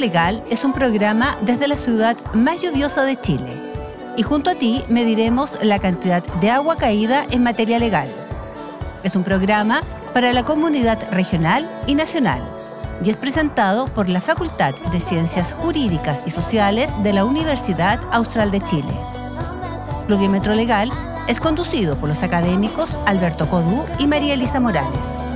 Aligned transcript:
Legal 0.00 0.42
es 0.50 0.64
un 0.64 0.72
programa 0.72 1.38
desde 1.42 1.68
la 1.68 1.76
ciudad 1.76 2.16
más 2.34 2.60
lluviosa 2.60 3.04
de 3.04 3.20
Chile. 3.20 3.56
Y 4.16 4.22
junto 4.22 4.50
a 4.50 4.54
ti 4.54 4.82
mediremos 4.88 5.62
la 5.62 5.78
cantidad 5.78 6.22
de 6.40 6.50
agua 6.50 6.76
caída 6.76 7.24
en 7.30 7.42
materia 7.42 7.78
legal. 7.78 8.08
Es 9.04 9.14
un 9.14 9.22
programa 9.22 9.82
para 10.12 10.32
la 10.32 10.44
comunidad 10.44 10.98
regional 11.12 11.70
y 11.86 11.94
nacional 11.94 12.42
y 13.04 13.10
es 13.10 13.16
presentado 13.16 13.86
por 13.88 14.08
la 14.08 14.20
Facultad 14.20 14.74
de 14.92 15.00
Ciencias 15.00 15.52
Jurídicas 15.52 16.22
y 16.26 16.30
Sociales 16.30 16.90
de 17.02 17.12
la 17.12 17.24
Universidad 17.24 18.00
Austral 18.12 18.50
de 18.50 18.60
Chile. 18.60 18.92
Pluviómetro 20.06 20.54
Legal 20.54 20.90
es 21.28 21.40
conducido 21.40 21.96
por 21.96 22.08
los 22.08 22.22
académicos 22.22 22.98
Alberto 23.06 23.48
Codú 23.48 23.86
y 23.98 24.06
María 24.06 24.34
Elisa 24.34 24.60
Morales. 24.60 25.29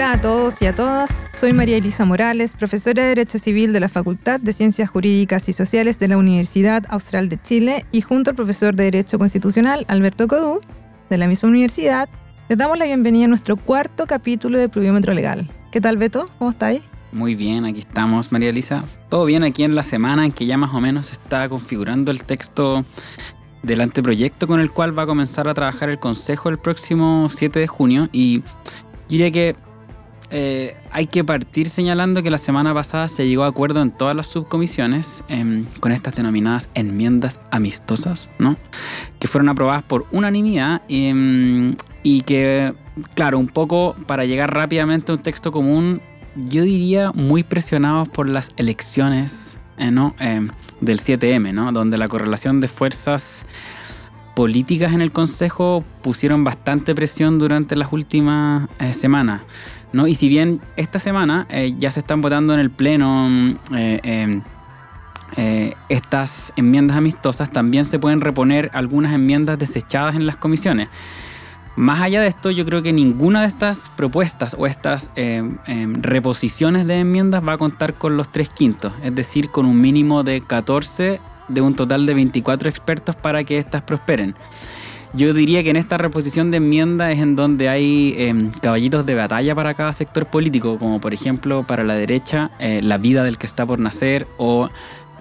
Hola 0.00 0.12
a 0.12 0.20
todos 0.22 0.62
y 0.62 0.66
a 0.66 0.74
todas, 0.74 1.26
soy 1.36 1.52
María 1.52 1.76
Elisa 1.76 2.06
Morales, 2.06 2.54
profesora 2.56 3.02
de 3.02 3.10
Derecho 3.10 3.38
Civil 3.38 3.74
de 3.74 3.80
la 3.80 3.90
Facultad 3.90 4.40
de 4.40 4.54
Ciencias 4.54 4.88
Jurídicas 4.88 5.46
y 5.50 5.52
Sociales 5.52 5.98
de 5.98 6.08
la 6.08 6.16
Universidad 6.16 6.84
Austral 6.88 7.28
de 7.28 7.38
Chile 7.38 7.84
y 7.92 8.00
junto 8.00 8.30
al 8.30 8.36
profesor 8.36 8.74
de 8.74 8.84
Derecho 8.84 9.18
Constitucional 9.18 9.84
Alberto 9.88 10.26
Codú, 10.26 10.60
de 11.10 11.18
la 11.18 11.28
misma 11.28 11.50
universidad, 11.50 12.08
les 12.48 12.56
damos 12.56 12.78
la 12.78 12.86
bienvenida 12.86 13.26
a 13.26 13.28
nuestro 13.28 13.58
cuarto 13.58 14.06
capítulo 14.06 14.58
de 14.58 14.70
Pluviómetro 14.70 15.12
Legal. 15.12 15.46
¿Qué 15.70 15.82
tal 15.82 15.98
Beto? 15.98 16.24
¿Cómo 16.38 16.52
estáis? 16.52 16.80
Muy 17.12 17.34
bien, 17.34 17.66
aquí 17.66 17.80
estamos 17.80 18.32
María 18.32 18.48
Elisa. 18.48 18.82
Todo 19.10 19.26
bien 19.26 19.44
aquí 19.44 19.64
en 19.64 19.74
la 19.74 19.82
semana 19.82 20.24
en 20.24 20.32
que 20.32 20.46
ya 20.46 20.56
más 20.56 20.72
o 20.72 20.80
menos 20.80 21.08
se 21.08 21.12
está 21.12 21.46
configurando 21.50 22.10
el 22.10 22.24
texto 22.24 22.86
del 23.62 23.82
anteproyecto 23.82 24.46
con 24.46 24.60
el 24.60 24.70
cual 24.70 24.98
va 24.98 25.02
a 25.02 25.06
comenzar 25.06 25.46
a 25.46 25.52
trabajar 25.52 25.90
el 25.90 25.98
Consejo 25.98 26.48
el 26.48 26.56
próximo 26.56 27.28
7 27.28 27.58
de 27.58 27.66
junio 27.66 28.08
y 28.12 28.42
diría 29.06 29.30
que 29.30 29.56
eh, 30.30 30.76
hay 30.92 31.06
que 31.06 31.24
partir 31.24 31.68
señalando 31.68 32.22
que 32.22 32.30
la 32.30 32.38
semana 32.38 32.72
pasada 32.72 33.08
se 33.08 33.26
llegó 33.26 33.44
a 33.44 33.48
acuerdo 33.48 33.82
en 33.82 33.90
todas 33.90 34.14
las 34.14 34.28
subcomisiones 34.28 35.24
em, 35.28 35.64
con 35.80 35.92
estas 35.92 36.14
denominadas 36.14 36.68
enmiendas 36.74 37.40
amistosas, 37.50 38.28
¿no? 38.38 38.56
Que 39.18 39.28
fueron 39.28 39.48
aprobadas 39.48 39.82
por 39.82 40.06
unanimidad 40.12 40.82
em, 40.88 41.76
y 42.02 42.22
que, 42.22 42.72
claro, 43.14 43.38
un 43.38 43.48
poco 43.48 43.96
para 44.06 44.24
llegar 44.24 44.54
rápidamente 44.54 45.12
a 45.12 45.16
un 45.16 45.22
texto 45.22 45.52
común, 45.52 46.00
yo 46.36 46.62
diría 46.62 47.10
muy 47.12 47.42
presionados 47.42 48.08
por 48.08 48.28
las 48.28 48.52
elecciones 48.56 49.58
eh, 49.80 49.90
¿no? 49.90 50.14
Em, 50.18 50.50
del 50.82 51.00
7M, 51.00 51.54
¿no? 51.54 51.72
Donde 51.72 51.96
la 51.96 52.06
correlación 52.06 52.60
de 52.60 52.68
fuerzas 52.68 53.46
políticas 54.36 54.92
en 54.92 55.00
el 55.00 55.10
Consejo 55.10 55.82
pusieron 56.02 56.44
bastante 56.44 56.94
presión 56.94 57.38
durante 57.38 57.76
las 57.76 57.92
últimas 57.92 58.68
eh, 58.78 58.92
semanas. 58.92 59.40
¿No? 59.92 60.06
Y 60.06 60.14
si 60.14 60.28
bien 60.28 60.60
esta 60.76 60.98
semana 60.98 61.46
eh, 61.50 61.74
ya 61.78 61.90
se 61.90 62.00
están 62.00 62.20
votando 62.20 62.54
en 62.54 62.60
el 62.60 62.70
Pleno 62.70 63.28
mm, 63.28 63.56
eh, 63.74 64.00
em, 64.02 64.42
eh, 65.36 65.74
estas 65.88 66.52
enmiendas 66.56 66.96
amistosas, 66.96 67.50
también 67.50 67.84
se 67.84 67.98
pueden 67.98 68.20
reponer 68.20 68.70
algunas 68.72 69.14
enmiendas 69.14 69.58
desechadas 69.58 70.16
en 70.16 70.26
las 70.26 70.36
comisiones. 70.36 70.88
Más 71.76 72.00
allá 72.00 72.20
de 72.20 72.26
esto, 72.26 72.50
yo 72.50 72.64
creo 72.64 72.82
que 72.82 72.92
ninguna 72.92 73.42
de 73.42 73.46
estas 73.46 73.90
propuestas 73.96 74.56
o 74.58 74.66
estas 74.66 75.10
em, 75.14 75.56
reposiciones 76.02 76.86
de 76.86 77.00
enmiendas 77.00 77.46
va 77.46 77.54
a 77.54 77.58
contar 77.58 77.94
con 77.94 78.16
los 78.16 78.30
tres 78.30 78.48
quintos, 78.48 78.92
es 79.02 79.14
decir, 79.14 79.50
con 79.50 79.66
un 79.66 79.80
mínimo 79.80 80.22
de 80.24 80.40
14 80.40 81.20
de 81.48 81.60
un 81.60 81.74
total 81.74 82.06
de 82.06 82.14
24 82.14 82.68
expertos 82.68 83.16
para 83.16 83.44
que 83.44 83.58
éstas 83.58 83.82
prosperen. 83.82 84.34
Yo 85.12 85.34
diría 85.34 85.64
que 85.64 85.70
en 85.70 85.76
esta 85.76 85.98
reposición 85.98 86.52
de 86.52 86.58
enmienda 86.58 87.10
es 87.10 87.18
en 87.18 87.34
donde 87.34 87.68
hay 87.68 88.14
em, 88.16 88.50
caballitos 88.50 89.04
de 89.04 89.16
batalla 89.16 89.56
para 89.56 89.74
cada 89.74 89.92
sector 89.92 90.26
político, 90.26 90.78
como 90.78 91.00
por 91.00 91.12
ejemplo 91.12 91.64
para 91.64 91.82
la 91.82 91.94
derecha 91.94 92.52
eh, 92.60 92.80
la 92.80 92.96
vida 92.96 93.24
del 93.24 93.36
que 93.36 93.46
está 93.46 93.66
por 93.66 93.80
nacer 93.80 94.28
o 94.38 94.68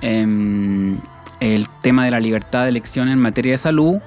em, 0.01 0.97
el 1.39 1.67
tema 1.81 2.05
de 2.05 2.11
la 2.11 2.19
libertad 2.19 2.63
de 2.63 2.69
elección 2.69 3.09
en 3.09 3.17
materia 3.17 3.53
de 3.53 3.57
salud. 3.57 3.97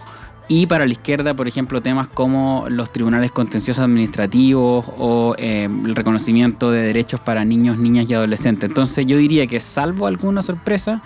Y 0.47 0.67
para 0.67 0.87
la 0.87 0.93
izquierda, 0.93 1.35
por 1.35 1.49
ejemplo, 1.49 1.81
temas 1.81 2.09
como 2.09 2.67
los 2.69 2.93
tribunales 2.93 3.33
contenciosos 3.33 3.83
administrativos 3.83 4.85
o 4.99 5.35
em, 5.39 5.87
el 5.87 5.97
reconocimiento 5.97 6.71
de 6.71 6.83
derechos 6.83 7.19
para 7.19 7.45
niños, 7.45 7.79
niñas 7.79 8.09
y 8.09 8.15
adolescentes. 8.15 8.69
Entonces 8.69 9.05
yo 9.07 9.17
diría 9.17 9.49
que 9.49 9.59
salvo 9.59 10.07
alguna 10.07 10.43
sorpresa, 10.43 11.03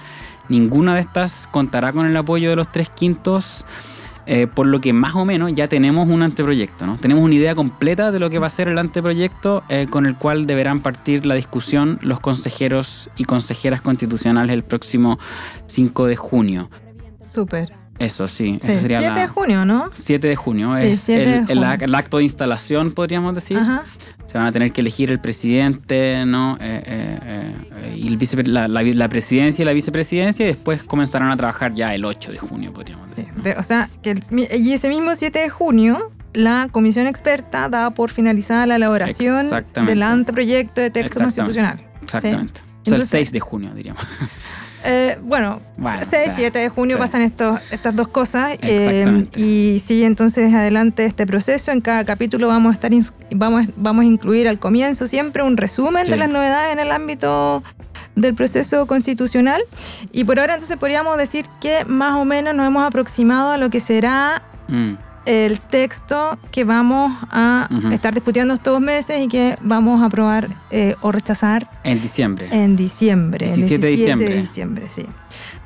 ninguna 0.50 0.94
de 0.94 1.00
estas 1.00 1.47
contará 1.47 1.92
con 1.92 2.04
el 2.04 2.16
apoyo 2.16 2.50
de 2.50 2.56
los 2.56 2.70
tres 2.70 2.91
quintos 2.91 3.65
eh, 4.26 4.47
por 4.47 4.66
lo 4.66 4.81
que 4.81 4.92
más 4.92 5.14
o 5.14 5.25
menos 5.25 5.54
ya 5.54 5.69
tenemos 5.69 6.09
un 6.09 6.22
anteproyecto, 6.22 6.87
¿no? 6.87 6.97
Tenemos 6.97 7.22
una 7.22 7.34
idea 7.34 7.54
completa 7.54 8.10
de 8.10 8.19
lo 8.19 8.28
que 8.28 8.38
va 8.38 8.48
a 8.48 8.50
ser 8.50 8.69
el 8.69 8.78
anteproyecto 8.78 9.62
eh, 9.69 9.87
con 9.88 10.06
el 10.06 10.16
cual 10.16 10.47
deberán 10.47 10.81
partir 10.81 11.25
la 11.26 11.37
discusión 11.37 11.98
los 12.03 12.19
consejeros 12.19 13.09
y 13.16 13.25
consejeras 13.25 13.82
constitucionales 13.82 14.53
el 14.53 14.65
próximo 14.65 15.19
5 15.66 16.06
de 16.06 16.16
junio. 16.16 16.70
Súper. 17.20 17.85
Eso 17.99 18.29
sí, 18.29 18.59
sí 18.62 18.73
7 18.81 19.11
de 19.21 19.27
junio, 19.29 19.65
¿no? 19.65 19.91
7 19.95 20.29
de 20.29 20.37
junio, 20.37 20.77
Sí, 20.79 20.87
es 20.89 21.01
7 21.01 21.21
de 21.25 21.27
el, 21.27 21.39
el 21.39 21.47
junio. 21.47 21.65
ac- 21.65 21.83
el 21.83 21.95
acto 21.95 22.19
de 22.19 22.25
instalación, 22.25 22.93
podríamos 22.93 23.34
decir. 23.34 23.57
Ajá. 23.57 23.83
Se 24.27 24.37
van 24.39 24.49
a 24.49 24.53
tener 24.53 24.73
que 24.73 24.81
elegir 24.83 25.11
el 25.11 25.21
presidente, 25.21 26.25
¿no? 26.27 26.57
Eh, 26.61 26.83
eh, 26.84 27.57
eh, 27.77 27.97
y 27.97 28.09
el 28.09 28.19
vice- 28.19 28.43
la, 28.47 28.69
la- 28.69 28.83
la 28.83 29.09
presidencia 29.09 29.62
y 29.62 29.67
la 29.67 29.73
vicepresidencia, 29.73 30.45
y 30.45 30.49
después 30.49 30.83
comenzarán 30.83 31.31
a 31.31 31.37
trabajar 31.37 31.75
ya 31.75 31.95
el 31.95 32.05
8 32.05 32.33
de 32.33 32.39
junio, 32.39 32.73
podríamos 32.73 33.09
Sí, 33.15 33.23
decir. 33.23 33.33
¿no? 33.37 33.43
de- 33.43 33.53
o 33.55 33.62
sea, 33.62 33.89
que 34.03 34.11
el- 34.11 34.21
y 34.61 34.73
ese 34.73 34.89
mismo 34.89 35.15
7 35.15 35.39
de 35.39 35.49
junio, 35.49 36.11
la 36.34 36.69
comisión 36.71 37.07
experta 37.07 37.69
da 37.71 37.91
por 37.93 38.11
finalizada 38.11 38.67
la 38.67 38.77
elaboración 38.77 39.49
del 39.87 40.03
anteproyecto 40.03 40.81
de 40.83 40.91
texto 40.91 41.21
Exactamente. 41.23 41.81
constitucional. 41.81 42.03
Exactamente. 42.03 42.61
O 42.61 42.63
sea, 42.63 42.67
el 42.67 42.93
Entonces- 42.95 43.09
6 43.09 43.33
de 43.33 43.41
junio, 43.41 43.71
diríamos. 43.75 44.03
Eh, 44.86 45.19
bueno, 45.22 45.60
Bueno, 45.76 45.98
6, 45.98 46.06
o 46.06 46.10
sea, 46.10 46.34
7 46.36 46.58
de 46.58 46.69
junio 46.69 46.98
pasan 46.98 47.22
estos, 47.22 47.60
estas 47.70 47.94
dos 47.94 48.08
cosas. 48.08 48.56
eh, 48.62 49.26
y 49.36 49.82
sigue 49.84 50.06
entonces 50.06 50.54
adelante 50.54 51.04
este 51.04 51.26
proceso. 51.26 51.72
En 51.72 51.80
cada 51.80 52.04
capítulo 52.04 52.48
vamos 52.48 52.70
a 52.70 52.74
estar 52.74 52.91
vamos, 53.32 53.66
vamos 53.76 54.02
a 54.02 54.06
incluir 54.06 54.48
al 54.48 54.58
comienzo 54.58 55.06
siempre 55.06 55.42
un 55.42 55.56
resumen 55.56 56.06
de 56.08 56.16
las 56.16 56.28
novedades 56.28 56.72
en 56.72 56.80
el 56.80 56.92
ámbito 56.92 57.62
del 58.14 58.34
proceso 58.34 58.86
constitucional. 58.86 59.60
Y 60.12 60.24
por 60.24 60.38
ahora 60.38 60.54
entonces 60.54 60.76
podríamos 60.76 61.16
decir 61.18 61.47
que 61.60 61.84
más 61.84 62.14
o 62.14 62.24
menos 62.24 62.54
nos 62.54 62.66
hemos 62.66 62.86
aproximado 62.86 63.53
a 63.53 63.56
lo 63.58 63.70
que 63.70 63.80
será 63.80 64.42
Mm, 64.68 64.94
el 65.26 65.60
texto 65.60 66.38
que 66.50 66.64
vamos 66.64 67.12
a 67.31 67.69
Ujú. 67.70 67.88
estar 67.92 68.14
discutiendo 68.14 68.54
estos 68.54 68.81
meses 68.81 69.20
y 69.22 69.28
que 69.28 69.56
vamos 69.62 70.03
a 70.03 70.06
aprobar 70.06 70.48
eh, 70.70 70.94
o 71.03 71.12
rechazar 71.12 71.69
en 71.84 72.00
diciembre. 72.00 72.48
en 72.53 72.76
diciembre. 72.76 73.48
el 73.50 73.56
17 73.56 73.86
de 73.86 73.92
diciembre. 73.92 74.28
de 74.31 74.41
diciembre, 74.41 74.88
sí. 74.88 75.06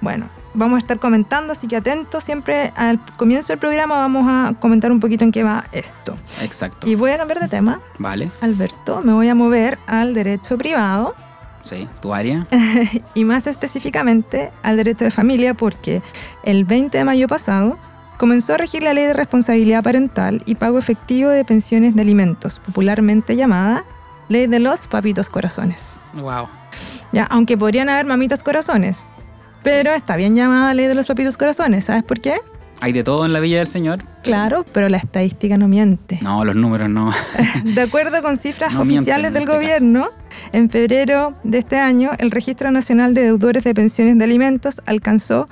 Bueno, 0.00 0.26
vamos 0.54 0.76
a 0.76 0.78
estar 0.78 0.99
comentando, 0.99 1.53
así 1.53 1.69
que 1.69 1.76
atentos. 1.76 2.25
Siempre 2.25 2.72
al 2.75 2.99
comienzo 3.16 3.49
del 3.49 3.59
programa 3.59 3.97
vamos 3.97 4.26
a 4.28 4.54
comentar 4.59 4.91
un 4.91 4.99
poquito 5.00 5.25
en 5.25 5.32
qué 5.32 5.44
va 5.44 5.65
esto. 5.72 6.16
Exacto. 6.43 6.88
Y 6.88 6.94
voy 6.94 7.10
a 7.10 7.19
cambiar 7.19 7.41
de 7.41 7.49
tema, 7.49 7.81
Vale, 7.99 8.31
Alberto. 8.41 9.03
Me 9.04 9.12
voy 9.12 9.28
a 9.28 9.34
mover 9.34 9.79
al 9.87 10.14
derecho 10.14 10.56
privado 10.56 11.14
sí, 11.62 11.87
tu 12.00 12.14
área. 12.14 12.46
y 13.14 13.25
más 13.25 13.46
específicamente 13.46 14.50
al 14.62 14.76
derecho 14.79 15.05
de 15.05 15.11
familia 15.11 15.52
porque 15.55 16.02
el 16.43 16.64
20 16.64 16.96
de 16.99 17.05
mayo 17.05 17.29
pasado 17.29 17.79
comenzó 18.20 18.52
a 18.52 18.58
regir 18.58 18.82
la 18.82 18.93
ley 18.93 19.06
de 19.06 19.14
responsabilidad 19.14 19.82
parental 19.82 20.43
y 20.44 20.56
pago 20.56 20.78
efectivo 20.78 21.31
de 21.31 21.43
pensiones 21.43 21.96
de 21.96 22.02
alimentos, 22.02 22.58
popularmente 22.58 23.34
llamada 23.34 23.87
ley 24.28 24.46
de 24.46 24.58
los 24.58 24.87
papitos 24.87 25.31
corazones. 25.31 26.02
Wow. 26.12 26.46
Ya, 27.12 27.25
aunque 27.25 27.56
podrían 27.56 27.88
haber 27.88 28.05
mamitas 28.05 28.43
corazones. 28.43 29.06
Pero 29.62 29.93
está 29.93 30.17
bien 30.17 30.37
llamada 30.37 30.75
ley 30.75 30.87
de 30.87 30.94
los 30.94 31.06
papitos 31.06 31.38
corazones. 31.38 31.87
¿Sabes 31.87 32.02
por 32.02 32.20
qué? 32.20 32.34
Hay 32.82 32.93
de 32.93 33.05
todo 33.05 33.25
en 33.25 33.32
la 33.32 33.40
Villa 33.40 33.58
del 33.58 33.67
Señor. 33.67 34.05
Claro, 34.23 34.66
pero 34.73 34.88
la 34.88 34.99
estadística 34.99 35.58
no 35.58 35.69
miente. 35.69 36.19
No, 36.23 36.44
los 36.44 36.56
números 36.56 36.88
no. 36.88 37.12
De 37.64 37.82
acuerdo 37.82 38.23
con 38.23 38.37
cifras 38.37 38.73
No 38.75 38.82
oficiales 38.82 39.32
del 39.32 39.44
este 39.44 39.55
gobierno, 39.55 40.08
en 40.52 40.70
febrero 40.70 41.34
de 41.43 41.58
este 41.58 41.78
año, 41.78 42.11
el 42.19 42.31
Registro 42.31 42.70
Nacional 42.70 43.14
de 43.14 43.25
Deudores 43.25 43.64
de 43.64 43.75
Pensiones 43.75 44.19
de 44.19 44.25
Alimentos 44.25 44.81
alcanzó 44.87 45.49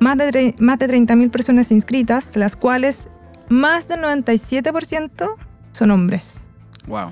más 0.00 0.16
de, 0.18 0.54
más 0.58 0.78
de 0.78 0.88
30.000 0.88 1.30
personas 1.30 1.70
inscritas, 1.70 2.32
de 2.32 2.40
las 2.40 2.56
cuales 2.56 3.08
más 3.48 3.88
del 3.88 4.00
97% 4.00 5.34
son 5.72 5.90
hombres. 5.90 6.40
Wow. 6.86 7.10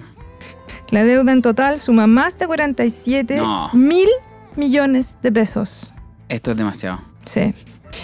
La 0.91 1.05
deuda 1.05 1.33
en 1.33 1.43
total 1.43 1.79
suma 1.79 2.07
más 2.07 2.39
de 2.39 2.47
47 2.47 3.37
No. 3.37 3.71
mil 3.73 4.09
millones 4.57 5.17
de 5.23 5.33
pesos. 5.33 5.93
Esto 6.29 6.53
es 6.53 6.57
demasiado. 6.57 7.01
Sí. 7.25 7.55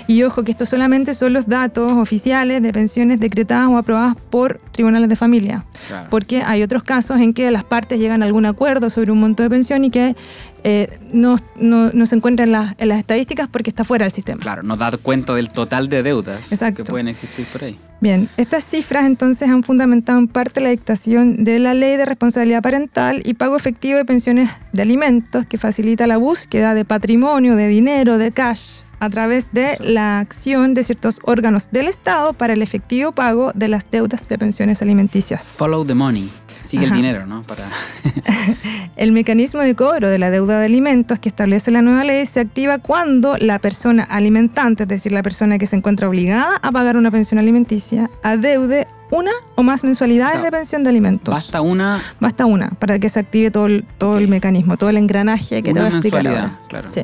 Y 0.07 0.23
ojo 0.23 0.43
que 0.45 0.51
estos 0.53 0.69
solamente 0.69 1.15
son 1.15 1.33
los 1.33 1.47
datos 1.49 1.93
oficiales 1.93 2.63
de 2.63 2.73
pensiones 2.73 3.21
decretadas 3.21 3.69
o 3.69 3.77
aprobadas 3.79 4.17
por 4.31 4.61
tribunales 4.73 5.09
de 5.09 5.17
familia. 5.17 5.65
Claro. 5.89 6.07
Porque 6.11 6.43
hay 6.43 6.63
otros 6.63 6.83
casos 6.83 7.19
en 7.21 7.35
que 7.35 7.51
las 7.51 7.65
partes 7.65 7.99
llegan 7.99 8.23
a 8.23 8.27
algún 8.27 8.47
acuerdo 8.47 8.91
sobre 8.91 9.13
un 9.13 9.21
monto 9.21 9.43
de 9.43 9.51
pensión 9.51 9.85
y 9.85 9.91
que 9.91 10.15
eh, 10.63 10.89
no, 11.13 11.37
no- 11.57 11.91
no 11.93 12.07
se 12.07 12.17
encuentra 12.17 12.45
en, 12.45 12.53
las- 12.53 12.75
en 12.79 12.89
las 12.89 12.99
estadísticas 12.99 13.49
porque 13.49 13.71
está 13.71 13.85
fuera 13.85 14.05
del 14.05 14.13
sistema. 14.13 14.41
Claro, 14.41 14.63
nos 14.63 14.79
da 14.79 14.91
cuenta 14.97 15.35
del 15.35 15.49
total 15.49 15.89
de 15.89 16.03
deudas 16.03 16.53
Exacto. 16.53 16.85
que 16.85 16.91
pueden 16.91 17.09
existir 17.09 17.47
por 17.53 17.65
ahí. 17.65 17.79
Bien, 18.01 18.29
estas 18.37 18.65
cifras 18.65 19.05
entonces 19.07 19.49
han 19.49 19.63
fundamentado 19.63 20.19
en 20.19 20.29
parte 20.29 20.61
la 20.61 20.71
dictación 20.71 21.45
de 21.45 21.59
la 21.59 21.75
ley 21.75 21.97
de 21.97 22.05
responsabilidad 22.07 22.63
parental 22.63 23.21
y 23.25 23.35
pago 23.35 23.57
efectivo 23.57 23.97
de 23.99 24.05
pensiones 24.05 24.49
de 24.73 24.83
alimentos 24.83 25.45
que 25.47 25.59
facilita 25.59 26.07
la 26.07 26.17
búsqueda 26.17 26.75
de 26.75 26.85
patrimonio, 26.85 27.57
de 27.57 27.69
dinero, 27.69 28.17
de 28.19 28.31
cash 28.33 28.81
a 29.01 29.11
través 29.11 29.53
de 29.53 29.73
Eso. 29.73 29.85
la 29.85 30.21
acción 30.21 30.75
de 30.75 30.85
ciertos 30.85 31.19
órganos 31.25 31.71
del 31.73 31.89
Estado 31.89 32.33
para 32.35 32.53
el 32.53 32.63
efectivo 32.63 33.13
pago 33.13 33.51
de 33.55 33.69
las 33.69 33.91
deudas 33.91 34.29
de 34.29 34.39
pensiones 34.39 34.83
alimenticias. 34.83 35.43
Follow 35.43 35.85
the 35.85 35.95
money. 35.95 36.31
Sigue 36.63 36.87
Ajá. 36.87 36.95
el 36.95 37.03
dinero, 37.03 37.27
¿no? 37.27 37.43
Para... 37.43 37.65
El 38.97 39.13
mecanismo 39.13 39.61
de 39.61 39.75
cobro 39.75 40.09
de 40.09 40.19
la 40.19 40.31
deuda 40.31 40.59
de 40.61 40.67
alimentos 40.67 41.19
que 41.19 41.29
establece 41.29 41.71
la 41.71 41.83
nueva 41.83 42.05
ley 42.05 42.27
se 42.27 42.41
activa 42.41 42.79
cuando 42.79 43.37
la 43.39 43.59
persona 43.59 44.05
alimentante, 44.05 44.83
es 44.85 44.89
decir, 44.89 45.11
la 45.11 45.23
persona 45.23 45.59
que 45.59 45.67
se 45.67 45.77
encuentra 45.77 46.09
obligada 46.09 46.57
a 46.63 46.71
pagar 46.71 46.97
una 46.97 47.11
pensión 47.11 47.39
alimenticia, 47.39 48.11
adeude 48.23 48.87
una 49.11 49.33
o 49.57 49.63
más 49.65 49.83
mensualidades 49.83 50.43
de 50.43 50.51
pensión 50.53 50.85
de 50.85 50.91
alimentos. 50.91 51.35
Basta 51.35 51.61
una 51.61 52.01
Basta 52.21 52.47
una 52.47 52.69
para 52.79 52.99
que 53.01 53.09
se 53.09 53.19
active 53.19 53.51
todo 53.51 53.67
el, 53.67 53.85
todo 53.99 54.19
el 54.19 54.29
mecanismo, 54.29 54.77
todo 54.77 54.91
el 54.91 54.99
engranaje 54.99 55.63
que 55.63 55.73
te 55.73 55.81
Una 55.81 55.89
voy 55.89 55.93
a 55.93 55.97
explicar 55.97 56.29
ahora. 56.29 56.59
claro. 56.69 56.89
Sí. 56.89 57.03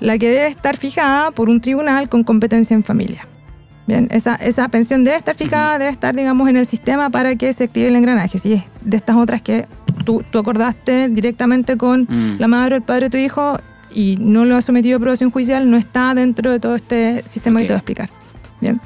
La 0.00 0.18
que 0.18 0.28
debe 0.28 0.46
estar 0.46 0.76
fijada 0.76 1.30
por 1.30 1.48
un 1.48 1.60
tribunal 1.60 2.08
con 2.08 2.24
competencia 2.24 2.74
en 2.74 2.82
familia. 2.82 3.26
Bien, 3.86 4.08
esa, 4.10 4.36
esa 4.36 4.68
pensión 4.68 5.04
debe 5.04 5.16
estar 5.16 5.34
fijada, 5.34 5.78
debe 5.78 5.90
estar, 5.90 6.14
digamos, 6.14 6.48
en 6.48 6.56
el 6.56 6.64
sistema 6.66 7.10
para 7.10 7.34
que 7.36 7.52
se 7.52 7.64
active 7.64 7.88
el 7.88 7.96
engranaje. 7.96 8.38
Si 8.38 8.52
es 8.52 8.64
de 8.82 8.96
estas 8.96 9.16
otras 9.16 9.42
que 9.42 9.66
tú, 10.04 10.22
tú 10.30 10.38
acordaste 10.38 11.08
directamente 11.08 11.76
con 11.76 12.02
Mm. 12.08 12.36
la 12.38 12.46
madre 12.48 12.74
o 12.74 12.78
el 12.78 12.82
padre 12.82 13.06
de 13.06 13.10
tu 13.10 13.16
hijo 13.16 13.58
y 13.92 14.16
no 14.20 14.44
lo 14.44 14.54
has 14.56 14.64
sometido 14.64 14.96
a 14.96 14.98
aprobación 14.98 15.30
judicial, 15.30 15.68
no 15.68 15.76
está 15.76 16.14
dentro 16.14 16.52
de 16.52 16.60
todo 16.60 16.76
este 16.76 17.22
sistema 17.26 17.56
Ok. 17.58 17.62
que 17.62 17.66
te 17.66 17.72
voy 17.72 17.76
a 17.76 17.78
explicar. 17.78 18.10
Bien. 18.60 18.80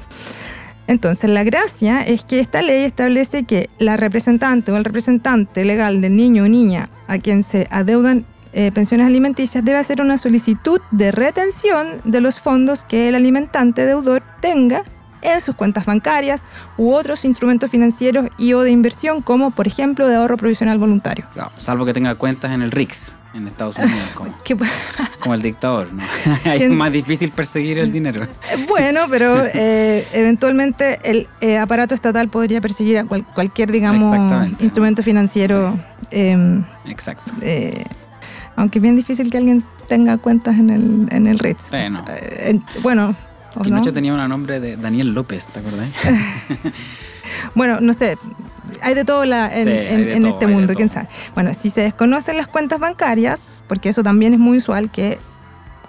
Entonces, 0.87 1.29
la 1.29 1.43
gracia 1.43 2.01
es 2.01 2.23
que 2.25 2.39
esta 2.39 2.61
ley 2.61 2.83
establece 2.83 3.43
que 3.43 3.69
la 3.79 3.97
representante 3.97 4.71
o 4.71 4.77
el 4.77 4.85
representante 4.85 5.65
legal 5.65 5.99
del 6.01 6.15
niño 6.15 6.43
o 6.43 6.47
niña 6.47 6.89
a 7.07 7.17
quien 7.17 7.43
se 7.43 7.67
adeudan 7.71 8.25
eh, 8.57 8.71
pensiones 8.73 9.05
alimenticias 9.05 9.63
debe 9.63 9.77
hacer 9.77 10.01
una 10.01 10.17
solicitud 10.17 10.79
de 10.91 11.11
retención 11.11 12.01
de 12.05 12.21
los 12.21 12.39
fondos 12.39 12.83
que 12.85 13.09
el 13.09 13.15
alimentante 13.15 13.85
deudor 13.85 14.23
tenga 14.41 14.83
en 15.21 15.41
sus 15.41 15.55
cuentas 15.55 15.85
bancarias 15.85 16.43
u 16.77 16.91
otros 16.93 17.25
instrumentos 17.25 17.69
financieros 17.69 18.27
y 18.37 18.53
o 18.53 18.61
de 18.61 18.71
inversión 18.71 19.21
como 19.21 19.51
por 19.51 19.67
ejemplo 19.67 20.07
de 20.07 20.15
ahorro 20.15 20.37
provisional 20.37 20.77
voluntario. 20.79 21.25
Claro, 21.33 21.51
salvo 21.57 21.85
que 21.85 21.93
tenga 21.93 22.15
cuentas 22.15 22.51
en 22.51 22.61
el 22.61 22.71
RICS, 22.71 23.11
en 23.33 23.47
Estados 23.47 23.75
Unidos, 23.77 23.99
como, 25.19 25.33
el 25.33 25.41
dictador, 25.41 25.91
¿no? 25.91 26.03
Es 26.45 26.57
¿Quién- 26.57 26.75
más 26.77 26.91
difícil 26.91 27.31
perseguir 27.31 27.79
el 27.79 27.91
dinero. 27.91 28.25
bueno, 28.69 29.01
pero 29.09 29.43
eh, 29.53 30.07
eventualmente 30.13 30.99
el 31.03 31.27
eh, 31.41 31.57
aparato 31.57 31.93
estatal 31.95 32.29
podría 32.29 32.61
perseguir 32.61 32.99
a 32.99 33.03
cual- 33.05 33.25
cualquier, 33.33 33.71
digamos, 33.71 34.15
instrumento 34.59 35.01
financiero. 35.03 35.77
em, 36.11 36.63
Exacto. 36.85 37.31
Aunque 38.55 38.79
es 38.79 38.83
bien 38.83 38.95
difícil 38.95 39.29
que 39.31 39.37
alguien 39.37 39.63
tenga 39.87 40.17
cuentas 40.17 40.57
en 40.57 40.69
el, 40.69 41.07
en 41.11 41.27
el. 41.27 41.37
Bueno. 41.71 42.03
Eh, 42.09 42.49
en- 42.51 42.63
bueno, 42.81 43.15
¿o 43.55 43.59
no? 43.59 43.63
Pinocho 43.63 43.93
tenía 43.93 44.13
un 44.13 44.29
nombre 44.29 44.59
de 44.59 44.77
Daniel 44.77 45.13
López, 45.13 45.45
¿te 45.47 45.59
acordás? 45.59 45.89
Bueno, 47.53 47.79
no 47.81 47.93
sé. 47.93 48.17
Hay 48.81 48.93
de 48.95 49.03
todo 49.05 49.25
la- 49.25 49.47
en, 49.55 49.65
Sí, 49.67 49.71
en- 49.73 49.77
hay 49.97 50.03
de 50.05 50.13
en 50.15 50.21
todo, 50.23 50.31
este 50.33 50.47
mundo, 50.47 50.73
quién 50.73 50.89
sabe. 50.89 51.07
Bueno, 51.33 51.53
si 51.53 51.69
se 51.69 51.81
desconocen 51.81 52.37
las 52.37 52.47
cuentas 52.47 52.79
bancarias, 52.79 53.63
porque 53.67 53.89
eso 53.89 54.03
también 54.03 54.33
es 54.33 54.39
muy 54.39 54.57
usual, 54.57 54.89
que 54.91 55.17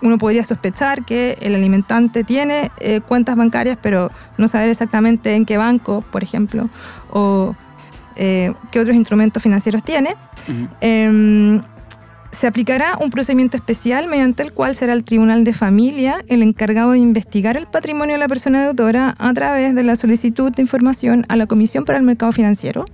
uno 0.02 0.18
podría 0.18 0.44
sospechar 0.44 1.04
que 1.04 1.38
el 1.40 1.54
alimentante 1.54 2.24
tiene 2.24 2.70
eh, 2.80 3.00
cuentas 3.00 3.36
bancarias, 3.36 3.78
pero 3.80 4.10
no 4.38 4.48
saber 4.48 4.68
exactamente 4.68 5.34
en 5.34 5.44
qué 5.46 5.56
banco, 5.56 6.02
por 6.10 6.22
ejemplo, 6.22 6.68
o 7.10 7.54
eh, 8.16 8.52
qué 8.70 8.80
otros 8.80 8.94
instrumentos 8.96 9.42
financieros 9.42 9.82
tiene. 9.82 10.14
Em, 10.80 11.62
se 12.38 12.46
aplicará 12.46 12.96
un 13.00 13.10
procedimiento 13.10 13.56
especial 13.56 14.08
mediante 14.08 14.42
el 14.42 14.52
cual 14.52 14.74
será 14.74 14.92
el 14.92 15.04
Tribunal 15.04 15.44
de 15.44 15.54
Familia 15.54 16.18
el 16.28 16.42
encargado 16.42 16.90
de 16.92 16.98
investigar 16.98 17.56
el 17.56 17.66
patrimonio 17.66 18.14
de 18.14 18.18
la 18.18 18.28
persona 18.28 18.62
deudora 18.62 19.14
a 19.18 19.32
través 19.32 19.74
de 19.74 19.82
la 19.82 19.96
solicitud 19.96 20.52
de 20.52 20.60
información 20.60 21.24
a 21.28 21.36
la 21.36 21.46
Comisión 21.46 21.84
para 21.84 21.98
el 21.98 22.04
Mercado 22.04 22.32
Financiero, 22.32 22.84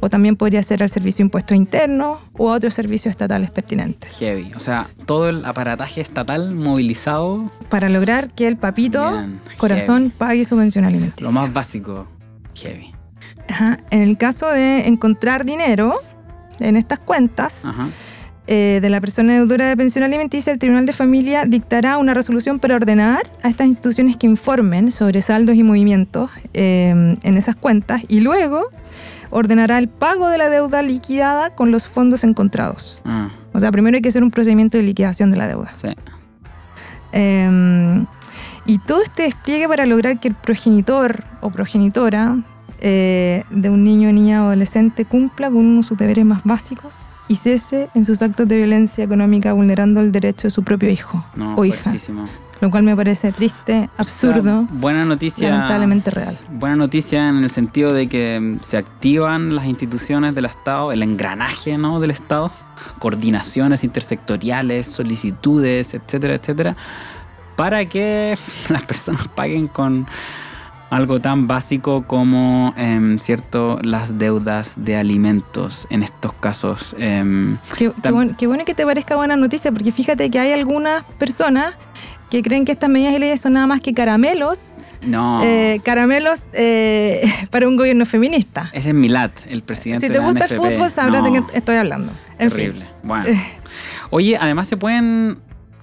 o 0.00 0.08
también 0.08 0.36
podría 0.36 0.62
ser 0.62 0.82
al 0.82 0.88
Servicio 0.88 1.22
de 1.22 1.26
Impuestos 1.26 1.56
Internos 1.56 2.20
o 2.38 2.50
a 2.50 2.54
otros 2.54 2.72
servicios 2.72 3.10
estatales 3.10 3.50
pertinentes, 3.50 4.16
Heavy. 4.18 4.50
O 4.56 4.60
sea, 4.60 4.88
todo 5.04 5.28
el 5.28 5.44
aparataje 5.44 6.00
estatal 6.00 6.54
movilizado, 6.54 7.50
para 7.68 7.90
lograr 7.90 8.30
que 8.30 8.46
el 8.46 8.56
papito 8.56 9.22
corazón 9.58 10.12
pague 10.16 10.44
su 10.46 10.56
pensión 10.56 10.84
alimenticia. 10.86 11.26
lo 11.26 11.32
más 11.32 11.52
básico. 11.52 12.06
Heavy. 12.54 12.92
Ajá. 13.48 13.80
En 13.90 14.00
el 14.00 14.16
caso 14.16 14.48
de 14.48 14.86
encontrar 14.86 15.44
dinero 15.44 15.94
en 16.58 16.76
estas 16.76 16.98
cuentas, 16.98 17.66
Ajá. 17.66 17.88
Eh, 18.46 18.78
de 18.80 18.88
la 18.90 19.00
persona 19.00 19.34
deudora 19.34 19.68
de 19.68 19.76
pensión 19.76 20.04
alimenticia, 20.04 20.52
el 20.52 20.58
Tribunal 20.58 20.86
de 20.86 20.92
Familia 20.92 21.44
dictará 21.44 21.98
una 21.98 22.14
resolución 22.14 22.58
para 22.58 22.76
ordenar 22.76 23.28
a 23.42 23.48
estas 23.48 23.66
instituciones 23.66 24.16
que 24.16 24.26
informen 24.26 24.92
sobre 24.92 25.20
saldos 25.22 25.56
y 25.56 25.62
movimientos 25.62 26.30
eh, 26.54 27.16
en 27.22 27.36
esas 27.36 27.56
cuentas 27.56 28.02
y 28.08 28.20
luego 28.20 28.68
ordenará 29.30 29.78
el 29.78 29.88
pago 29.88 30.28
de 30.28 30.38
la 30.38 30.48
deuda 30.48 30.82
liquidada 30.82 31.50
con 31.54 31.72
los 31.72 31.88
fondos 31.88 32.22
encontrados. 32.22 33.00
Ah, 33.04 33.30
O 33.52 33.58
sea, 33.58 33.72
primero 33.72 33.96
hay 33.96 34.02
que 34.02 34.10
hacer 34.10 34.22
un 34.22 34.30
procedimiento 34.30 34.76
de 34.76 34.84
liquidación 34.84 35.30
de 35.30 35.36
la 35.36 35.48
deuda. 35.48 35.74
sí. 35.74 35.88
Eh, 37.12 38.04
y 38.66 38.78
todo 38.78 39.02
este 39.02 39.22
despliegue 39.22 39.68
para 39.68 39.86
lograr 39.86 40.18
que 40.18 40.28
el 40.28 40.34
progenitor 40.34 41.22
o 41.40 41.50
progenitora 41.50 42.36
eh, 42.80 43.44
de 43.50 43.70
un 43.70 43.84
niño 43.84 44.12
niña 44.12 44.42
o 44.42 44.46
adolescente 44.46 45.04
cumpla 45.04 45.48
con 45.48 45.58
uno 45.58 45.78
de 45.78 45.86
sus 45.86 45.96
deberes 45.96 46.24
más 46.24 46.42
básicos 46.44 47.16
y 47.28 47.36
cese 47.36 47.88
en 47.94 48.04
sus 48.04 48.22
actos 48.22 48.46
de 48.48 48.56
violencia 48.56 49.04
económica 49.04 49.52
vulnerando 49.52 50.00
el 50.00 50.12
derecho 50.12 50.48
de 50.48 50.50
su 50.50 50.62
propio 50.62 50.90
hijo 50.90 51.24
No, 51.34 51.54
o 51.54 51.64
hija. 51.64 51.92
Lo 52.58 52.70
cual 52.70 52.84
me 52.84 52.96
parece 52.96 53.32
triste, 53.32 53.90
absurdo, 53.98 54.60
O 54.62 54.66
sea, 54.66 54.78
buena 54.78 55.04
noticia. 55.04 55.50
lamentablemente 55.50 56.10
real. 56.10 56.38
Buena 56.52 56.74
noticia 56.76 57.28
en 57.28 57.44
el 57.44 57.50
sentido 57.50 57.92
de 57.92 58.06
que 58.06 58.40
mm, 58.40 58.62
se 58.62 58.78
activan 58.78 59.54
las 59.54 59.66
instituciones 59.66 60.34
del 60.34 60.46
Estado, 60.46 60.90
el 60.90 61.02
engranaje 61.02 61.76
¿no? 61.76 62.00
del 62.00 62.12
Estado, 62.12 62.50
coordinaciones 62.98 63.84
intersectoriales, 63.84 64.86
solicitudes, 64.86 65.92
etcétera, 65.92 66.36
etcétera, 66.36 66.76
para 67.56 67.84
que 67.84 68.38
las 68.70 68.82
personas 68.84 69.28
paguen 69.28 69.68
con 69.68 70.06
algo 70.90 71.20
tan 71.20 71.46
básico 71.46 72.04
como 72.06 72.72
em, 72.76 73.18
cierto 73.18 73.78
las 73.82 74.18
deudas 74.18 74.74
de 74.76 74.96
alimentos 74.96 75.86
en 75.90 76.02
estos 76.02 76.32
casos. 76.34 76.94
em, 76.98 77.58
Qué, 77.76 77.92
bueno, 78.10 78.34
qué 78.38 78.46
bueno 78.46 78.64
que 78.64 78.74
te 78.74 78.84
parezca 78.84 79.16
buena 79.16 79.36
noticia, 79.36 79.72
porque 79.72 79.92
fíjate 79.92 80.30
que 80.30 80.38
hay 80.38 80.52
algunas 80.52 81.04
personas 81.18 81.74
que 82.30 82.42
creen 82.42 82.64
que 82.64 82.72
estas 82.72 82.90
medidas 82.90 83.14
y 83.14 83.18
leyes 83.18 83.40
son 83.40 83.52
nada 83.52 83.66
más 83.68 83.80
que 83.80 83.94
caramelos 83.94 84.74
no, 85.02 85.40
eh, 85.44 85.80
caramelos 85.84 86.40
eh, 86.52 87.22
para 87.50 87.68
un 87.68 87.76
gobierno 87.76 88.04
feminista. 88.04 88.70
ese 88.72 88.88
es 88.88 88.94
Milad, 88.94 89.30
el 89.48 89.62
presidente 89.62 90.06
Si 90.08 90.12
te 90.12 90.18
gusta 90.18 90.46
el 90.46 90.56
fútbol, 90.56 90.90
sabrás 90.90 91.22
de 91.22 91.32
qué 91.32 91.42
estoy 91.54 91.76
hablando. 91.76 92.12
En 92.38 92.50
Terrible. 92.50 92.80
fin. 92.80 92.90
Bueno. 93.04 93.26
Oye, 94.10 94.36
además 94.40 94.68
se 94.68 94.76
pueden. 94.76 95.38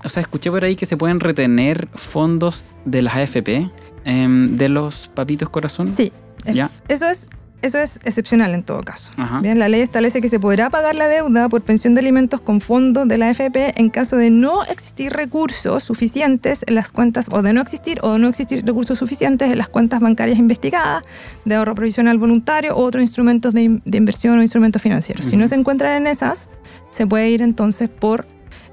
O 0.06 0.10
sea, 0.10 0.22
escuché 0.22 0.52
por 0.52 0.64
ahí 0.64 0.76
que 0.76 0.86
se 0.86 0.98
pueden 0.98 1.20
retener 1.20 1.88
fondos 1.94 2.64
de 2.86 3.02
las 3.02 3.16
AFP 3.16 3.70
em, 4.06 4.58
de 4.58 4.70
los 4.70 5.08
papitos 5.14 5.50
corazón. 5.50 5.88
Sí, 5.88 6.12
Ya. 6.46 6.70
eso 6.88 7.08
es 7.10 7.30
eso 7.62 7.78
es 7.78 7.96
excepcional 8.04 8.54
en 8.54 8.64
todo 8.64 8.82
caso. 8.82 9.14
Ajá. 9.16 9.40
Bien, 9.40 9.58
la 9.58 9.70
ley 9.70 9.80
establece 9.80 10.20
que 10.20 10.28
se 10.28 10.38
podrá 10.38 10.70
pagar 10.70 10.96
la 10.96 11.08
deuda 11.08 11.48
por 11.48 11.62
pensión 11.62 11.96
de 11.96 12.02
alimentos 12.02 12.42
con 12.42 12.60
fondos 12.60 13.08
de 13.08 13.18
la 13.18 13.30
AFP 13.30 13.80
en 13.80 13.90
caso 13.90 14.18
de 14.18 14.30
no 14.30 14.66
existir 14.66 15.14
recursos 15.14 15.82
suficientes 15.82 16.66
en 16.68 16.76
las 16.76 16.92
cuentas, 16.92 17.28
o 17.32 17.42
de 17.42 17.54
no 17.54 17.62
existir, 17.62 18.00
o 18.02 18.12
de 18.12 18.20
no 18.20 18.28
existir 18.28 18.66
recursos 18.66 19.00
suficientes 19.00 19.50
en 19.50 19.58
las 19.58 19.70
cuentas 19.70 20.02
bancarias 20.02 20.40
investigadas, 20.40 21.06
de 21.46 21.56
ahorro 21.56 21.74
provisional 21.74 22.18
voluntario, 22.18 22.76
o 22.76 22.84
otros 22.84 23.02
instrumentos 23.02 23.54
de, 23.54 23.62
in- 23.64 23.82
de 23.86 23.98
inversión 23.98 24.38
o 24.38 24.42
instrumentos 24.42 24.82
financieros. 24.82 25.26
Si 25.28 25.38
no 25.38 25.48
se 25.48 25.56
encuentran 25.56 26.02
en 26.02 26.08
esas, 26.08 26.50
se 26.92 27.08
puede 27.08 27.30
ir 27.30 27.42
entonces 27.42 27.88
por, 27.88 28.26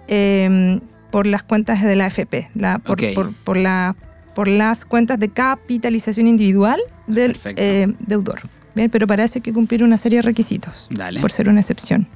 eh, 0.08 0.80
por 1.10 1.26
las 1.26 1.42
cuentas 1.42 1.82
de 1.82 1.96
la 1.96 2.06
AFP, 2.06 2.50
la, 2.54 2.78
por, 2.78 2.92
Ok. 3.02 3.14
por, 3.14 3.32
por 3.34 3.56
la, 3.56 3.94
por 4.34 4.48
las 4.48 4.84
cuentas 4.84 5.18
de 5.18 5.28
capitalización 5.28 6.26
individual 6.26 6.80
del 7.06 7.36
eh, 7.56 7.88
deudor. 8.00 8.40
Bien, 8.74 8.88
pero 8.88 9.06
para 9.06 9.24
eso 9.24 9.38
hay 9.38 9.42
que 9.42 9.52
cumplir 9.52 9.82
una 9.82 9.96
serie 9.96 10.18
de 10.18 10.22
requisitos 10.22 10.86
Dale. 10.90 11.20
por 11.20 11.32
ser 11.32 11.48
una 11.48 11.60
excepción. 11.60 12.06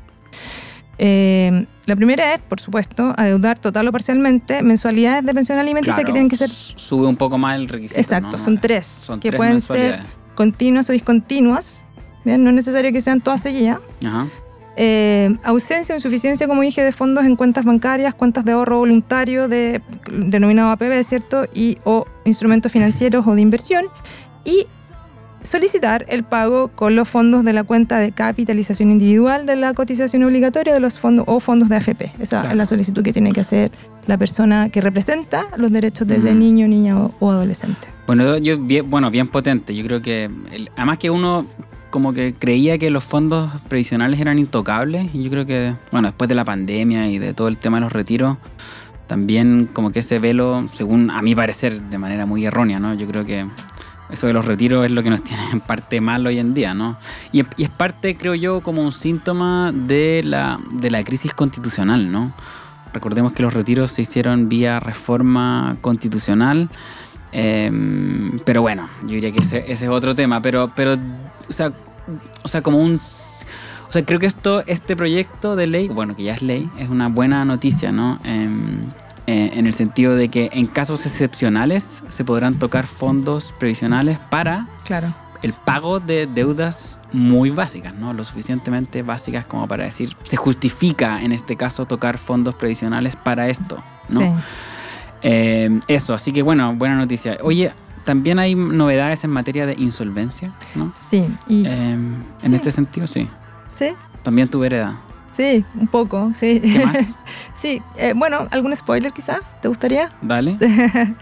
Eh, 0.99 1.67
la 1.87 1.97
primera 1.97 2.35
es, 2.35 2.41
por 2.41 2.61
supuesto, 2.61 3.13
adeudar 3.17 3.59
total 3.59 3.89
o 3.89 3.93
parcialmente 3.93 4.63
mensualidades 4.63 5.25
de 5.25 5.35
pensión 5.35 5.59
alimenticia 5.59 5.95
Claro, 5.97 6.07
que 6.07 6.13
tienen 6.13 6.29
que 6.31 6.37
ser... 6.37 6.49
Sube 6.49 7.07
un 7.09 7.17
poco 7.17 7.37
más 7.37 7.57
el 7.57 7.69
requisito. 7.69 8.01
Exacto, 8.01 8.33
¿no? 8.33 8.39
son 8.39 8.61
tres, 8.61 8.87
Son 8.87 9.19
que 9.19 9.31
tres 9.31 9.39
pueden 9.39 9.61
ser 9.61 10.01
continuas 10.37 10.89
o 10.91 10.93
discontinuas. 10.93 11.85
Bien, 12.25 12.43
no 12.43 12.51
es 12.51 12.57
necesario 12.57 12.93
que 12.93 13.01
sean 13.01 13.21
todas 13.21 13.41
seguidas. 13.43 13.79
Ajá. 14.07 14.29
Eh, 14.77 15.37
ausencia 15.45 15.95
o 15.95 15.99
insuficiencia, 15.99 16.49
como 16.49 16.63
dije, 16.63 16.83
de 16.83 16.93
fondos 16.93 17.25
en 17.25 17.37
cuentas 17.37 17.65
bancarias, 17.65 18.13
cuentas 18.15 18.45
de 18.45 18.53
ahorro 18.53 18.79
voluntario 18.79 19.47
de, 19.49 19.81
denominado 20.11 20.71
APB, 20.71 21.03
¿cierto? 21.05 21.47
Y 21.55 21.79
o 21.85 22.07
instrumentos 22.25 22.73
financieros 22.73 23.27
o 23.27 23.35
de 23.35 23.41
inversión. 23.41 23.85
Y 24.45 24.67
solicitar 25.43 26.07
el 26.09 26.25
pago 26.25 26.69
con 26.69 26.97
los 26.97 27.07
fondos 27.09 27.45
de 27.45 27.53
la 27.53 27.65
cuenta 27.65 27.99
de 27.99 28.13
capitalización 28.13 28.91
individual 28.91 29.45
de 29.45 29.57
la 29.57 29.75
cotización 29.75 30.23
obligatoria 30.25 30.73
de 30.73 30.81
los 30.81 30.99
fondos 30.99 31.27
o 31.29 31.39
fondos 31.39 31.69
de 31.69 31.77
AFP. 31.77 32.11
Esa 32.19 32.41
Claro. 32.41 32.49
es 32.51 32.57
la 32.57 32.67
solicitud 32.67 33.03
que 33.03 33.13
tiene 33.13 33.33
que 33.33 33.41
hacer 33.41 33.71
la 34.07 34.17
persona 34.17 34.71
que 34.71 34.81
representa 34.81 35.47
los 35.59 35.71
derechos 35.71 36.09
desde 36.09 36.31
Ujú. 36.31 36.39
niño, 36.39 36.67
niña 36.67 36.99
o, 36.99 37.15
o 37.21 37.31
adolescente. 37.31 37.89
Bueno, 38.07 38.39
yo 38.39 38.59
bien, 38.59 38.89
bueno, 38.91 39.11
bien 39.11 39.29
potente. 39.29 39.75
Yo 39.75 39.85
creo 39.85 40.01
que 40.01 40.25
el- 40.51 40.71
además 40.77 40.97
que 40.99 41.11
uno 41.11 41.45
como 41.95 42.13
que 42.13 42.35
creía 42.37 42.77
que 42.77 42.91
los 42.91 43.05
fondos 43.05 43.53
previsionales 43.69 44.19
eran 44.19 44.41
intocables 44.41 45.15
y 45.15 45.23
yo 45.23 45.31
creo 45.31 45.47
que 45.47 45.75
bueno, 45.93 46.09
después 46.09 46.27
de 46.27 46.35
la 46.35 46.45
pandemia 46.45 47.07
y 47.07 47.21
de 47.21 47.35
todo 47.35 47.47
el 47.47 47.57
tema 47.57 47.77
de 47.77 47.83
los 47.83 47.93
retiros 47.93 48.37
también 49.07 49.69
como 49.73 49.93
que 49.93 50.01
ese 50.01 50.19
velo, 50.19 50.69
según 50.73 51.13
a 51.13 51.23
mi 51.23 51.37
parecer 51.37 51.81
de 51.81 51.97
manera 51.99 52.27
muy 52.27 52.45
errónea, 52.47 52.81
¿no? 52.81 52.95
Yo 52.95 53.07
creo 53.07 53.25
que 53.25 53.47
eso 54.11 54.27
de 54.27 54.33
los 54.33 54.45
retiros 54.45 54.85
es 54.85 54.91
lo 54.91 55.05
que 55.05 55.11
nos 55.11 55.23
tiene 55.25 55.41
en 55.53 55.61
parte 55.61 56.01
mal 56.01 56.27
hoy 56.27 56.41
en 56.41 56.53
día, 56.53 56.75
¿no? 56.75 56.99
Y, 57.31 57.45
y 57.57 57.63
es 57.63 57.71
parte, 57.71 58.17
creo 58.17 58.35
yo, 58.35 58.61
como 58.61 58.83
un 58.83 58.91
síntoma 58.91 59.71
de 59.73 60.23
la, 60.25 60.59
de 60.73 60.91
la 60.91 61.01
crisis 61.05 61.33
constitucional, 61.33 62.11
¿no? 62.11 62.33
Recordemos 62.93 63.31
que 63.31 63.45
los 63.45 63.55
retiros 63.55 63.93
se 63.93 64.03
hicieron 64.03 64.49
vía 64.49 64.81
reforma 64.81 65.77
constitucional. 65.81 66.71
eh, 67.31 67.71
pero 68.45 68.63
bueno, 68.63 68.89
yo 69.03 69.11
diría 69.11 69.31
que 69.31 69.43
ese, 69.43 69.59
ese 69.71 69.85
es 69.85 69.91
otro 69.91 70.17
tema. 70.17 70.43
Pero, 70.43 70.73
pero 70.75 70.97
o, 71.49 71.53
sea, 71.53 71.73
o 72.43 72.49
sea, 72.49 72.63
como 72.63 72.79
un... 72.79 73.01
O 73.89 73.93
sea, 73.95 74.05
creo 74.05 74.19
que 74.19 74.27
esto, 74.27 74.65
este 74.67 74.97
proyecto 74.97 75.55
de 75.55 75.69
ley, 75.69 75.89
bueno, 75.89 76.17
que 76.17 76.25
ya 76.25 76.35
es 76.35 76.43
ley, 76.43 76.69
es 76.79 76.89
una 76.89 77.09
buena 77.09 77.45
noticia, 77.45 77.93
¿no? 77.93 78.19
Em, 78.25 78.87
eh, 79.27 79.53
en 79.55 79.67
el 79.67 79.75
sentido 79.75 80.17
de 80.17 80.29
que 80.29 80.51
en 80.53 80.67
casos 80.67 81.07
excepcionales 81.07 82.03
se 82.09 82.25
podrán 82.25 82.59
tocar 82.59 82.87
fondos 82.87 83.55
previsionales 83.59 84.19
para 84.31 84.67
Claro. 84.85 85.15
el 85.43 85.53
pago 85.53 86.01
de 86.01 86.27
deudas 86.27 86.99
muy 87.13 87.51
básicas, 87.51 87.95
¿no? 87.95 88.13
Lo 88.13 88.25
suficientemente 88.25 89.03
básicas 89.03 89.47
como 89.47 89.69
para 89.69 89.85
decir, 89.85 90.17
se 90.25 90.37
justifica 90.37 91.23
en 91.23 91.31
este 91.33 91.57
caso 91.57 91.85
tocar 91.85 92.19
fondos 92.19 92.55
previsionales 92.57 93.15
para 93.17 93.49
esto, 93.49 93.79
¿no? 94.09 94.21
Sí. 94.21 94.27
Eh, 95.23 95.81
eso, 95.89 96.13
así 96.15 96.33
que 96.33 96.43
bueno, 96.43 96.75
buena 96.75 96.97
noticia. 96.97 97.39
Oye, 97.43 97.73
también 98.05 98.39
hay 98.39 98.55
novedades 98.55 99.25
en 99.25 99.31
materia 99.31 99.67
de 99.67 99.75
insolvencia, 99.79 100.53
¿no? 100.75 100.93
Sí. 100.95 101.25
Y, 101.49 101.67
Eh, 101.67 101.93
en 101.93 102.25
Sí. 102.39 102.55
este 102.55 102.71
sentido, 102.71 103.07
sí. 103.07 103.29
sí. 103.75 103.91
También 104.23 104.49
tu 104.49 104.59
vereda. 104.61 105.01
Sí, 105.33 105.65
un 105.79 105.89
poco, 105.89 106.31
sí. 106.35 106.61
¿Qué 106.61 106.85
más? 106.87 107.17
sí, 107.57 107.83
eh, 107.97 108.13
bueno, 108.15 108.47
¿algún 108.51 108.75
spoiler 108.77 109.13
quizá? 109.13 109.41
¿Te 109.61 109.69
gustaría? 109.69 110.11
Dale. 110.23 110.57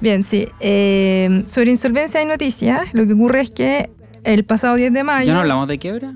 Bien, 0.00 0.22
sí. 0.22 0.48
Eh, 0.60 1.42
sobre 1.46 1.70
insolvencia 1.70 2.20
hay 2.20 2.26
noticias. 2.26 2.92
Lo 2.92 3.06
que 3.06 3.14
ocurre 3.14 3.40
es 3.40 3.50
que 3.50 3.90
el 4.24 4.44
pasado 4.44 4.76
10 4.76 4.92
de 4.92 5.02
mayo... 5.02 5.26
¿Ya 5.26 5.34
no 5.34 5.40
hablamos 5.40 5.66
de 5.66 5.78
quiebra? 5.78 6.12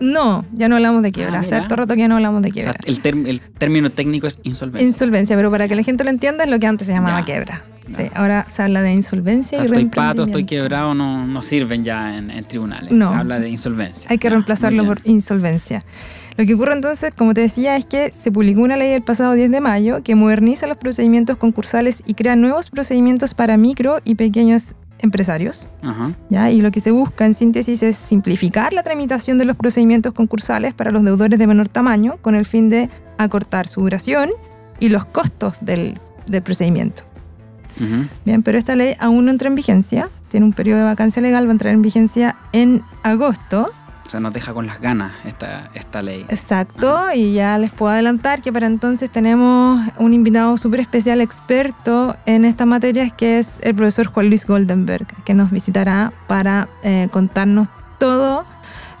No, 0.00 0.44
ya 0.52 0.68
no 0.68 0.76
hablamos 0.76 1.02
de 1.02 1.12
quiebra. 1.12 1.36
Ah, 1.38 1.40
Hace 1.40 1.50
mira. 1.52 1.58
harto 1.62 1.76
rato 1.76 1.94
que 1.94 2.00
ya 2.00 2.08
no 2.08 2.16
hablamos 2.16 2.42
de 2.42 2.50
O 2.50 2.52
sea, 2.52 2.74
quiebra. 2.74 3.30
el 3.30 3.40
término 3.40 3.90
técnico 3.90 4.26
es 4.26 4.40
insolvencia. 4.42 4.86
Insolvencia, 4.86 5.36
pero 5.36 5.50
para 5.50 5.68
que 5.68 5.76
la 5.76 5.82
gente 5.82 6.04
lo 6.04 6.10
entienda 6.10 6.44
es 6.44 6.50
lo 6.50 6.58
que 6.58 6.66
antes 6.66 6.86
se 6.86 6.92
llamaba 6.92 7.20
Ya. 7.20 7.24
quiebra. 7.24 7.62
Sí, 7.92 8.04
ahora 8.14 8.46
se 8.50 8.62
habla 8.62 8.82
de 8.82 8.92
insolvencia 8.92 9.58
sea, 9.58 9.66
y 9.66 9.70
estoy 9.70 9.86
pato, 9.86 10.22
estoy 10.24 10.44
quebrado, 10.44 10.94
no, 10.94 11.26
no 11.26 11.42
sirven 11.42 11.84
ya 11.84 12.16
en, 12.16 12.30
en 12.30 12.44
tribunales. 12.44 12.92
No. 12.92 13.08
Se 13.08 13.14
habla 13.14 13.38
de 13.40 13.48
insolvencia. 13.48 14.08
Hay 14.10 14.18
que 14.18 14.28
Ya, 14.28 14.30
reemplazarlo 14.30 14.86
por 14.86 15.00
insolvencia. 15.04 15.84
Lo 16.36 16.46
que 16.46 16.54
ocurre 16.54 16.72
entonces, 16.72 17.12
como 17.14 17.34
te 17.34 17.42
decía, 17.42 17.76
es 17.76 17.84
que 17.84 18.10
se 18.10 18.32
publicó 18.32 18.62
una 18.62 18.76
ley 18.76 18.92
el 18.92 19.02
pasado 19.02 19.34
10 19.34 19.50
de 19.50 19.60
mayo 19.60 20.02
que 20.02 20.14
moderniza 20.14 20.66
los 20.66 20.78
procedimientos 20.78 21.36
concursales 21.36 22.02
y 22.06 22.14
crea 22.14 22.36
nuevos 22.36 22.70
procedimientos 22.70 23.34
para 23.34 23.56
micro 23.56 24.00
y 24.04 24.14
pequeños 24.14 24.74
empresarios. 25.00 25.68
Ajá. 25.82 26.12
¿ya? 26.30 26.50
Y 26.50 26.62
lo 26.62 26.70
que 26.70 26.80
se 26.80 26.90
busca 26.90 27.26
en 27.26 27.34
síntesis 27.34 27.82
es 27.82 27.96
simplificar 27.96 28.72
la 28.72 28.82
tramitación 28.82 29.36
de 29.36 29.44
los 29.44 29.56
procedimientos 29.56 30.14
concursales 30.14 30.72
para 30.72 30.90
los 30.90 31.04
deudores 31.04 31.38
de 31.38 31.46
menor 31.46 31.68
tamaño 31.68 32.16
con 32.22 32.34
el 32.34 32.46
fin 32.46 32.70
de 32.70 32.88
acortar 33.18 33.68
su 33.68 33.82
duración 33.82 34.30
y 34.80 34.88
los 34.88 35.04
costos 35.04 35.54
del, 35.60 35.98
del 36.28 36.42
procedimiento. 36.42 37.02
Bien, 38.24 38.42
pero 38.42 38.58
esta 38.58 38.76
ley 38.76 38.94
aún 38.98 39.24
no 39.24 39.30
entra 39.30 39.48
en 39.48 39.54
vigencia, 39.54 40.08
tiene 40.28 40.46
un 40.46 40.52
periodo 40.52 40.80
de 40.80 40.84
vacancia 40.84 41.22
legal, 41.22 41.46
va 41.46 41.50
a 41.50 41.52
entrar 41.52 41.72
en 41.72 41.82
vigencia 41.82 42.36
en 42.52 42.82
agosto. 43.02 43.70
O 44.04 44.10
sea, 44.10 44.20
nos 44.20 44.32
deja 44.32 44.52
con 44.52 44.66
las 44.66 44.80
ganas 44.80 45.12
esta, 45.24 45.70
esta 45.74 46.02
ley. 46.02 46.26
Exacto, 46.28 46.98
y 47.14 47.32
ya 47.34 47.56
les 47.58 47.70
puedo 47.70 47.92
adelantar 47.92 48.42
que 48.42 48.52
para 48.52 48.66
entonces 48.66 49.10
tenemos 49.10 49.80
un 49.98 50.12
invitado 50.12 50.56
súper 50.58 50.80
especial, 50.80 51.20
experto 51.20 52.16
en 52.26 52.44
estas 52.44 52.66
materias, 52.66 53.12
que 53.12 53.38
es 53.38 53.58
el 53.62 53.74
profesor 53.74 54.06
Juan 54.06 54.28
Luis 54.28 54.46
Goldenberg, 54.46 55.06
que 55.24 55.34
nos 55.34 55.50
visitará 55.50 56.12
para 56.26 56.68
eh, 56.82 57.08
contarnos 57.10 57.68
todo 57.98 58.44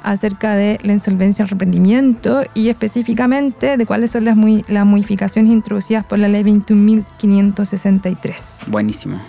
acerca 0.02 0.54
de 0.54 0.78
la 0.82 0.92
insolvencia, 0.92 1.42
el 1.42 1.48
reprendimiento 1.48 2.42
y 2.54 2.68
específicamente 2.68 3.76
de 3.76 3.86
cuáles 3.86 4.10
son 4.10 4.24
las, 4.24 4.36
muy, 4.36 4.64
las 4.68 4.86
modificaciones 4.86 5.52
introducidas 5.52 6.04
por 6.04 6.18
la 6.18 6.28
ley 6.28 6.42
21.563. 6.42 8.68
Buenísimo. 8.68 9.20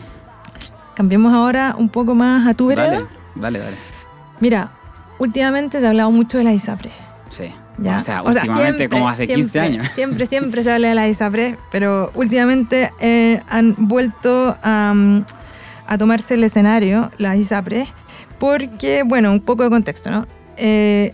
Cambiemos 0.96 1.34
ahora 1.34 1.76
un 1.78 1.90
poco 1.90 2.16
más 2.16 2.48
a 2.48 2.54
tu 2.54 2.68
vereda. 2.68 2.92
Dale, 2.92 3.06
dale, 3.36 3.60
dale. 3.60 3.76
Mira, 4.40 4.72
últimamente 5.20 5.80
se 5.80 5.86
ha 5.86 5.90
hablado 5.90 6.12
mucho 6.12 6.38
de 6.38 6.44
la 6.44 6.54
ISAPRE. 6.54 6.92
Sí. 7.30 7.46
Ya. 7.80 7.98
O 7.98 8.02
sea, 8.02 8.22
últimamente 8.22 8.88
como 8.88 9.10
hace 9.10 9.26
15 9.26 9.42
siempre, 9.42 9.62
años. 9.62 9.88
Siempre, 9.92 10.26
siempre 10.28 10.64
se 10.64 10.72
habla 10.72 10.90
de 10.90 10.96
la 10.96 11.08
ISAPRE, 11.08 11.58
pero 11.72 12.12
últimamente 12.14 12.92
eh, 13.00 13.42
han 13.50 13.76
vuelto 13.78 14.56
a, 14.62 14.94
a 15.88 15.98
tomarse 15.98 16.36
el 16.36 16.44
escenario, 16.44 17.12
la 17.18 17.36
ISAPRE, 17.36 17.88
porque, 18.38 19.04
bueno, 19.04 19.32
un 19.32 19.40
poco 19.40 19.64
de 19.64 19.70
contexto, 19.70 20.12
¿no? 20.12 20.28
Eh, 20.58 21.14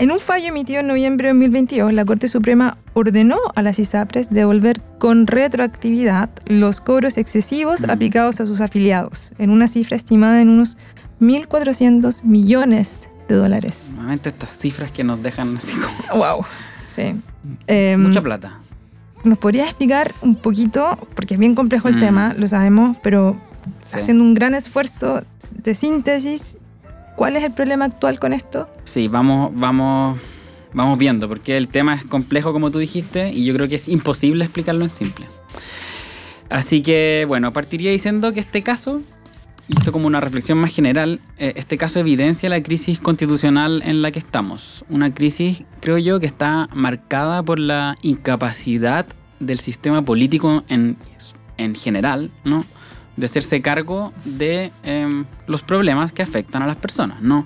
en 0.00 0.12
un 0.12 0.20
fallo 0.20 0.46
emitido 0.48 0.80
en 0.80 0.86
noviembre 0.86 1.28
de 1.28 1.34
2022, 1.34 1.92
la 1.92 2.04
Corte 2.04 2.28
Suprema 2.28 2.78
ordenó 2.94 3.36
a 3.56 3.62
las 3.62 3.78
ISAPRES 3.80 4.30
devolver 4.30 4.80
con 4.98 5.26
retroactividad 5.26 6.30
los 6.46 6.80
cobros 6.80 7.16
excesivos 7.18 7.80
Mm. 7.86 7.90
aplicados 7.90 8.40
a 8.40 8.46
sus 8.46 8.60
afiliados, 8.60 9.32
en 9.38 9.50
una 9.50 9.66
cifra 9.66 9.96
estimada 9.96 10.40
en 10.40 10.50
unos 10.50 10.76
1.400 11.20 12.22
millones 12.24 13.08
de 13.28 13.34
dólares. 13.34 13.88
Normalmente 13.90 14.28
estas 14.28 14.50
cifras 14.56 14.92
que 14.92 15.02
nos 15.04 15.22
dejan 15.22 15.56
así 15.56 15.72
como 15.72 16.18
Wow. 16.24 16.44
Sí. 16.86 17.14
Em, 17.66 18.00
mucha 18.00 18.22
plata. 18.22 18.52
¿Nos 19.24 19.38
podrías 19.38 19.66
explicar 19.68 20.14
un 20.22 20.36
poquito, 20.36 20.96
porque 21.14 21.34
es 21.34 21.40
bien 21.40 21.54
complejo 21.56 21.88
el 21.88 21.96
Mm. 21.96 22.00
tema, 22.00 22.34
lo 22.38 22.46
sabemos, 22.46 22.96
pero 23.02 23.36
Sí. 23.90 23.98
haciendo 23.98 24.22
un 24.22 24.34
gran 24.34 24.54
esfuerzo 24.54 25.22
de 25.54 25.74
síntesis, 25.74 26.56
¿cuál 27.18 27.36
es 27.36 27.42
el 27.42 27.52
problema 27.52 27.84
actual 27.84 28.20
con 28.20 28.32
esto? 28.32 28.70
Sí, 28.84 29.08
vamos, 29.08 29.50
vamos, 29.52 30.18
vamos 30.72 30.96
viendo, 30.98 31.28
porque 31.28 31.56
el 31.56 31.66
tema 31.66 31.94
es 31.94 32.04
complejo 32.04 32.52
como 32.52 32.70
tú 32.70 32.78
dijiste 32.78 33.32
y 33.32 33.44
yo 33.44 33.52
creo 33.54 33.68
que 33.68 33.74
es 33.74 33.88
imposible 33.88 34.44
explicarlo 34.44 34.84
en 34.84 34.90
simple. 34.90 35.26
Así 36.48 36.80
que, 36.80 37.24
bueno, 37.26 37.52
partiría 37.52 37.90
diciendo 37.90 38.32
que 38.32 38.38
este 38.38 38.62
caso, 38.62 39.02
y 39.66 39.76
esto 39.76 39.90
como 39.90 40.06
una 40.06 40.20
reflexión 40.20 40.58
más 40.58 40.72
general, 40.72 41.20
eh, 41.38 41.54
este 41.56 41.76
caso 41.76 41.98
evidencia 41.98 42.48
la 42.48 42.62
crisis 42.62 43.00
constitucional 43.00 43.82
en 43.84 44.00
la 44.00 44.12
que 44.12 44.20
estamos. 44.20 44.84
Una 44.88 45.12
crisis, 45.12 45.64
creo 45.80 45.98
yo, 45.98 46.20
que 46.20 46.26
está 46.26 46.68
marcada 46.72 47.42
por 47.42 47.58
la 47.58 47.96
incapacidad 48.00 49.06
del 49.40 49.58
sistema 49.58 50.02
político 50.02 50.62
en, 50.68 50.96
en 51.56 51.74
general, 51.74 52.30
¿no? 52.44 52.64
De 53.18 53.26
hacerse 53.26 53.60
cargo 53.60 54.12
de 54.24 54.70
em, 54.84 55.24
los 55.46 55.62
problemas 55.62 56.12
que 56.12 56.22
afectan 56.22 56.62
a 56.62 56.66
las 56.66 56.76
personas, 56.76 57.20
¿no? 57.20 57.44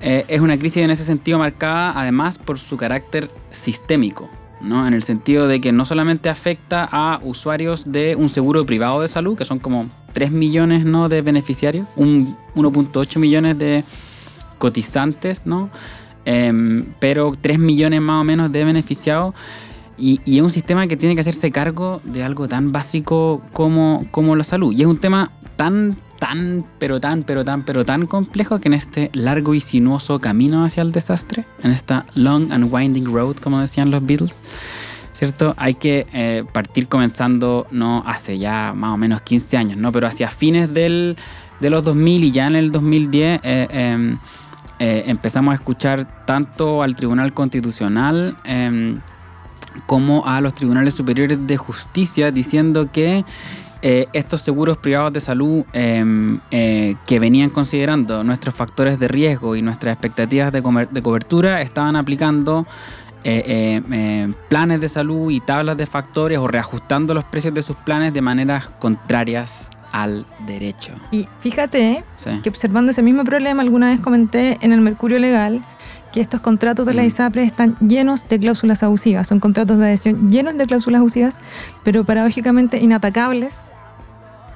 Eh, 0.00 0.24
es 0.28 0.40
una 0.40 0.58
crisis 0.58 0.82
en 0.82 0.90
ese 0.90 1.04
sentido 1.04 1.38
marcada 1.38 1.92
además 1.96 2.38
por 2.38 2.58
su 2.58 2.76
carácter 2.76 3.30
sistémico, 3.50 4.28
¿no? 4.60 4.86
En 4.86 4.94
el 4.94 5.02
sentido 5.02 5.48
de 5.48 5.60
que 5.60 5.72
no 5.72 5.84
solamente 5.84 6.28
afecta 6.28 6.88
a 6.90 7.20
usuarios 7.22 7.90
de 7.90 8.14
un 8.16 8.28
seguro 8.28 8.66
privado 8.66 9.00
de 9.00 9.08
salud, 9.08 9.38
que 9.38 9.44
son 9.44 9.58
como 9.58 9.88
3 10.12 10.30
millones 10.32 10.84
¿no? 10.84 11.08
de 11.08 11.22
beneficiarios, 11.22 11.86
un 11.96 12.36
1.8 12.54 13.18
millones 13.18 13.58
de 13.58 13.84
cotizantes, 14.58 15.46
¿no? 15.46 15.70
Em, 16.24 16.84
pero 16.98 17.32
3 17.40 17.58
millones 17.58 18.00
más 18.00 18.20
o 18.20 18.24
menos 18.24 18.50
de 18.52 18.64
beneficiados. 18.64 19.34
Y, 19.98 20.20
y 20.24 20.38
es 20.38 20.42
un 20.42 20.50
sistema 20.50 20.86
que 20.86 20.96
tiene 20.96 21.14
que 21.14 21.22
hacerse 21.22 21.50
cargo 21.50 22.00
de 22.04 22.22
algo 22.22 22.48
tan 22.48 22.72
básico 22.72 23.42
como, 23.52 24.06
como 24.10 24.36
la 24.36 24.44
salud. 24.44 24.72
Y 24.76 24.82
es 24.82 24.86
un 24.86 24.98
tema 24.98 25.32
tan 25.56 25.96
tan, 26.18 26.64
pero 26.78 27.00
tan, 27.00 27.22
pero 27.22 27.44
tan, 27.44 27.62
pero 27.62 27.84
tan 27.84 28.06
complejo 28.06 28.58
que 28.58 28.68
en 28.68 28.74
este 28.74 29.10
largo 29.14 29.54
y 29.54 29.60
sinuoso 29.60 30.20
camino 30.20 30.64
hacia 30.64 30.82
el 30.82 30.92
desastre, 30.92 31.46
en 31.62 31.70
esta 31.70 32.04
long 32.14 32.52
and 32.52 32.72
winding 32.72 33.04
road, 33.12 33.36
como 33.36 33.60
decían 33.60 33.90
los 33.90 34.04
Beatles, 34.04 34.42
¿cierto? 35.12 35.54
Hay 35.56 35.74
que 35.74 36.06
eh, 36.12 36.44
partir 36.52 36.88
comenzando, 36.88 37.66
no 37.70 38.02
hace 38.06 38.38
ya 38.38 38.72
más 38.74 38.94
o 38.94 38.96
menos 38.96 39.22
15 39.22 39.56
años, 39.56 39.78
¿no? 39.78 39.92
Pero 39.92 40.06
hacia 40.06 40.28
fines 40.28 40.74
del, 40.74 41.16
de 41.60 41.70
los 41.70 41.84
2000 41.84 42.24
y 42.24 42.32
ya 42.32 42.46
en 42.46 42.56
el 42.56 42.72
2010 42.72 43.40
eh, 43.42 43.68
em, 43.70 44.18
eh, 44.78 45.04
empezamos 45.06 45.52
a 45.52 45.54
escuchar 45.54 46.24
tanto 46.24 46.82
al 46.82 46.94
Tribunal 46.94 47.32
Constitucional 47.32 48.36
em, 48.44 49.00
como 49.86 50.26
a 50.26 50.40
los 50.40 50.54
tribunales 50.54 50.94
superiores 50.94 51.46
de 51.46 51.56
justicia 51.56 52.30
diciendo 52.30 52.90
que 52.90 53.24
eh, 53.80 54.06
estos 54.12 54.40
seguros 54.40 54.76
privados 54.76 55.12
de 55.12 55.20
salud 55.20 55.64
em, 55.72 56.40
eh, 56.50 56.96
que 57.06 57.20
venían 57.20 57.50
considerando 57.50 58.24
nuestros 58.24 58.54
factores 58.54 58.98
de 58.98 59.06
riesgo 59.06 59.54
y 59.54 59.62
nuestras 59.62 59.92
expectativas 59.92 60.52
de, 60.52 60.62
cobertura 61.00 61.62
estaban 61.62 61.94
aplicando 61.94 62.66
eh, 63.22 64.32
planes 64.48 64.80
de 64.80 64.88
salud 64.88 65.30
y 65.30 65.38
tablas 65.40 65.76
de 65.76 65.86
factores 65.86 66.38
o 66.38 66.48
reajustando 66.48 67.14
los 67.14 67.24
precios 67.24 67.54
de 67.54 67.62
sus 67.62 67.76
planes 67.76 68.12
de 68.12 68.20
maneras 68.20 68.66
contrarias 68.80 69.70
al 69.92 70.26
derecho. 70.46 70.92
Y 71.10 71.28
fíjate 71.40 72.04
que 72.42 72.48
observando 72.48 72.90
ese 72.90 73.02
mismo 73.02 73.24
problema, 73.24 73.62
alguna 73.62 73.90
vez 73.90 74.00
comenté 74.00 74.58
en 74.60 74.72
el 74.72 74.80
Mercurio 74.80 75.18
Legal 75.18 75.62
que 76.12 76.20
estos 76.20 76.40
contratos 76.40 76.86
de 76.86 76.94
la 76.94 77.02
mm. 77.02 77.06
ISAPRE 77.06 77.42
están 77.42 77.76
llenos 77.80 78.28
de 78.28 78.38
cláusulas 78.38 78.82
abusivas. 78.82 79.26
Son 79.26 79.40
contratos 79.40 79.78
de 79.78 79.86
adhesión 79.86 80.30
llenos 80.30 80.56
de 80.56 80.66
cláusulas 80.66 81.00
abusivas, 81.00 81.38
pero 81.84 82.04
paradójicamente 82.04 82.78
inatacables 82.78 83.56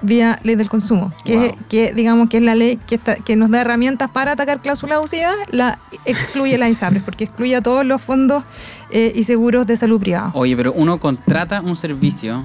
vía 0.02 0.40
ley 0.42 0.56
del 0.56 0.68
consumo, 0.68 1.12
que, 1.24 1.54
que 1.68 1.94
digamos 1.94 2.28
que 2.28 2.38
es 2.38 2.42
la 2.42 2.54
ley 2.54 2.78
que, 2.86 2.98
que 2.98 3.36
nos 3.36 3.50
da 3.50 3.60
herramientas 3.60 4.10
para 4.10 4.32
atacar 4.32 4.60
cláusulas 4.60 4.98
abusivas, 4.98 5.36
la 5.50 5.78
excluye 6.04 6.58
la 6.58 6.68
ISAPRES, 6.68 7.02
porque 7.02 7.24
excluye 7.24 7.56
a 7.56 7.62
todos 7.62 7.86
los 7.86 8.02
fondos 8.02 8.44
eh, 8.90 9.12
y 9.14 9.22
seguros 9.24 9.66
de 9.66 9.76
salud 9.76 10.00
privada. 10.00 10.32
Oye, 10.34 10.56
pero 10.56 10.72
uno 10.72 10.98
contrata 10.98 11.60
un 11.60 11.76
servicio 11.76 12.44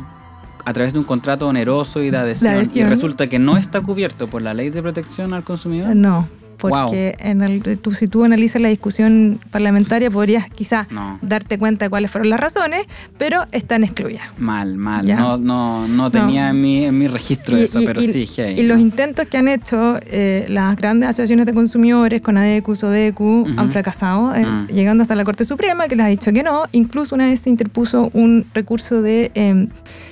a 0.64 0.74
través 0.74 0.94
de 0.94 1.00
un 1.00 1.06
contrato 1.06 1.48
oneroso 1.48 2.02
y 2.02 2.12
de 2.12 2.18
adhesión, 2.18 2.70
y 2.74 2.84
resulta 2.84 3.28
que 3.28 3.40
no 3.40 3.58
está 3.58 3.82
cubierto 3.82 4.28
por 4.28 4.42
la 4.42 4.54
ley 4.54 4.70
de 4.70 4.82
protección 4.82 5.34
al 5.34 5.44
consumidor. 5.44 5.96
No, 5.96 6.28
porque 6.58 7.16
en 7.20 7.42
el, 7.42 7.78
tú, 7.80 7.92
si 7.94 8.08
tú 8.08 8.24
analizas 8.24 8.62
la 8.62 8.70
discusión 8.70 9.40
parlamentaria 9.52 10.10
podrías 10.10 10.50
quizás 10.50 10.88
darte 11.22 11.58
cuenta 11.58 11.86
de 11.86 11.90
cuáles 11.90 12.12
fueron 12.12 12.30
las 12.30 12.40
razones, 12.40 12.86
pero 13.18 13.46
están 13.52 13.84
excluidas. 13.84 14.28
Mal, 14.38 14.78
mal. 14.78 15.06
No, 15.06 15.38
no, 15.38 15.88
no 15.88 16.12
tenía 16.12 16.50
En, 16.50 16.62
mi, 16.62 16.86
en 16.86 16.98
mi 16.98 17.08
registro 17.08 17.56
eso, 17.58 17.80
pero 17.86 18.02
sí. 18.02 18.26
y 18.56 18.64
los 18.64 18.80
intentos 18.80 19.28
que 19.28 19.38
han 19.38 19.48
hecho 19.48 20.00
eh, 20.08 20.46
las 20.50 20.76
grandes 20.76 21.10
asociaciones 21.10 21.46
de 21.46 21.54
consumidores, 21.54 22.22
con 22.22 22.38
ADECU, 22.38 22.76
SODECU, 22.76 23.48
han 23.58 23.70
fracasado, 23.70 24.34
eh, 24.36 24.46
mm. 24.46 24.68
llegando 24.68 25.02
hasta 25.02 25.16
la 25.16 25.24
Corte 25.24 25.46
Suprema, 25.46 25.88
que 25.88 25.96
les 25.96 26.06
ha 26.06 26.10
dicho 26.10 26.32
que 26.34 26.44
no. 26.44 26.64
Incluso 26.72 27.16
una 27.16 27.26
vez 27.28 27.42
se 27.42 27.50
interpuso 27.50 28.10
un 28.14 28.46
recurso 28.54 29.02
de 29.02 29.32
eh, 29.36 29.68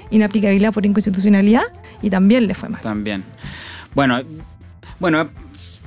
inaplicabilidad 0.09 0.73
por 0.73 0.85
inconstitucionalidad 0.85 1.63
y 2.01 2.09
también 2.09 2.47
le 2.47 2.53
fue 2.53 2.69
mal. 2.69 2.81
También. 2.81 3.23
Bueno, 3.93 4.19
bueno, 4.99 5.27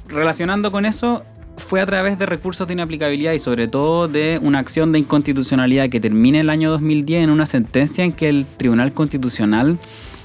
relacionando 0.09 0.73
con 0.73 0.87
eso, 0.87 1.23
fue 1.59 1.81
a 1.81 1.87
través 1.87 2.19
de 2.19 2.27
recursos 2.27 2.67
de 2.67 2.75
inaplicabilidad 2.75 3.33
y 3.33 3.39
sobre 3.39 3.69
todo 3.69 4.09
de 4.09 4.39
una 4.43 4.59
acción 4.59 4.93
de 4.93 5.01
inconstitucionalidad 5.01 5.89
que 5.89 6.01
termina 6.01 6.41
el 6.41 6.51
año 6.51 6.71
2010 6.71 7.25
en 7.25 7.31
una 7.31 7.47
sentencia 7.47 8.05
en 8.05 8.13
que 8.13 8.29
el 8.29 8.47
Tribunal 8.47 8.93
Constitucional 8.93 9.79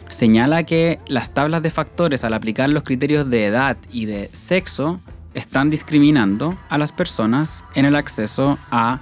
señala 0.09 0.63
que 0.63 0.99
las 1.07 1.33
tablas 1.33 1.63
de 1.63 1.71
factores 1.71 2.23
al 2.23 2.33
aplicar 2.33 2.69
los 2.69 2.83
criterios 2.83 3.29
de 3.29 3.45
edad 3.45 3.77
y 3.91 4.05
de 4.05 4.29
sexo 4.31 4.99
están 5.33 5.69
discriminando 5.69 6.57
a 6.69 6.77
las 6.77 6.91
personas 6.91 7.63
en 7.73 7.85
el 7.85 7.95
acceso 7.95 8.59
a 8.69 8.99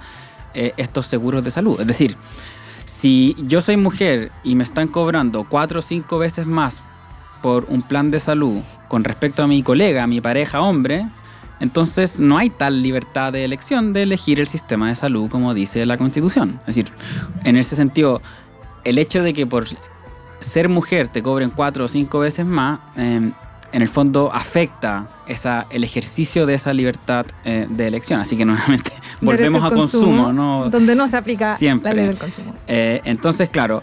eh, 0.54 0.72
estos 0.78 1.06
seguros 1.06 1.44
de 1.44 1.50
salud. 1.50 1.80
Es 1.80 1.86
decir, 1.86 2.16
si 2.86 3.36
yo 3.46 3.60
soy 3.60 3.76
mujer 3.76 4.32
y 4.42 4.54
me 4.54 4.64
están 4.64 4.88
cobrando 4.88 5.44
cuatro 5.48 5.80
o 5.80 5.82
cinco 5.82 6.18
veces 6.18 6.46
más 6.46 6.80
por 7.42 7.66
un 7.68 7.82
plan 7.82 8.10
de 8.10 8.20
salud 8.20 8.62
con 8.92 9.04
respecto 9.04 9.42
a 9.42 9.46
mi 9.46 9.62
colega, 9.62 10.02
a 10.02 10.06
mi 10.06 10.20
pareja 10.20 10.60
hombre, 10.60 11.06
entonces 11.60 12.20
no 12.20 12.36
hay 12.36 12.50
tal 12.50 12.82
libertad 12.82 13.32
de 13.32 13.42
elección 13.42 13.94
de 13.94 14.02
elegir 14.02 14.38
el 14.38 14.48
sistema 14.48 14.90
de 14.90 14.96
salud 14.96 15.30
como 15.30 15.54
dice 15.54 15.86
la 15.86 15.96
Constitución. 15.96 16.58
Es 16.60 16.66
decir, 16.66 16.92
en 17.42 17.56
ese 17.56 17.74
sentido, 17.74 18.20
el 18.84 18.98
hecho 18.98 19.22
de 19.22 19.32
que 19.32 19.46
por 19.46 19.64
ser 20.40 20.68
mujer 20.68 21.08
te 21.08 21.22
cobren 21.22 21.48
cuatro 21.48 21.86
o 21.86 21.88
cinco 21.88 22.18
veces 22.18 22.44
más, 22.44 22.80
em, 22.94 23.32
en 23.72 23.80
el 23.80 23.88
fondo 23.88 24.30
afecta 24.30 25.08
esa, 25.26 25.66
el 25.70 25.84
ejercicio 25.84 26.44
de 26.44 26.52
esa 26.52 26.74
libertad 26.74 27.24
eh, 27.46 27.66
de 27.70 27.86
elección. 27.86 28.20
Así 28.20 28.36
que 28.36 28.44
nuevamente 28.44 28.92
volvemos 29.22 29.64
a 29.64 29.70
consumo, 29.74 30.34
¿no? 30.34 30.68
donde 30.68 30.94
no 30.94 31.08
se 31.08 31.16
aplica 31.16 31.56
la 31.58 31.94
ley 31.94 32.08
del 32.08 32.18
consumo. 32.18 32.54
Eh, 32.66 33.00
entonces, 33.04 33.48
claro, 33.48 33.82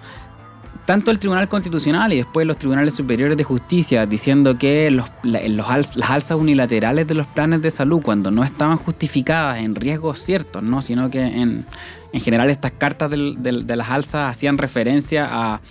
tanto 0.89 1.11
el 1.11 1.19
Tribunal 1.19 1.47
Constitucional 1.47 2.11
y 2.13 2.17
después 2.17 2.47
los 2.47 2.57
Tribunales 2.57 2.95
Superiores 2.95 3.37
de 3.37 3.43
Justicia 3.43 4.07
diciendo 4.07 4.57
que 4.57 4.89
los, 4.89 5.07
las 5.21 6.09
alzas 6.09 6.31
unilaterales 6.31 7.05
de 7.05 7.13
los 7.13 7.27
planes 7.27 7.61
de 7.61 7.69
salud, 7.69 8.01
cuando 8.01 8.31
no 8.31 8.43
estaban 8.43 8.77
justificadas 8.77 9.59
en 9.59 9.75
riesgos 9.75 10.17
ciertos, 10.17 10.63
¿no? 10.63 10.81
sino 10.81 11.11
que 11.11 11.21
en, 11.21 11.63
general 12.11 12.49
estas 12.49 12.71
cartas 12.71 13.11
de 13.11 13.75
las 13.75 13.89
alzas 13.91 14.31
hacían 14.31 14.57
referencia 14.57 15.27
a, 15.29 15.61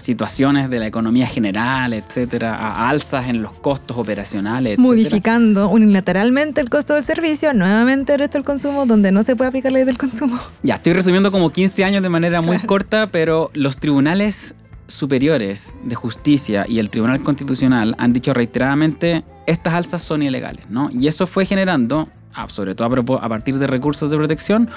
situaciones 0.00 0.68
de 0.68 0.80
la 0.80 0.88
economía 0.88 1.28
general, 1.28 1.92
etcétera, 1.92 2.56
a 2.56 2.88
alzas 2.88 3.28
en 3.28 3.42
los 3.42 3.52
costos 3.52 3.96
operacionales. 3.96 4.76
Modificando 4.76 5.68
unilateralmente 5.68 6.60
el 6.60 6.68
costo 6.68 6.94
del 6.94 7.04
servicio, 7.04 7.54
nuevamente 7.54 8.14
el 8.14 8.18
resto 8.18 8.38
del 8.38 8.44
consumo, 8.44 8.86
donde 8.86 9.12
no 9.12 9.22
se 9.22 9.36
puede 9.36 9.50
aplicar 9.50 9.70
la 9.70 9.78
ley 9.78 9.86
del 9.86 9.96
consumo. 9.96 10.36
Ya, 10.64 10.74
estoy 10.74 10.94
resumiendo 10.94 11.30
como 11.30 11.50
15 11.50 11.84
años 11.84 12.02
de 12.02 12.08
manera 12.08 12.40
muy 12.40 12.58
corta, 12.58 13.06
pero 13.06 13.52
los 13.54 13.76
tribunales 13.76 14.56
superiores 14.86 15.74
de 15.82 15.94
justicia 15.94 16.66
y 16.68 16.78
el 16.78 16.90
Tribunal 16.90 17.22
Constitucional 17.22 17.94
han 17.98 18.12
dicho 18.12 18.34
reiteradamente 18.34 19.24
estas 19.46 19.74
alzas 19.74 20.02
son 20.02 20.22
ilegales, 20.22 20.68
¿no? 20.68 20.90
Y 20.92 21.06
eso 21.06 21.26
fue 21.26 21.46
generando, 21.46 22.08
ah, 22.34 22.48
sobre 22.48 22.74
todo 22.74 22.86
a 23.20 23.28
partir 23.28 23.58
de 23.58 23.66
recursos 23.66 24.10
de 24.10 24.16
protección, 24.16 24.68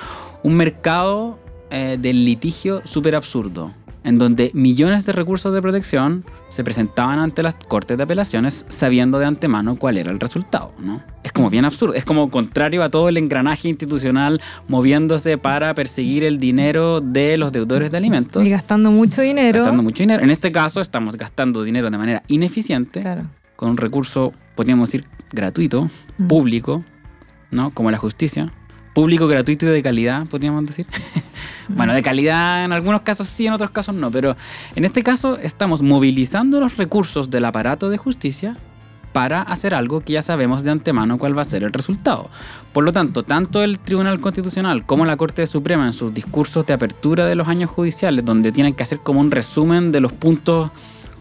un 0.44 0.56
mercado 0.56 1.40
eh, 1.70 1.98
del 2.00 2.26
litigio 2.26 2.82
súper 2.86 3.16
absurdo 3.16 3.74
en 4.08 4.18
donde 4.18 4.52
millones 4.54 5.06
de 5.06 5.12
recursos 5.12 5.54
de 5.54 5.62
protección 5.62 6.24
se 6.48 6.64
presentaban 6.64 7.20
ante 7.20 7.44
las 7.44 7.56
cortes 7.56 7.98
de 7.98 8.04
apelaciones 8.04 8.66
sabiendo 8.70 9.20
de 9.20 9.26
antemano 9.26 9.76
cuál 9.76 9.98
era 9.98 10.12
el 10.12 10.20
resultado. 10.22 10.74
¿no? 10.80 11.04
Es 11.24 11.34
como 11.34 11.50
bien 11.50 11.66
absurdo, 11.66 11.94
es 11.94 12.06
como 12.06 12.30
contrario 12.30 12.84
a 12.84 12.90
todo 12.90 13.10
el 13.10 13.18
engranaje 13.18 13.68
institucional 13.68 14.42
moviéndose 14.70 15.38
para 15.38 15.74
perseguir 15.74 16.24
el 16.24 16.40
dinero 16.40 17.02
de 17.02 17.36
los 17.36 17.52
deudores 17.52 17.92
de 17.92 17.98
alimentos. 17.98 18.48
Y 18.48 18.50
gastando 18.50 18.92
mucho 18.92 19.22
dinero. 19.22 19.60
Gastando 19.60 19.84
mucho 19.84 20.04
dinero. 20.04 20.24
En 20.24 20.30
este 20.30 20.54
caso 20.54 20.80
estamos 20.80 21.18
gastando 21.18 21.64
dinero 21.64 21.92
de 21.92 21.98
manera 21.98 22.24
ineficiente, 22.30 23.02
con 23.58 23.72
un 23.72 23.78
recurso, 23.78 24.32
podríamos 24.56 24.88
decir, 24.88 25.06
gratuito, 25.34 25.90
mm. 26.18 26.28
público, 26.28 26.82
¿no? 27.52 27.72
como 27.72 27.92
la 27.92 27.98
justicia. 27.98 28.54
Público, 28.98 29.28
gratuito 29.28 29.68
y 29.68 29.70
de 29.70 29.84
calidad, 29.84 30.26
podríamos 30.26 30.66
decir. 30.66 30.88
Bueno, 31.70 31.94
de 31.94 32.02
calidad 32.02 32.64
en 32.64 32.72
algunos 32.72 33.02
casos 33.02 33.28
sí, 33.28 33.46
en 33.46 33.52
otros 33.52 33.72
casos 33.72 33.94
no, 33.94 34.10
pero 34.10 34.38
en 34.74 34.86
este 34.86 35.04
caso 35.04 35.38
estamos 35.38 35.82
movilizando 35.82 36.62
los 36.62 36.78
recursos 36.78 37.30
del 37.30 37.44
aparato 37.44 37.90
de 37.90 37.98
justicia 37.98 38.56
para 39.12 39.42
hacer 39.42 39.76
algo 39.76 40.00
que 40.00 40.14
ya 40.14 40.22
sabemos 40.22 40.64
de 40.64 40.72
antemano 40.72 41.20
cuál 41.20 41.38
va 41.38 41.42
a 41.42 41.46
ser 41.46 41.64
el 41.64 41.74
resultado. 41.74 42.30
Por 42.72 42.86
lo 42.86 42.94
tanto, 42.94 43.22
tanto 43.24 43.64
el 43.64 43.80
Tribunal 43.80 44.22
Constitucional 44.22 44.86
como 44.86 45.06
la 45.06 45.18
Corte 45.18 45.46
Suprema 45.46 45.86
en 45.86 45.94
sus 45.94 46.14
discursos 46.14 46.66
de 46.66 46.74
apertura 46.74 47.26
de 47.26 47.36
los 47.36 47.50
años 47.50 47.70
judiciales, 47.70 48.24
donde 48.24 48.54
tienen 48.54 48.74
que 48.74 48.84
hacer 48.84 49.00
como 49.00 49.20
un 49.20 49.30
resumen 49.30 49.92
de 49.92 50.00
los 50.00 50.14
puntos 50.14 50.72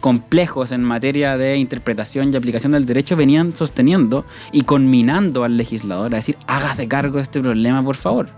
complejos 0.00 0.72
en 0.72 0.82
materia 0.82 1.36
de 1.36 1.56
interpretación 1.56 2.32
y 2.32 2.36
aplicación 2.36 2.72
del 2.72 2.86
derecho 2.86 3.16
venían 3.16 3.54
sosteniendo 3.54 4.24
y 4.52 4.62
conminando 4.62 5.44
al 5.44 5.56
legislador 5.56 6.14
a 6.14 6.18
decir 6.18 6.36
hágase 6.46 6.88
cargo 6.88 7.16
de 7.16 7.22
este 7.22 7.40
problema 7.40 7.82
por 7.82 7.96
favor. 7.96 8.28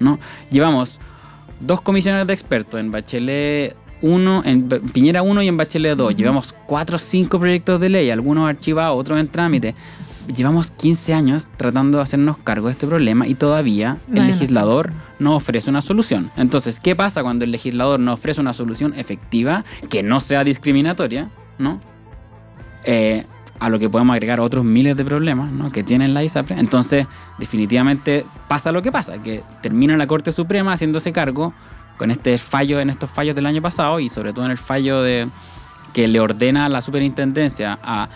¿no? 0.00 0.18
Llevamos 0.50 1.00
dos 1.60 1.80
comisiones 1.80 2.26
de 2.26 2.32
expertos 2.32 2.80
en 2.80 2.90
Bachelet 2.90 3.76
1, 4.02 4.42
en 4.44 4.68
Piñera 4.92 5.22
1 5.22 5.42
y 5.42 5.48
en 5.48 5.56
Bachelet 5.56 5.96
2. 5.96 6.14
Llevamos 6.14 6.54
4 6.66 6.96
o 6.96 6.98
5 6.98 7.38
proyectos 7.38 7.80
de 7.80 7.88
ley, 7.88 8.10
algunos 8.10 8.48
archivados, 8.48 8.98
otros 8.98 9.18
en 9.18 9.28
trámite. 9.28 9.74
Llevamos 10.26 10.70
15 10.70 11.14
años 11.14 11.46
tratando 11.56 11.98
de 11.98 12.04
hacernos 12.04 12.38
cargo 12.38 12.66
de 12.68 12.72
este 12.72 12.86
problema 12.86 13.26
y 13.26 13.34
todavía 13.34 13.98
el 14.12 14.26
legislador 14.26 14.90
no 15.18 15.36
ofrece 15.36 15.70
una 15.70 15.82
solución. 15.82 16.30
Entonces, 16.36 16.80
¿qué 16.80 16.96
pasa 16.96 17.22
cuando 17.22 17.44
el 17.44 17.50
legislador 17.50 18.00
no 18.00 18.14
ofrece 18.14 18.40
una 18.40 18.52
solución 18.52 18.94
efectiva 18.96 19.64
que 19.90 20.02
no 20.02 20.20
sea 20.20 20.44
discriminatoria? 20.44 21.30
¿No? 21.58 21.80
Eh, 22.84 23.24
a 23.60 23.68
lo 23.68 23.78
que 23.78 23.88
podemos 23.88 24.14
agregar 24.14 24.40
otros 24.40 24.64
miles 24.64 24.96
de 24.96 25.04
problemas 25.04 25.52
¿no? 25.52 25.70
que 25.70 25.82
tiene 25.82 26.08
la 26.08 26.24
ISAPRE. 26.24 26.58
Entonces, 26.58 27.06
definitivamente 27.38 28.24
pasa 28.48 28.72
lo 28.72 28.82
que 28.82 28.92
pasa, 28.92 29.18
que 29.22 29.42
termina 29.62 29.96
la 29.96 30.06
Corte 30.06 30.32
Suprema 30.32 30.72
haciéndose 30.72 31.12
cargo 31.12 31.54
con 31.96 32.10
este 32.10 32.38
fallo, 32.38 32.80
en 32.80 32.90
estos 32.90 33.10
fallos 33.10 33.34
del 33.34 33.46
año 33.46 33.62
pasado 33.62 34.00
y 34.00 34.08
sobre 34.08 34.32
todo 34.32 34.44
en 34.44 34.50
el 34.50 34.58
fallo 34.58 35.02
de 35.02 35.28
que 35.92 36.08
le 36.08 36.18
ordena 36.18 36.66
a 36.66 36.68
la 36.68 36.80
superintendencia 36.80 37.78
a 37.82 38.08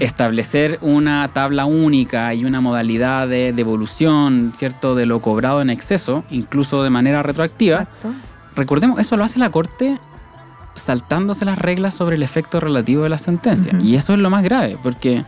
establecer 0.00 0.78
una 0.80 1.28
tabla 1.28 1.64
única 1.64 2.32
y 2.34 2.44
una 2.44 2.60
modalidad 2.60 3.28
de 3.28 3.52
devolución, 3.52 4.52
¿cierto?, 4.54 4.94
de 4.94 5.06
lo 5.06 5.20
cobrado 5.20 5.60
en 5.60 5.70
exceso, 5.70 6.24
incluso 6.30 6.82
de 6.82 6.90
manera 6.90 7.22
retroactiva. 7.22 7.82
Exacto. 7.82 8.12
Recordemos, 8.54 8.98
eso 9.00 9.16
lo 9.16 9.24
hace 9.24 9.38
la 9.38 9.50
Corte 9.50 9.98
saltándose 10.74 11.44
las 11.44 11.58
reglas 11.58 11.94
sobre 11.94 12.16
el 12.16 12.22
efecto 12.22 12.58
relativo 12.60 13.02
de 13.02 13.08
la 13.10 13.18
sentencia. 13.18 13.72
Y 13.80 13.96
eso 13.96 14.14
es 14.14 14.18
lo 14.18 14.30
más 14.30 14.42
grave, 14.42 14.78
porque 14.82 15.24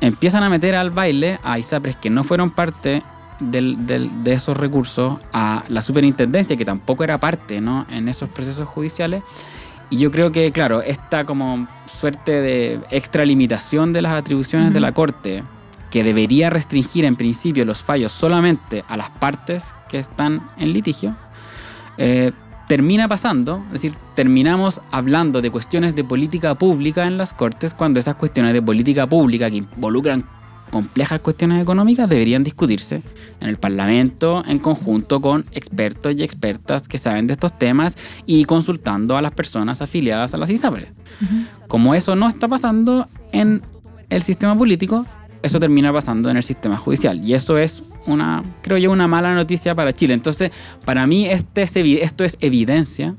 empiezan 0.00 0.42
a 0.42 0.48
meter 0.50 0.74
al 0.74 0.90
baile 0.90 1.38
a 1.42 1.58
ISAPRES 1.58 1.96
que 1.96 2.10
no 2.10 2.24
fueron 2.24 2.50
parte 2.50 3.02
del- 3.40 3.86
del- 3.86 4.24
de 4.24 4.32
esos 4.32 4.56
recursos, 4.56 5.18
a 5.32 5.62
la 5.68 5.80
superintendencia, 5.82 6.56
que 6.56 6.64
tampoco 6.64 7.04
era 7.04 7.18
parte 7.18 7.60
¿no? 7.60 7.86
en 7.90 8.08
esos 8.08 8.28
procesos 8.30 8.66
judiciales. 8.68 9.22
Y 9.90 9.98
yo 9.98 10.10
creo 10.10 10.32
que, 10.32 10.50
claro, 10.52 10.82
esta 10.82 11.24
como 11.24 11.68
suerte 11.86 12.32
de 12.32 12.80
extralimitación 12.90 13.92
de 13.92 14.02
las 14.02 14.14
atribuciones 14.14 14.72
de 14.72 14.80
la 14.80 14.92
Corte, 14.92 15.42
que 15.90 16.02
debería 16.02 16.50
restringir 16.50 17.04
en 17.04 17.16
principio 17.16 17.64
los 17.64 17.82
fallos 17.82 18.12
solamente 18.12 18.84
a 18.88 18.96
las 18.96 19.10
partes 19.10 19.74
que 19.88 19.98
están 19.98 20.42
en 20.58 20.72
litigio, 20.72 21.14
eh, 21.98 22.32
termina 22.66 23.06
pasando, 23.06 23.62
es 23.66 23.74
decir, 23.74 23.94
terminamos 24.14 24.80
hablando 24.90 25.40
de 25.40 25.50
cuestiones 25.50 25.94
de 25.94 26.02
política 26.02 26.56
pública 26.56 27.06
en 27.06 27.16
las 27.16 27.32
Cortes 27.32 27.74
cuando 27.74 28.00
esas 28.00 28.16
cuestiones 28.16 28.52
de 28.52 28.62
política 28.62 29.06
pública 29.06 29.48
que 29.50 29.58
involucran 29.58 30.24
complejas 30.70 31.20
cuestiones 31.20 31.62
económicas 31.62 32.08
deberían 32.08 32.44
discutirse 32.44 33.02
en 33.40 33.48
el 33.48 33.56
Parlamento 33.56 34.42
en 34.46 34.58
conjunto 34.58 35.20
con 35.20 35.44
expertos 35.52 36.14
y 36.16 36.22
expertas 36.22 36.88
que 36.88 36.98
saben 36.98 37.26
de 37.26 37.34
estos 37.34 37.58
temas 37.58 37.96
y 38.26 38.44
consultando 38.44 39.16
a 39.16 39.22
las 39.22 39.32
personas 39.32 39.82
afiliadas 39.82 40.34
a 40.34 40.38
las 40.38 40.50
ISAPRES. 40.50 40.88
Como 41.68 41.94
eso 41.94 42.16
no 42.16 42.28
está 42.28 42.48
pasando 42.48 43.06
en 43.32 43.62
el 44.10 44.22
sistema 44.22 44.56
político, 44.56 45.06
eso 45.42 45.60
termina 45.60 45.92
pasando 45.92 46.30
en 46.30 46.36
el 46.36 46.42
sistema 46.42 46.76
judicial. 46.76 47.24
Y 47.24 47.34
eso 47.34 47.58
es 47.58 47.82
una, 48.06 48.42
creo 48.62 48.78
yo, 48.78 48.90
una 48.90 49.06
mala 49.06 49.34
noticia 49.34 49.74
para 49.74 49.92
Chile. 49.92 50.14
Entonces, 50.14 50.50
para 50.84 51.06
mí 51.06 51.26
este 51.26 51.62
es 51.62 51.76
esto 51.76 52.24
es 52.24 52.36
evidencia 52.40 53.14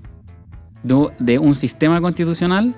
de, 0.84 1.10
de 1.20 1.40
un 1.40 1.56
sistema 1.56 2.02
constitucional, 2.02 2.76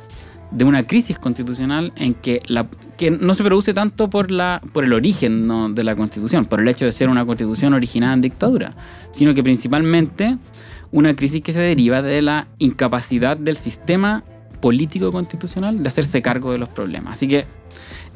de 0.52 0.66
una 0.66 0.84
crisis 0.84 1.20
constitucional 1.20 1.94
en 1.96 2.14
que, 2.16 2.42
la, 2.48 2.68
que 2.98 3.12
no 3.12 3.34
se 3.34 3.44
produce 3.44 3.74
tanto 3.74 4.10
por, 4.10 4.32
la, 4.32 4.62
por 4.74 4.84
el 4.84 4.94
origen 4.94 5.76
de 5.76 5.84
la 5.84 5.96
constitución, 5.96 6.46
por 6.46 6.62
el 6.62 6.68
hecho 6.68 6.86
de 6.86 6.92
ser 6.92 7.10
una 7.10 7.26
constitución 7.26 7.74
originada 7.74 8.14
en 8.14 8.22
dictadura, 8.22 8.76
sino 9.12 9.34
que 9.34 9.44
principalmente 9.44 10.38
una 10.92 11.16
crisis 11.16 11.42
que 11.42 11.54
se 11.54 11.60
deriva 11.60 12.02
de 12.02 12.22
la 12.22 12.48
incapacidad 12.58 13.38
del 13.38 13.58
sistema 13.58 14.24
político 14.60 15.12
constitucional 15.12 15.82
de 15.82 15.88
hacerse 15.88 16.22
cargo 16.22 16.52
de 16.52 16.58
los 16.58 16.70
problemas. 16.70 17.14
Así 17.14 17.28
que 17.28 17.46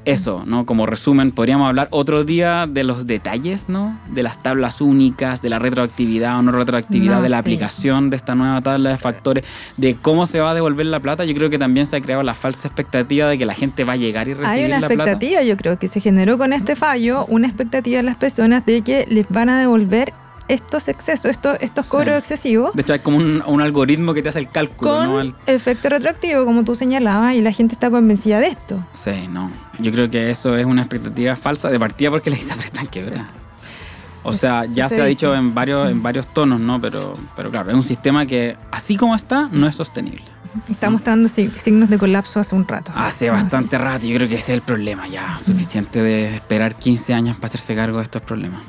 eso, 0.05 0.43
¿no? 0.45 0.65
Como 0.65 0.85
resumen, 0.85 1.31
podríamos 1.31 1.67
hablar 1.69 1.87
otro 1.91 2.23
día 2.23 2.65
de 2.67 2.83
los 2.83 3.07
detalles, 3.07 3.69
¿no? 3.69 3.97
De 4.11 4.23
las 4.23 4.41
tablas 4.41 4.81
únicas, 4.81 5.41
de 5.41 5.49
la 5.49 5.59
retroactividad 5.59 6.39
o 6.39 6.41
no 6.41 6.51
retroactividad, 6.51 7.17
No, 7.17 7.21
de 7.21 7.29
la 7.29 7.37
sí. 7.37 7.41
aplicación 7.41 8.09
de 8.09 8.15
esta 8.17 8.35
nueva 8.35 8.61
tabla 8.61 8.89
de 8.91 8.97
factores, 8.97 9.45
de 9.77 9.95
cómo 9.95 10.25
se 10.25 10.39
va 10.39 10.51
a 10.51 10.53
devolver 10.53 10.85
la 10.87 10.99
plata. 10.99 11.25
Yo 11.25 11.33
creo 11.35 11.49
que 11.49 11.57
también 11.59 11.85
se 11.85 11.95
ha 11.95 12.01
creado 12.01 12.23
la 12.23 12.33
falsa 12.33 12.67
expectativa 12.67 13.27
de 13.27 13.37
que 13.37 13.45
la 13.45 13.53
gente 13.53 13.83
va 13.83 13.93
a 13.93 13.97
llegar 13.97 14.27
y 14.27 14.33
recibir 14.33 14.49
Hay 14.49 14.65
una 14.65 14.79
la 14.79 14.87
plata. 14.87 15.03
expectativa, 15.11 15.41
yo 15.43 15.57
creo 15.57 15.79
que 15.79 15.87
se 15.87 15.99
generó 16.01 16.37
con 16.37 16.53
este 16.53 16.75
fallo, 16.75 17.25
una 17.27 17.47
expectativa 17.47 17.99
en 17.99 18.05
las 18.05 18.17
personas 18.17 18.65
de 18.65 18.81
que 18.81 19.05
les 19.09 19.27
van 19.29 19.49
a 19.49 19.59
devolver 19.59 20.13
estos 20.47 20.87
excesos, 20.87 21.25
estos, 21.31 21.57
estos 21.61 21.87
Sí. 21.87 21.91
cobros 21.91 22.15
excesivos 22.17 22.73
De 22.73 22.81
hecho, 22.81 22.93
hay 22.93 22.99
como 22.99 23.17
un, 23.17 23.43
un 23.45 23.61
algoritmo 23.61 24.13
que 24.13 24.21
te 24.21 24.29
hace 24.29 24.39
el 24.39 24.49
cálculo, 24.49 24.91
con 24.91 25.05
¿no? 25.07 25.19
El- 25.21 25.33
efecto 25.47 25.89
retroactivo, 25.89 26.45
como 26.45 26.63
tú 26.63 26.75
señalabas, 26.75 27.33
y 27.35 27.41
la 27.41 27.51
gente 27.51 27.73
está 27.75 27.89
convencida 27.89 28.39
de 28.39 28.47
esto. 28.47 28.85
Sí, 28.93 29.27
no. 29.29 29.51
Yo 29.79 29.91
creo 29.91 30.09
que 30.09 30.29
eso 30.29 30.55
es 30.57 30.65
una 30.65 30.81
expectativa 30.81 31.35
falsa 31.35 31.69
de 31.69 31.79
partida 31.79 32.09
porque 32.11 32.29
las 32.29 32.39
ISAPRES 32.41 32.65
están 32.73 32.87
quebradas. 32.87 33.27
O 34.25 34.33
sea, 34.33 34.63
ya 34.65 34.87
se 34.87 34.95
se, 34.95 35.01
ha 35.01 35.05
dicho 35.05 35.35
en 35.35 35.53
varios, 35.53 35.89
en 35.91 36.01
varios 36.01 36.27
tonos, 36.27 36.59
¿no? 36.59 36.79
Pero, 36.79 37.17
pero 37.35 37.51
claro, 37.51 37.69
es 37.71 37.75
un 37.75 37.83
sistema 37.83 38.25
que, 38.25 38.55
así 38.71 38.95
como 38.95 39.15
está, 39.15 39.49
no 39.51 39.67
es 39.67 39.75
sostenible. 39.75 40.23
Está 40.69 40.89
mostrando 40.89 41.27
si- 41.29 41.49
signos 41.55 41.89
de 41.89 41.97
colapso 41.97 42.39
hace 42.39 42.53
un 42.55 42.67
rato. 42.67 42.91
Hace 42.95 43.29
Ah, 43.29 43.33
bastante 43.33 43.77
rato, 43.77 44.05
yo 44.05 44.15
creo 44.17 44.29
que 44.29 44.35
ese 44.35 44.51
es 44.53 44.57
el 44.57 44.61
problema 44.61 45.07
ya. 45.07 45.37
Suficiente 45.39 46.01
de 46.01 46.35
esperar 46.35 46.75
15 46.75 47.13
años 47.13 47.37
para 47.37 47.47
hacerse 47.47 47.73
cargo 47.75 47.97
de 47.97 48.03
estos 48.03 48.21
problemas, 48.21 48.61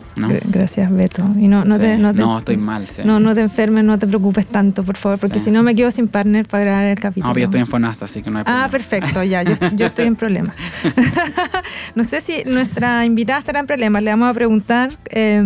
Gracias, 0.46 0.90
Beto. 0.94 1.24
Y 1.40 1.48
no, 1.48 1.64
no, 1.64 1.74
Sí. 1.76 1.80
te, 1.82 1.98
no, 1.98 2.14
te- 2.14 2.20
No, 2.20 2.38
estoy 2.38 2.56
mal, 2.56 2.86
sí. 2.86 3.02
No, 3.04 3.18
no 3.20 3.34
te 3.34 3.40
enfermes, 3.42 3.84
no 3.84 3.98
te 3.98 4.06
preocupes 4.06 4.46
tanto, 4.46 4.82
por 4.84 4.96
favor, 4.96 5.18
porque 5.18 5.38
Sí. 5.40 5.46
si 5.46 5.50
no 5.50 5.62
me 5.64 5.74
quedo 5.74 5.90
sin 5.90 6.06
partner 6.08 6.46
para 6.46 6.64
grabar 6.64 6.84
el 6.84 6.98
capítulo. 7.00 7.28
No, 7.28 7.34
pero 7.34 7.42
yo 7.44 7.48
estoy 7.48 7.60
en 7.60 7.66
FONASA, 7.66 8.04
así 8.04 8.22
que 8.22 8.30
no 8.30 8.38
hay 8.38 8.44
problema. 8.44 8.64
Ah, 8.64 8.68
perfecto, 8.70 9.22
ya, 9.24 9.42
yo, 9.42 9.54
yo 9.76 9.86
estoy 9.86 10.06
en 10.06 10.16
problemas. 10.16 10.54
no 11.94 12.04
sé 12.04 12.20
si 12.20 12.44
nuestra 12.46 13.04
invitada 13.04 13.38
estará 13.40 13.60
en 13.60 13.66
problemas, 13.66 14.02
le 14.02 14.10
vamos 14.10 14.30
a 14.30 14.34
preguntar. 14.34 14.92
eh, 15.10 15.42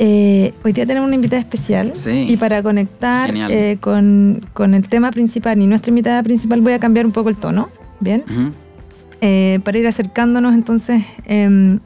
eh, 0.00 0.54
hoy 0.64 0.72
día 0.72 0.86
tenemos 0.86 1.06
una 1.08 1.16
invitada 1.16 1.40
especial 1.40 1.90
Sí. 1.94 2.26
y 2.28 2.36
para 2.36 2.62
conectar 2.62 3.32
eh, 3.34 3.78
con, 3.80 4.40
con 4.52 4.74
el 4.74 4.88
tema 4.88 5.10
principal 5.10 5.60
y 5.60 5.66
nuestra 5.66 5.90
invitada 5.90 6.22
principal 6.22 6.60
voy 6.60 6.72
a 6.74 6.78
cambiar 6.78 7.04
un 7.04 7.10
poco 7.12 7.28
el 7.28 7.36
tono, 7.36 7.68
¿bien? 8.00 8.22
Eh, 9.20 9.58
para 9.64 9.78
ir 9.78 9.86
acercándonos 9.88 10.54
entonces 10.54 11.02
eh, 11.26 11.78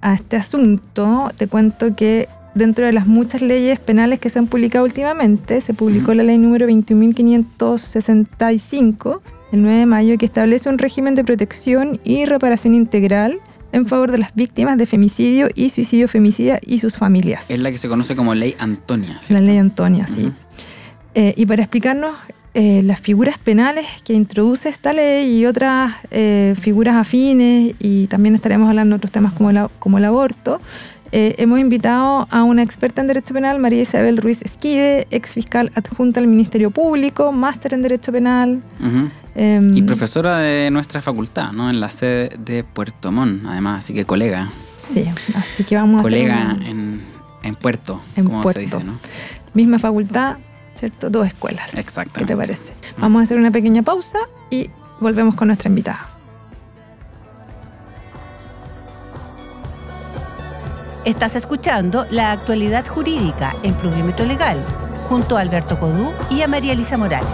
a 0.00 0.14
este 0.14 0.36
asunto, 0.36 1.30
te 1.36 1.46
cuento 1.46 1.94
que 1.94 2.26
dentro 2.54 2.86
de 2.86 2.92
las 2.92 3.06
muchas 3.06 3.42
leyes 3.42 3.78
penales 3.78 4.18
que 4.18 4.30
se 4.30 4.38
han 4.38 4.46
publicado 4.46 4.84
últimamente, 4.84 5.60
se 5.60 5.74
publicó 5.74 6.14
la 6.14 6.22
ley 6.22 6.38
número 6.38 6.66
21.565 6.68 9.20
el 9.52 9.62
9 9.62 9.78
de 9.78 9.86
mayo 9.86 10.16
que 10.18 10.24
establece 10.24 10.68
un 10.70 10.78
régimen 10.78 11.14
de 11.14 11.24
protección 11.24 12.00
y 12.04 12.24
reparación 12.24 12.74
integral 12.74 13.38
en 13.72 13.86
favor 13.86 14.10
de 14.12 14.18
las 14.18 14.34
víctimas 14.34 14.76
de 14.78 14.86
femicidio 14.86 15.48
y 15.54 15.70
suicidio 15.70 16.06
femicida 16.08 16.58
y 16.64 16.78
sus 16.78 16.96
familias. 16.98 17.50
Es 17.50 17.58
la 17.60 17.70
que 17.70 17.78
se 17.78 17.88
conoce 17.88 18.14
como 18.14 18.34
Ley 18.34 18.54
Antonia. 18.58 19.18
La 19.28 19.40
ley 19.40 19.56
Antonia, 19.58 20.06
sí. 20.06 20.32
Eh, 21.14 21.34
y 21.36 21.46
para 21.46 21.62
explicarnos 21.62 22.16
eh, 22.54 22.82
las 22.82 23.00
figuras 23.00 23.38
penales 23.38 23.86
que 24.04 24.12
introduce 24.12 24.68
esta 24.68 24.92
ley 24.92 25.38
y 25.38 25.46
otras 25.46 25.94
eh, 26.10 26.54
figuras 26.60 26.96
afines, 26.96 27.74
y 27.78 28.06
también 28.08 28.34
estaremos 28.34 28.68
hablando 28.68 28.94
de 28.94 28.98
otros 28.98 29.12
temas 29.12 29.32
como, 29.32 29.52
la- 29.52 29.70
como 29.78 29.96
el 29.98 30.04
aborto, 30.04 30.60
eh, 31.12 31.34
hemos 31.38 31.60
invitado 31.60 32.26
a 32.30 32.42
una 32.42 32.62
experta 32.62 33.00
en 33.02 33.06
Derecho 33.06 33.34
Penal, 33.34 33.58
María 33.58 33.82
Isabel 33.82 34.16
Ruiz 34.16 34.42
Esquide, 34.42 35.06
ex 35.10 35.32
fiscal 35.32 35.70
adjunta 35.74 36.20
al 36.20 36.26
Ministerio 36.26 36.70
Público, 36.70 37.32
máster 37.32 37.74
en 37.74 37.82
Derecho 37.82 38.10
Penal. 38.12 38.62
Em, 39.34 39.76
Y 39.76 39.82
profesora 39.82 40.38
de 40.38 40.70
nuestra 40.70 41.00
facultad, 41.02 41.52
¿no? 41.52 41.70
En 41.70 41.80
la 41.80 41.90
sede 41.90 42.30
de 42.38 42.64
Puerto 42.64 43.12
Montt, 43.12 43.44
además, 43.46 43.80
así 43.84 43.94
que 43.94 44.04
colega. 44.04 44.50
Sí, 44.80 45.04
así 45.36 45.64
que 45.64 45.76
vamos 45.76 45.96
a 45.96 46.00
hacer 46.00 46.10
Colega 46.12 46.56
en, 46.66 47.00
en 47.42 47.54
Puerto, 47.56 48.00
En 48.16 48.24
como 48.24 48.42
Puerto. 48.42 48.60
se 48.60 48.66
dice, 48.66 48.84
¿no? 48.84 48.98
misma 49.54 49.78
facultad, 49.78 50.36
¿cierto? 50.74 51.08
Dos 51.10 51.26
escuelas. 51.26 51.74
Exactamente. 51.74 52.20
¿Qué 52.20 52.24
te 52.26 52.36
parece? 52.36 52.72
Vamos 52.98 53.20
a 53.20 53.24
hacer 53.24 53.38
una 53.38 53.50
pequeña 53.50 53.82
pausa 53.82 54.18
y 54.50 54.70
volvemos 55.00 55.34
con 55.34 55.48
nuestra 55.48 55.68
invitada. 55.68 56.08
Estás 61.04 61.34
escuchando 61.34 62.06
la 62.10 62.30
actualidad 62.30 62.86
jurídica 62.86 63.56
en 63.64 63.74
Plurímetro 63.74 64.24
Legal, 64.24 64.56
junto 65.08 65.36
a 65.36 65.40
Alberto 65.40 65.76
Codú 65.80 66.12
y 66.30 66.42
a 66.42 66.46
María 66.46 66.74
Elisa 66.74 66.96
Morales. 66.96 67.26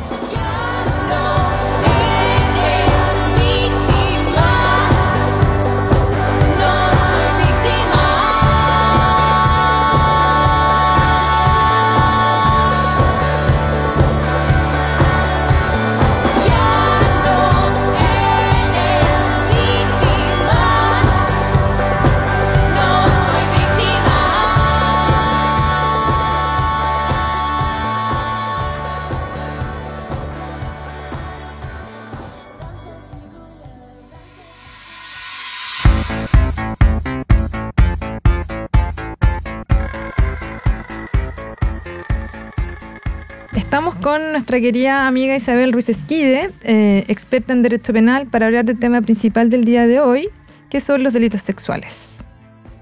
Nuestra 44.38 44.60
querida 44.60 45.08
amiga 45.08 45.34
Isabel 45.34 45.72
Ruiz 45.72 45.88
Esquide, 45.88 46.50
eh, 46.62 47.04
experta 47.08 47.52
en 47.52 47.62
Derecho 47.62 47.92
Penal, 47.92 48.28
para 48.28 48.46
hablar 48.46 48.64
del 48.64 48.78
tema 48.78 49.02
principal 49.02 49.50
del 49.50 49.64
día 49.64 49.88
de 49.88 49.98
hoy, 49.98 50.28
que 50.70 50.80
son 50.80 51.02
los 51.02 51.12
delitos 51.12 51.42
sexuales. 51.42 52.18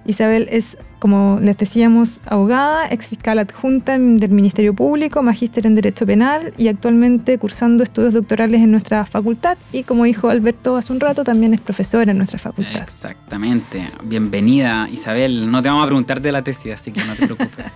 Isabel 0.04 0.48
es 0.50 0.76
como 0.98 1.38
les 1.40 1.56
decíamos, 1.56 2.20
abogada, 2.26 2.88
ex 2.90 3.06
fiscal 3.06 3.38
adjunta 3.38 3.92
del 3.92 4.30
Ministerio 4.30 4.74
Público, 4.74 5.22
magíster 5.22 5.66
en 5.66 5.74
Derecho 5.74 6.04
Penal 6.04 6.52
y 6.58 6.68
actualmente 6.68 7.38
cursando 7.38 7.82
estudios 7.84 8.12
doctorales 8.12 8.60
en 8.60 8.70
nuestra 8.70 9.06
facultad. 9.06 9.56
Y 9.72 9.84
como 9.84 10.04
dijo 10.04 10.28
Alberto 10.28 10.76
hace 10.76 10.92
un 10.92 11.00
rato, 11.00 11.24
también 11.24 11.54
es 11.54 11.60
profesora 11.62 12.10
en 12.10 12.18
nuestra 12.18 12.38
facultad. 12.38 12.82
Exactamente. 12.82 13.88
Bienvenida, 14.04 14.88
Isabel. 14.92 15.50
No 15.50 15.62
te 15.62 15.70
vamos 15.70 15.84
a 15.84 15.86
preguntar 15.86 16.20
de 16.20 16.32
la 16.32 16.42
tesis, 16.42 16.74
así 16.74 16.92
que 16.92 17.02
no 17.02 17.14
te 17.14 17.26
preocupes. 17.26 17.66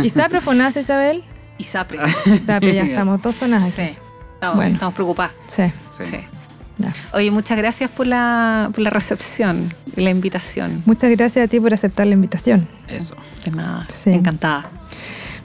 Quizá 0.00 0.28
profonás, 0.30 0.76
Isabel. 0.76 1.22
ISAPRE. 1.58 1.98
Quizá, 2.24 2.60
pero 2.60 2.72
ya 2.72 2.82
estamos 2.86 3.20
dos 3.22 3.36
zonas 3.36 3.62
aquí. 3.64 3.72
Sí. 3.88 3.98
Estamos, 4.34 4.56
Bueno. 4.56 4.74
estamos 4.74 4.94
preocupadas. 4.94 5.32
Sí. 5.46 5.62
Sí. 5.96 6.04
Sí. 6.04 6.16
Oye, 7.14 7.30
muchas 7.30 7.56
gracias 7.56 7.90
por 7.90 8.06
la, 8.06 8.68
por 8.74 8.82
la 8.82 8.90
recepción 8.90 9.72
y 9.96 10.02
la 10.02 10.10
invitación. 10.10 10.82
Muchas 10.84 11.10
gracias 11.10 11.46
a 11.46 11.48
ti 11.48 11.58
por 11.58 11.72
aceptar 11.72 12.06
la 12.06 12.12
invitación. 12.12 12.68
Eso. 12.88 13.16
De 13.44 13.50
nada. 13.50 13.86
Sí. 13.88 14.10
Encantada. 14.10 14.68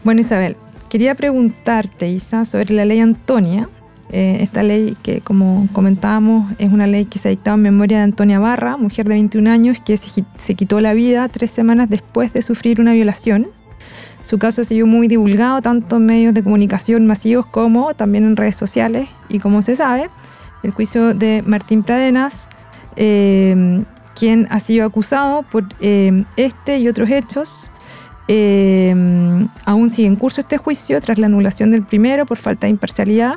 Bueno, 0.04 0.20
Isabel, 0.20 0.58
quería 0.90 1.16
preguntarte, 1.16 2.10
Isa, 2.10 2.44
sobre 2.44 2.74
la 2.74 2.84
ley 2.84 3.00
Antonia. 3.00 3.70
Eh, 4.14 4.40
esta 4.42 4.62
ley 4.62 4.98
que, 5.02 5.22
como 5.22 5.70
comentábamos, 5.72 6.52
es 6.58 6.70
una 6.74 6.86
ley 6.86 7.06
que 7.06 7.18
se 7.18 7.30
ha 7.30 7.32
dictado 7.32 7.56
en 7.56 7.62
memoria 7.62 8.00
de 8.00 8.04
Antonia 8.04 8.40
Barra, 8.40 8.76
mujer 8.76 9.08
de 9.08 9.14
21 9.14 9.50
años 9.50 9.78
que 9.80 9.96
se, 9.96 10.26
se 10.36 10.56
quitó 10.56 10.82
la 10.82 10.94
vida 10.94 11.30
tres 11.30 11.50
semanas 11.52 11.90
después 11.90 12.34
de 12.34 12.42
sufrir 12.42 12.82
una 12.82 12.92
violación. 12.92 13.48
Su 14.22 14.38
caso 14.38 14.62
ha 14.62 14.66
sido 14.66 14.86
muy 14.86 15.08
divulgado 15.08 15.62
tanto 15.62 15.98
en 15.98 16.06
medios 16.06 16.34
de 16.34 16.44
comunicación 16.44 17.08
masivos 17.08 17.46
como 17.46 17.94
también 17.94 18.26
en 18.26 18.36
redes 18.36 18.56
sociales. 18.56 19.10
Y 19.30 19.40
como 19.40 19.62
se 19.62 19.76
sabe, 19.76 20.10
el 20.64 20.72
juicio 20.72 21.14
de 21.14 21.44
Martín 21.46 21.84
Pradenas, 21.84 22.48
eh, 22.96 23.84
quien 24.16 24.48
ha 24.52 24.60
sido 24.60 24.86
acusado 24.86 25.44
por 25.44 25.66
eh, 25.80 26.24
este 26.38 26.78
y 26.78 26.88
otros 26.88 27.10
hechos, 27.10 27.72
eh, 28.28 28.94
aún 29.66 29.90
sigue 29.90 30.08
en 30.08 30.16
curso 30.16 30.42
este 30.42 30.58
juicio 30.58 31.02
tras 31.02 31.18
la 31.18 31.26
anulación 31.26 31.72
del 31.72 31.84
primero 31.84 32.26
por 32.26 32.38
falta 32.38 32.68
de 32.68 32.72
imparcialidad 32.72 33.36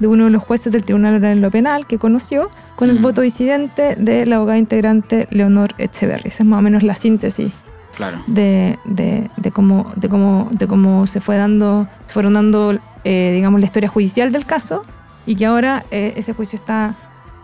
de 0.00 0.08
uno 0.08 0.24
de 0.24 0.30
los 0.30 0.42
jueces 0.42 0.72
del 0.72 0.84
Tribunal 0.84 1.14
Oral 1.14 1.36
en 1.36 1.40
lo 1.40 1.52
Penal 1.52 1.86
que 1.86 1.98
conoció 1.98 2.50
con 2.74 2.90
el 2.90 2.98
voto 2.98 3.20
disidente 3.20 3.94
de 3.94 4.26
la 4.26 4.36
abogada 4.36 4.58
integrante 4.58 5.28
Leonor 5.30 5.72
Echeverry. 5.78 6.28
Esa 6.28 6.42
es 6.42 6.48
más 6.48 6.58
o 6.58 6.62
menos 6.62 6.82
la 6.82 6.96
síntesis 6.96 7.52
Claro. 7.96 8.22
de, 8.26 8.78
de- 8.84 9.30
de 9.36 9.50
cómo, 9.52 9.92
de, 9.96 10.08
cómo, 10.08 10.48
de 10.50 10.66
cómo 10.66 11.06
se 11.06 11.20
fue 11.20 11.36
dando, 11.36 11.86
se 12.06 12.12
fueron 12.12 12.34
dando, 12.34 12.78
eh, 13.04 13.32
digamos, 13.34 13.60
la 13.60 13.66
historia 13.66 13.88
judicial 13.88 14.32
del 14.32 14.44
caso 14.46 14.82
y 15.26 15.36
que 15.36 15.46
ahora 15.46 15.84
eh, 15.90 16.12
ese 16.16 16.32
juicio 16.34 16.58
está 16.58 16.94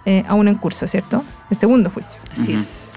eh, 0.07 0.25
aún 0.29 0.49
en 0.49 0.57
curso, 0.57 0.87
¿cierto? 0.87 1.23
El 1.51 1.57
segundo 1.57 1.91
juicio. 1.91 2.21
Así 2.33 2.53
es. 2.53 2.91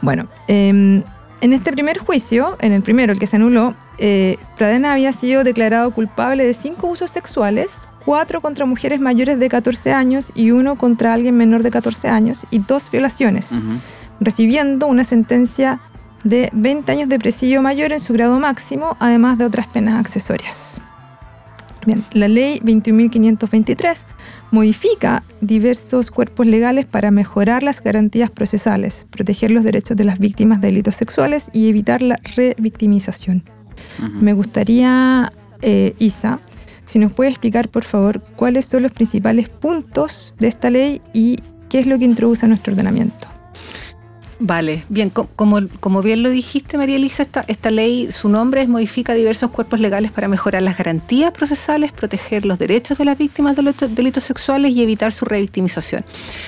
Bueno, 0.00 0.26
eh, 0.48 1.02
en 1.40 1.52
este 1.52 1.72
primer 1.72 1.98
juicio, 1.98 2.56
en 2.60 2.72
el 2.72 2.82
primero, 2.82 3.12
el 3.12 3.18
que 3.18 3.26
se 3.26 3.36
anuló, 3.36 3.74
eh, 3.98 4.36
Pradena 4.56 4.92
había 4.92 5.12
sido 5.12 5.42
declarado 5.44 5.90
culpable 5.90 6.44
de 6.44 6.54
cinco 6.54 6.88
usos 6.88 7.10
sexuales, 7.10 7.88
cuatro 8.04 8.40
contra 8.40 8.64
mujeres 8.66 9.00
mayores 9.00 9.38
de 9.40 9.48
14 9.48 9.92
años 9.92 10.30
y 10.34 10.50
uno 10.50 10.76
contra 10.76 11.12
alguien 11.14 11.36
menor 11.36 11.62
de 11.62 11.70
14 11.70 12.08
años 12.08 12.46
y 12.50 12.58
dos 12.60 12.90
violaciones, 12.90 13.50
recibiendo 14.20 14.86
una 14.86 15.04
sentencia 15.04 15.80
de 16.24 16.50
20 16.52 16.90
años 16.92 17.08
de 17.08 17.18
presidio 17.18 17.62
mayor 17.62 17.92
en 17.92 18.00
su 18.00 18.12
grado 18.12 18.38
máximo, 18.38 18.96
además 19.00 19.38
de 19.38 19.46
otras 19.46 19.66
penas 19.66 19.98
accesorias. 19.98 20.80
Bien, 21.84 22.04
la 22.12 22.28
ley 22.28 22.60
21.523 22.60 24.04
modifica 24.52 25.22
diversos 25.40 26.10
cuerpos 26.10 26.46
legales 26.46 26.86
para 26.86 27.10
mejorar 27.10 27.62
las 27.62 27.82
garantías 27.82 28.30
procesales, 28.30 29.06
proteger 29.10 29.50
los 29.50 29.64
derechos 29.64 29.96
de 29.96 30.04
las 30.04 30.20
víctimas 30.20 30.60
de 30.60 30.68
delitos 30.68 30.94
sexuales 30.94 31.50
y 31.52 31.68
evitar 31.68 32.02
la 32.02 32.20
revictimización. 32.36 33.42
Ujú. 33.98 34.18
Me 34.20 34.32
gustaría, 34.32 35.32
eh, 35.62 35.94
Isa, 35.98 36.38
si 36.84 36.98
nos 36.98 37.12
puede 37.12 37.30
explicar, 37.30 37.68
por 37.68 37.84
favor, 37.84 38.22
cuáles 38.36 38.66
son 38.66 38.82
los 38.82 38.92
principales 38.92 39.48
puntos 39.48 40.34
de 40.38 40.48
esta 40.48 40.70
ley 40.70 41.00
y 41.12 41.38
qué 41.68 41.80
es 41.80 41.86
lo 41.86 41.98
que 41.98 42.04
introduce 42.04 42.44
a 42.44 42.48
nuestro 42.48 42.74
ordenamiento. 42.74 43.31
Vale, 44.44 44.82
bien, 44.88 45.08
co- 45.08 45.28
como, 45.36 45.60
como 45.78 46.02
bien 46.02 46.24
lo 46.24 46.28
dijiste, 46.28 46.76
María 46.76 46.96
Elisa, 46.96 47.22
esta, 47.22 47.44
esta 47.46 47.70
ley, 47.70 48.10
su 48.10 48.28
nombre 48.28 48.60
es 48.60 48.68
modifica 48.68 49.14
diversos 49.14 49.52
cuerpos 49.52 49.78
legales 49.78 50.10
para 50.10 50.26
mejorar 50.26 50.62
las 50.62 50.76
garantías 50.76 51.30
procesales, 51.30 51.92
proteger 51.92 52.44
los 52.44 52.58
derechos 52.58 52.98
de 52.98 53.04
las 53.04 53.16
víctimas 53.16 53.54
de 53.54 53.62
los 53.62 53.76
delitos 53.94 54.24
sexuales 54.24 54.74
y 54.74 54.82
evitar 54.82 55.12
su 55.12 55.26
revictimización. 55.26 56.04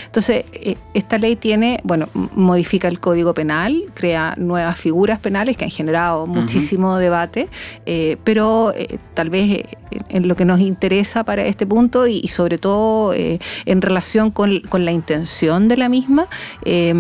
Entonces, 0.07 0.45
eh, 0.55 0.77
esta 0.93 1.19
ley 1.19 1.37
tiene, 1.37 1.79
bueno, 1.85 2.09
modifica 2.35 2.89
el 2.89 2.99
Código 2.99 3.33
Penal, 3.33 3.85
crea 3.95 4.35
nuevas 4.39 4.77
figuras 4.77 5.21
penales 5.21 5.57
que 5.57 5.63
han 5.65 5.71
generado 5.71 6.27
muchísimo 6.27 6.97
debate, 6.97 7.47
eh, 7.87 8.17
pero 8.25 8.75
eh, 8.77 8.99
tal 9.15 9.31
vez 9.31 9.51
eh, 9.61 9.67
en, 10.09 10.27
lo 10.27 10.35
que 10.35 10.45
nos 10.45 10.59
interesa 10.59 11.23
para 11.23 11.47
este 11.47 11.65
punto 11.65 12.09
y, 12.09 12.19
y 12.25 12.27
sobre 12.27 12.59
todo 12.59 13.13
eh, 13.15 13.39
en 13.67 13.83
relación 13.83 14.33
con, 14.33 14.59
con 14.63 14.85
la 14.85 14.91
intención 14.91 15.69
de 15.69 15.77
la 15.77 15.89
misma, 15.89 16.27
eh, 16.65 16.93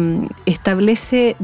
establece 0.92 1.36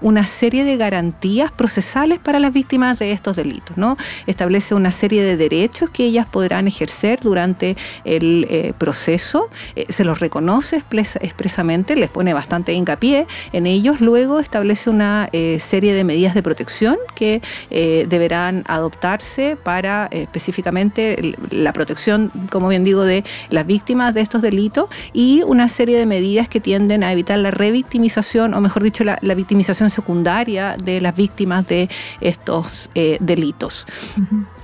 una 0.00 0.24
serie 0.26 0.64
de 0.64 0.76
garantías 0.76 1.50
procesales 1.52 2.18
para 2.18 2.38
las 2.38 2.52
víctimas 2.52 2.98
de 2.98 3.12
estos 3.12 3.36
delitos, 3.36 3.76
¿no? 3.76 3.96
Establece 4.26 4.74
una 4.74 4.90
serie 4.90 5.22
de 5.22 5.36
derechos 5.36 5.90
que 5.90 6.04
ellas 6.04 6.26
podrán 6.26 6.68
ejercer 6.68 7.20
durante 7.20 7.76
el 8.04 8.46
eh, 8.50 8.72
proceso, 8.78 9.48
eh, 9.76 9.86
se 9.88 10.04
los 10.04 10.20
reconoce 10.20 10.76
expres- 10.78 11.18
expresamente, 11.20 11.96
les 11.96 12.10
pone 12.10 12.34
bastante 12.34 12.72
hincapié 12.72 13.26
en 13.52 13.66
ellos, 13.66 14.00
luego 14.00 14.40
establece 14.40 14.90
una 14.90 15.28
eh, 15.32 15.58
serie 15.60 15.92
de 15.92 16.04
medidas 16.04 16.34
de 16.34 16.42
protección 16.42 16.96
que 17.14 17.40
deberán 17.70 18.64
adoptarse 18.66 19.56
para 19.62 20.08
específicamente 20.10 21.34
la 21.50 21.72
protección, 21.72 22.30
como 22.50 22.68
bien 22.68 22.84
digo, 22.84 23.04
de 23.04 23.24
las 23.50 23.66
víctimas 23.66 24.14
de 24.14 24.20
estos 24.20 24.42
delitos 24.42 24.88
y 25.12 25.42
una 25.42 25.68
serie 25.68 25.98
de 25.98 26.06
medidas 26.06 26.48
que 26.48 26.60
tienden 26.60 27.02
a 27.04 27.12
evitar 27.12 27.38
la 27.38 27.50
revictimización, 27.50 28.54
o 28.54 28.60
mejor 28.60 28.82
dicho, 28.82 29.04
la 29.04 29.34
victimización 29.34 29.87
secundaria 29.90 30.76
de 30.76 31.00
las 31.00 31.14
víctimas 31.14 31.66
de 31.66 31.88
estos 32.20 32.90
eh, 32.94 33.18
delitos. 33.20 33.86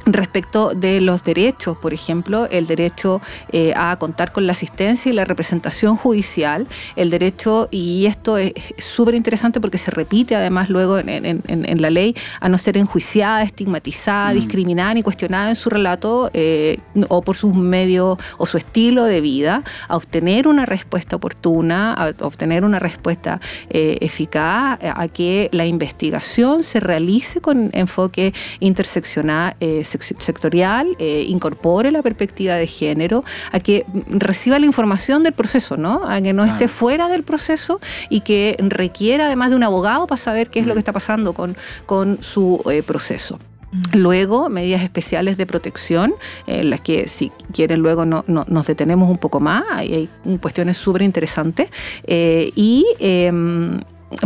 Respecto 0.06 0.74
de 0.74 1.00
los 1.00 1.24
derechos, 1.24 1.78
por 1.78 1.94
ejemplo, 1.94 2.46
el 2.50 2.66
derecho 2.66 3.22
eh, 3.52 3.72
a 3.74 3.96
contar 3.96 4.32
con 4.32 4.46
la 4.46 4.52
asistencia 4.52 5.10
y 5.10 5.14
la 5.14 5.24
representación 5.24 5.96
judicial, 5.96 6.66
el 6.94 7.08
derecho, 7.08 7.68
y 7.70 8.04
esto 8.04 8.36
es 8.36 8.52
súper 8.76 9.14
interesante 9.14 9.62
porque 9.62 9.78
se 9.78 9.90
repite 9.90 10.36
además 10.36 10.68
luego 10.68 10.98
en, 10.98 11.08
en- 11.08 11.40
en- 11.48 11.68
en 11.68 11.80
la 11.80 11.88
ley, 11.88 12.14
a 12.40 12.50
no 12.50 12.58
ser 12.58 12.76
enjuiciada, 12.76 13.42
estigmatizada, 13.42 14.32
Mm. 14.32 14.34
discriminada 14.34 14.92
ni 14.94 15.02
cuestionada 15.02 15.48
en 15.48 15.56
su 15.56 15.70
relato 15.70 16.30
eh, 16.34 16.78
o 17.08 17.22
por 17.22 17.36
sus 17.36 17.54
medios 17.54 18.18
o 18.36 18.44
su 18.44 18.58
estilo 18.58 19.04
de 19.04 19.22
vida, 19.22 19.62
a 19.88 19.96
obtener 19.96 20.48
una 20.48 20.66
respuesta 20.66 21.16
oportuna, 21.16 21.94
a 21.94 22.12
obtener 22.20 22.64
una 22.64 22.78
respuesta 22.78 23.40
eh, 23.70 23.96
eficaz, 24.02 24.78
a 24.82 25.08
que 25.08 25.48
la 25.52 25.64
investigación 25.64 26.62
se 26.62 26.78
realice 26.80 27.40
con 27.40 27.70
enfoque 27.72 28.34
interseccional, 28.60 29.54
sec- 29.60 29.93
sectorial, 30.00 30.88
eh, 30.98 31.24
incorpore 31.28 31.90
la 31.90 32.02
perspectiva 32.02 32.54
de 32.54 32.66
género, 32.66 33.24
a 33.52 33.60
que 33.60 33.84
mm, 33.92 34.18
reciba 34.18 34.58
la 34.58 34.66
información 34.66 35.22
del 35.22 35.32
proceso, 35.32 35.76
¿no? 35.76 36.02
A 36.08 36.20
que 36.20 36.32
no 36.32 36.42
Claro. 36.42 36.56
esté 36.56 36.68
fuera 36.68 37.08
del 37.08 37.22
proceso 37.22 37.80
y 38.10 38.20
que 38.20 38.56
requiera 38.58 39.26
además 39.26 39.50
de 39.50 39.56
un 39.56 39.62
abogado 39.62 40.06
para 40.06 40.20
saber 40.20 40.48
qué 40.50 40.60
es 40.60 40.66
lo 40.66 40.72
Mm. 40.72 40.76
que 40.76 40.78
está 40.80 40.92
pasando 40.92 41.32
con, 41.32 41.56
con 41.86 42.22
su 42.22 42.60
eh, 42.70 42.82
proceso. 42.82 43.38
Luego, 43.92 44.48
medidas 44.50 44.82
especiales 44.82 45.36
de 45.36 45.46
protección, 45.46 46.14
en 46.46 46.70
las 46.70 46.80
que 46.80 47.08
si 47.08 47.32
quieren 47.52 47.80
luego 47.80 48.04
no, 48.04 48.22
no- 48.28 48.44
nos 48.48 48.68
detenemos 48.68 49.10
un 49.10 49.18
poco 49.18 49.40
más, 49.40 49.64
hay, 49.72 50.08
hay 50.24 50.38
cuestiones 50.38 50.76
súper 50.76 51.02
interesantes. 51.02 51.70
Eh, 52.04 52.52
y 52.54 52.86
em, 53.00 53.80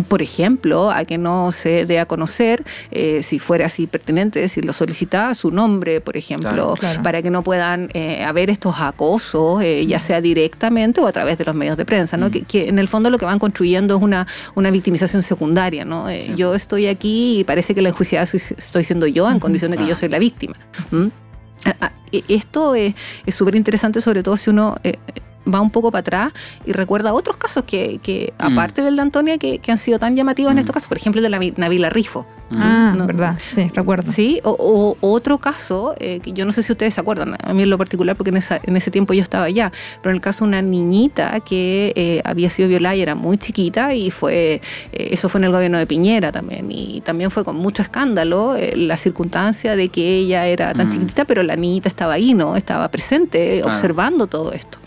por 0.08 0.20
ejemplo, 0.20 0.90
a 0.90 1.04
que 1.04 1.16
no 1.16 1.50
se 1.50 1.86
dé 1.86 1.98
a 1.98 2.04
conocer, 2.06 2.64
eh, 2.90 3.22
si 3.22 3.38
fuera 3.38 3.66
así 3.66 3.86
pertinente, 3.86 4.46
si 4.50 4.60
lo 4.60 4.72
solicita, 4.74 5.32
su 5.34 5.50
nombre, 5.50 6.00
por 6.02 6.16
ejemplo, 6.16 6.50
Claro. 6.50 6.74
Claro. 6.78 7.02
para 7.02 7.22
que 7.22 7.30
no 7.30 7.42
puedan 7.42 7.88
eh, 7.94 8.22
haber 8.22 8.50
estos 8.50 8.74
acosos, 8.80 9.62
eh, 9.62 9.86
ya 9.86 9.98
sea 9.98 10.20
directamente 10.20 11.00
o 11.00 11.06
a 11.06 11.12
través 11.12 11.38
de 11.38 11.44
los 11.46 11.54
medios 11.54 11.76
de 11.78 11.84
prensa, 11.86 12.16
¿no? 12.18 12.28
Mm. 12.28 12.30
que, 12.30 12.42
que 12.42 12.68
en 12.68 12.78
el 12.78 12.86
fondo 12.88 13.08
lo 13.08 13.16
que 13.18 13.24
van 13.24 13.38
construyendo 13.38 13.96
es 13.96 14.02
una, 14.02 14.26
una 14.54 14.70
victimización 14.70 15.22
secundaria. 15.22 15.84
¿no? 15.84 16.08
Eh, 16.08 16.22
Sí. 16.22 16.34
Yo 16.36 16.54
estoy 16.54 16.86
aquí 16.88 17.40
y 17.40 17.44
parece 17.44 17.74
que 17.74 17.80
la 17.80 17.88
enjuiciada 17.88 18.26
soy- 18.26 18.40
estoy 18.56 18.84
siendo 18.84 19.06
yo 19.06 19.30
en 19.30 19.38
condición 19.40 19.70
de 19.70 19.78
que 19.78 19.86
yo 19.86 19.94
soy 19.94 20.08
la 20.10 20.18
víctima. 20.18 20.54
¿Mm? 20.90 21.06
Esto 22.28 22.74
es 22.74 22.94
es 23.26 23.34
súper 23.34 23.54
interesante, 23.54 24.00
sobre 24.00 24.22
todo 24.22 24.36
si 24.36 24.50
uno 24.50 24.76
eh, 24.84 24.96
va 25.52 25.60
un 25.60 25.70
poco 25.70 25.90
para 25.90 26.00
atrás 26.00 26.32
y 26.66 26.72
recuerda 26.72 27.12
otros 27.14 27.36
casos 27.36 27.64
que, 27.64 27.98
que 28.02 28.32
Mm. 28.38 28.42
aparte 28.52 28.82
del 28.82 28.96
de 28.96 29.02
Antonia, 29.02 29.38
que, 29.38 29.58
que 29.58 29.72
han 29.72 29.78
sido 29.78 29.98
tan 29.98 30.16
llamativos 30.16 30.50
en 30.52 30.56
Mm. 30.56 30.60
estos 30.60 30.74
casos, 30.74 30.88
por 30.88 30.96
ejemplo, 30.98 31.18
el 31.20 31.22
de 31.24 31.30
la 31.30 31.38
Vi- 31.38 31.54
Nabila 31.56 31.90
Rifo. 31.90 32.26
Ah, 32.56 32.94
No. 32.96 33.06
verdad, 33.06 33.36
sí, 33.52 33.70
recuerdo. 33.74 34.10
Sí, 34.10 34.40
o, 34.42 34.50
o- 34.58 34.96
otro 35.10 35.36
caso, 35.36 35.94
eh, 36.00 36.20
que 36.20 36.32
yo 36.32 36.46
no 36.46 36.52
sé 36.52 36.62
si 36.62 36.72
ustedes 36.72 36.94
se 36.94 37.00
acuerdan, 37.00 37.36
a 37.42 37.52
mí 37.52 37.62
en 37.62 37.68
lo 37.68 37.76
particular, 37.76 38.16
porque 38.16 38.30
en, 38.30 38.38
esa- 38.38 38.58
en 38.62 38.74
ese 38.76 38.90
tiempo 38.90 39.12
yo 39.12 39.22
estaba 39.22 39.44
allá, 39.44 39.70
pero 40.00 40.10
en 40.12 40.16
el 40.16 40.20
caso 40.22 40.44
de 40.44 40.48
una 40.48 40.62
niñita 40.62 41.40
que 41.40 41.92
eh, 41.94 42.22
había 42.24 42.48
sido 42.48 42.68
violada 42.68 42.96
y 42.96 43.02
era 43.02 43.14
muy 43.14 43.36
chiquita, 43.36 43.92
y 43.94 44.10
fue 44.10 44.62
eh, 44.92 45.08
eso 45.10 45.28
fue 45.28 45.40
en 45.40 45.44
el 45.44 45.52
gobierno 45.52 45.76
de 45.78 45.86
Piñera 45.86 46.32
también, 46.32 46.70
y 46.72 47.02
también 47.02 47.30
fue 47.30 47.44
con 47.44 47.56
mucho 47.56 47.82
escándalo 47.82 48.56
eh, 48.56 48.72
la 48.76 48.96
circunstancia 48.96 49.76
de 49.76 49.90
que 49.90 50.16
ella 50.18 50.46
era 50.46 50.72
tan 50.72 50.88
Mm. 50.88 50.92
chiquitita, 50.92 51.24
pero 51.26 51.42
la 51.42 51.54
niñita 51.56 51.88
estaba 51.88 52.14
ahí, 52.14 52.32
¿no? 52.32 52.56
Estaba 52.56 52.88
presente, 52.88 53.58
Claro. 53.60 53.74
observando 53.76 54.26
todo 54.26 54.52
esto. 54.52 54.78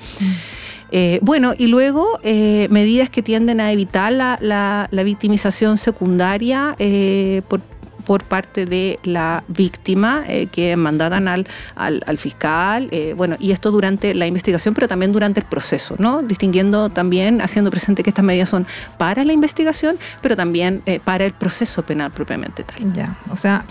Eh, 0.92 1.20
bueno, 1.22 1.54
y 1.58 1.68
luego 1.68 2.20
eh, 2.22 2.68
medidas 2.70 3.10
que 3.10 3.22
tienden 3.24 3.62
a 3.62 3.72
evitar 3.72 4.12
la, 4.12 4.38
la- 4.42 4.90
victimización 5.04 5.78
secundaria 5.78 6.76
eh, 6.80 7.42
por, 7.48 7.62
por 8.06 8.24
parte 8.26 8.66
de 8.66 9.00
la 9.04 9.44
víctima 9.48 10.26
que 10.52 10.76
mandaran 10.76 11.28
al, 11.28 11.48
al, 11.76 12.04
al 12.06 12.18
fiscal, 12.18 12.90
bueno, 13.16 13.36
y 13.40 13.52
esto 13.52 13.72
durante 13.72 14.14
la 14.14 14.28
investigación, 14.28 14.74
pero 14.74 14.88
también 14.88 15.12
durante 15.14 15.40
el 15.40 15.46
proceso, 15.46 15.96
¿no? 15.98 16.22
Distinguiendo 16.22 16.90
también, 16.90 17.42
haciendo 17.42 17.72
presente 17.72 18.04
que 18.04 18.10
estas 18.10 18.26
medidas 18.26 18.50
son 18.50 18.68
para 18.98 19.24
la 19.24 19.34
investigación, 19.34 19.96
pero 20.22 20.36
también 20.36 20.84
para 21.06 21.26
el 21.26 21.32
proceso 21.34 21.84
penal 21.84 22.12
propiamente 22.12 22.64
tal. 22.64 22.92
Ya, 22.94 23.16
o 23.32 23.38
sea, 23.38 23.64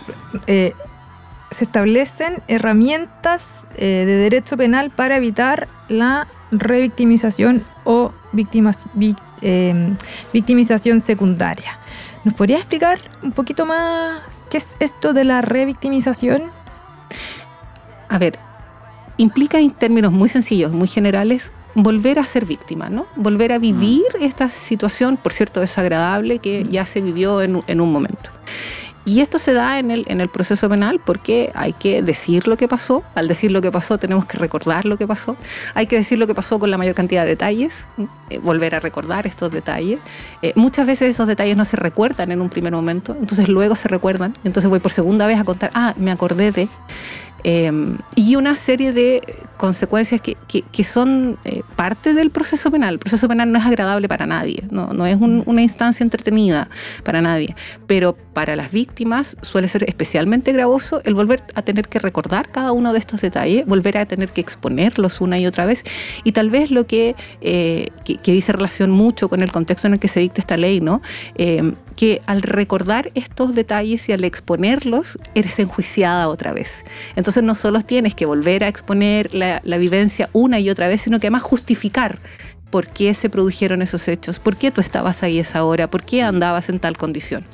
se 0.46 1.64
establecen 1.64 2.42
herramientas 2.48 3.66
de 3.76 4.06
derecho 4.06 4.56
penal 4.56 4.90
para 4.90 5.16
evitar 5.16 5.68
la 5.88 6.26
revictimización 6.50 7.64
o 7.84 8.12
victimas- 8.32 8.88
eh, 9.42 9.94
victimización 10.32 11.00
secundaria. 11.00 11.78
¿Nos 12.24 12.34
podría 12.34 12.58
explicar 12.58 12.98
un 13.22 13.32
poquito 13.32 13.64
más 13.66 14.20
qué 14.50 14.58
es 14.58 14.76
esto 14.80 15.12
de 15.12 15.24
la 15.24 15.42
revictimización? 15.42 16.42
A 18.08 18.18
ver, 18.18 18.38
implica 19.16 19.58
en 19.58 19.70
términos 19.70 20.12
muy 20.12 20.28
sencillos, 20.28 20.72
muy 20.72 20.88
generales, 20.88 21.52
volver 21.74 22.18
a 22.18 22.24
ser 22.24 22.44
víctima, 22.46 22.90
¿no? 22.90 23.06
Volver 23.16 23.52
a 23.52 23.58
vivir 23.58 24.02
esta 24.20 24.48
situación, 24.48 25.16
por 25.16 25.32
cierto, 25.32 25.60
desagradable 25.60 26.40
que 26.40 26.64
ya 26.64 26.84
se 26.84 27.00
vivió 27.00 27.40
en 27.40 27.80
un 27.80 27.92
momento. 27.92 28.30
Y 29.11 29.23
esto 29.23 29.40
se 29.40 29.53
da 29.53 29.81
en 29.81 29.90
el, 29.90 30.05
en 30.07 30.20
el 30.20 30.29
proceso 30.29 30.68
penal 30.68 31.01
porque 31.05 31.51
hay 31.57 31.73
que 31.73 32.01
decir 32.01 32.46
lo 32.46 32.57
que 32.57 32.68
pasó. 32.68 33.03
Al 33.16 33.27
decir 33.27 33.51
lo 33.51 33.61
que 33.61 33.73
pasó 33.73 33.99
tenemos 33.99 34.25
que 34.25 34.38
recordar 34.38 34.85
lo 34.85 34.96
que 34.96 35.05
pasó. 35.05 35.37
Hay 35.75 35.88
que 35.88 35.96
decir 35.96 36.20
lo 36.20 36.29
que 36.29 36.35
pasó 36.37 36.61
con 36.61 36.70
la 36.70 36.79
mayor 36.79 36.94
cantidad 36.94 37.25
de 37.25 37.31
detalles, 37.31 37.88
eh, 38.31 38.38
volver 38.38 38.77
a 38.77 38.79
recordar 38.79 39.27
estos 39.27 39.51
detalles. 39.51 39.99
Eh, 40.42 40.53
muchas 40.55 40.87
veces 40.87 41.11
esos 41.11 41.27
detalles 41.27 41.57
no 41.57 41.64
se 41.64 41.77
recuerdan 41.77 42.31
en 42.31 42.40
un 42.40 42.51
primer 42.51 42.73
momento, 42.73 43.16
entonces 43.18 43.49
luego 43.49 43.75
se 43.75 43.88
recuerdan. 43.88 44.33
Entonces 44.44 44.70
voy 44.70 44.79
por 44.79 44.92
segunda 44.92 45.27
vez 45.27 45.40
a 45.40 45.44
contar, 45.44 45.73
ah, 45.75 45.92
me 45.96 46.12
acordé 46.12 46.53
de... 46.53 46.68
Eh, 47.44 47.70
y 48.16 48.37
una 48.37 48.55
serie 48.57 48.92
de 48.92 49.20
consecuencias 49.57 50.20
que, 50.22 50.37
que- 50.48 50.62
que 50.62 50.85
son 50.85 51.37
eh, 51.44 51.62
parte 51.76 52.14
del 52.14 52.31
proceso 52.31 52.70
penal. 52.70 52.94
El 52.94 52.98
proceso 52.98 53.29
penal 53.29 53.53
no 53.53 53.59
es 53.59 53.66
agradable 53.66 54.09
para 54.09 54.24
nadie, 54.26 54.62
no, 54.70 54.92
no 54.94 55.05
es 55.07 55.20
un- 55.20 55.42
una 55.46 55.61
instancia 55.62 56.03
entretenida 56.03 56.70
para 57.05 57.20
nadie, 57.20 57.55
pero 57.87 58.16
para 58.33 58.57
las 58.57 58.70
víctimas 58.72 59.37
suele 59.42 59.68
ser 59.68 59.85
especialmente 59.88 60.53
gravoso 60.53 61.03
el 61.05 61.14
volver 61.14 61.42
a 61.55 61.62
tener 61.62 61.88
que 61.88 61.98
recordar 61.98 62.48
cada 62.50 62.72
uno 62.72 62.92
de 62.94 62.98
estos 62.98 63.20
detalles, 63.20 63.66
volver 63.66 63.98
a 63.98 64.07
tener 64.07 64.31
que 64.33 64.40
exponerlos 64.40 65.20
una 65.20 65.38
y 65.38 65.46
otra 65.46 65.66
vez, 65.66 65.85
y 66.24 66.33
tal 66.33 66.48
vez 66.50 66.70
lo 66.70 66.87
que, 66.87 67.14
eh, 67.42 67.88
que, 68.05 68.16
que 68.16 68.33
dice 68.33 68.53
relación 68.53 68.90
mucho 68.90 69.29
con 69.29 69.42
el 69.42 69.53
contexto 69.53 69.87
en 69.88 69.94
el 69.94 70.00
que 70.00 70.09
se 70.09 70.20
dicta 70.20 70.40
esta 70.40 70.57
ley, 70.57 70.81
¿no? 70.81 71.03
Eh, 71.35 71.74
que 71.96 72.22
al 72.26 72.40
recordar 72.40 73.11
estos 73.14 73.55
detalles 73.55 74.09
y 74.09 74.12
al 74.12 74.24
exponerlos, 74.24 75.18
eres 75.35 75.59
enjuiciada 75.59 76.29
otra 76.29 76.53
vez. 76.55 76.83
Entonces 77.14 77.29
no 77.42 77.54
solo 77.54 77.80
tienes 77.82 78.14
que 78.14 78.26
volver 78.26 78.64
a 78.64 78.68
exponer 78.68 79.34
la, 79.34 79.60
la 79.64 79.78
vivencia 79.78 80.28
una 80.32 80.60
y 80.60 80.70
otra 80.70 80.88
vez, 80.88 81.02
sino 81.02 81.18
que 81.20 81.28
además 81.28 81.42
justificar 81.42 82.18
por 82.70 82.86
qué 82.86 83.14
se 83.14 83.28
produjeron 83.28 83.82
esos 83.82 84.06
hechos, 84.08 84.38
por 84.38 84.56
qué 84.56 84.70
tú 84.70 84.80
estabas 84.80 85.22
ahí 85.22 85.38
esa 85.38 85.64
hora, 85.64 85.90
por 85.90 86.04
qué 86.04 86.22
andabas 86.22 86.68
en 86.68 86.78
tal 86.78 86.96
condición. 86.96 87.44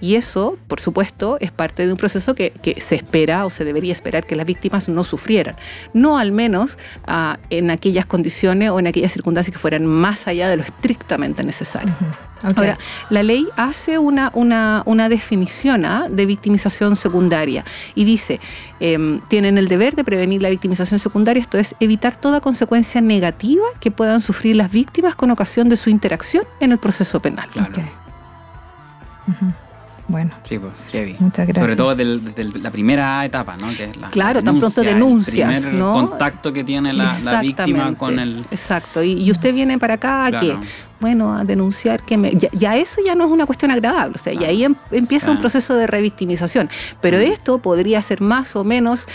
Y 0.00 0.16
eso, 0.16 0.56
por 0.68 0.80
supuesto, 0.80 1.38
es 1.40 1.52
parte 1.52 1.86
de 1.86 1.92
un 1.92 1.98
proceso 1.98 2.34
que, 2.34 2.50
que 2.50 2.80
se 2.80 2.96
espera 2.96 3.46
o 3.46 3.50
se 3.50 3.64
debería 3.64 3.92
esperar 3.92 4.26
que 4.26 4.36
las 4.36 4.46
víctimas 4.46 4.88
no 4.88 5.04
sufrieran. 5.04 5.56
No 5.92 6.18
al 6.18 6.32
menos 6.32 6.78
ah, 7.06 7.38
en 7.50 7.70
aquellas 7.70 8.06
condiciones 8.06 8.70
o 8.70 8.78
en 8.78 8.86
aquellas 8.86 9.12
circunstancias 9.12 9.54
que 9.54 9.60
fueran 9.60 9.86
más 9.86 10.26
allá 10.26 10.48
de 10.48 10.56
lo 10.56 10.62
estrictamente 10.62 11.44
necesario. 11.44 11.94
Ahora, 12.42 12.78
la 13.08 13.22
ley 13.22 13.46
hace 13.56 13.98
una, 13.98 14.30
una, 14.34 14.82
una 14.84 15.08
definición 15.08 15.86
¿ah? 15.86 16.08
de 16.10 16.26
victimización 16.26 16.94
secundaria 16.94 17.64
y 17.94 18.04
dice, 18.04 18.38
em, 18.80 19.20
tienen 19.28 19.56
el 19.56 19.66
deber 19.66 19.96
de 19.96 20.04
prevenir 20.04 20.42
la 20.42 20.50
victimización 20.50 21.00
secundaria, 21.00 21.40
esto 21.40 21.56
es, 21.56 21.74
evitar 21.80 22.16
toda 22.16 22.40
consecuencia 22.40 23.00
negativa 23.00 23.64
que 23.80 23.90
puedan 23.90 24.20
sufrir 24.20 24.56
las 24.56 24.70
víctimas 24.70 25.16
con 25.16 25.30
ocasión 25.30 25.70
de 25.70 25.76
su 25.76 25.88
interacción 25.88 26.44
en 26.60 26.72
el 26.72 26.78
proceso 26.78 27.20
penal. 27.20 27.46
Claro. 27.46 28.03
Bueno, 30.06 30.32
Sí, 30.42 30.58
pues, 30.58 30.70
heavy. 30.92 31.16
muchas 31.18 31.46
gracias. 31.46 31.56
Sobre 31.64 31.76
todo 31.76 31.94
desde 31.94 32.58
la 32.60 32.70
primera 32.70 33.24
etapa, 33.24 33.56
¿no? 33.56 33.68
Que 33.74 33.84
es 33.84 33.96
la, 33.96 34.10
Claro, 34.10 34.40
la 34.40 34.44
tan 34.44 34.58
pronto 34.60 34.82
denuncia, 34.82 35.48
denuncias, 35.48 35.64
El 35.64 35.70
primer 35.70 35.78
¿no? 35.82 35.92
contacto 36.08 36.52
que 36.52 36.62
tiene 36.62 36.92
la, 36.92 37.18
la 37.20 37.40
víctima 37.40 37.88
Exactamente. 37.88 37.98
con 37.98 38.18
el... 38.18 38.44
Exacto, 38.50 39.02
y, 39.02 39.12
y 39.12 39.30
usted 39.30 39.54
viene 39.54 39.78
para 39.78 39.94
acá 39.94 40.26
a 40.26 40.28
Claro. 40.28 40.60
que, 40.60 40.66
bueno, 41.00 41.34
a 41.34 41.44
denunciar 41.44 42.02
que 42.02 42.18
me... 42.18 42.32
Ya, 42.34 42.50
ya 42.52 42.76
eso 42.76 43.00
ya 43.02 43.14
no 43.14 43.24
es 43.24 43.32
una 43.32 43.46
cuestión 43.46 43.70
agradable, 43.70 44.16
o 44.16 44.18
sea, 44.18 44.34
y 44.34 44.44
ahí 44.44 44.64
em- 44.64 44.74
empieza 44.90 45.30
un 45.30 45.38
proceso 45.38 45.74
de 45.74 45.86
revictimización. 45.86 46.68
Pero 47.00 47.16
Mm. 47.16 47.22
esto 47.22 47.58
podría 47.60 48.02
ser 48.02 48.20
más 48.20 48.56
o 48.56 48.62
menos 48.64 49.06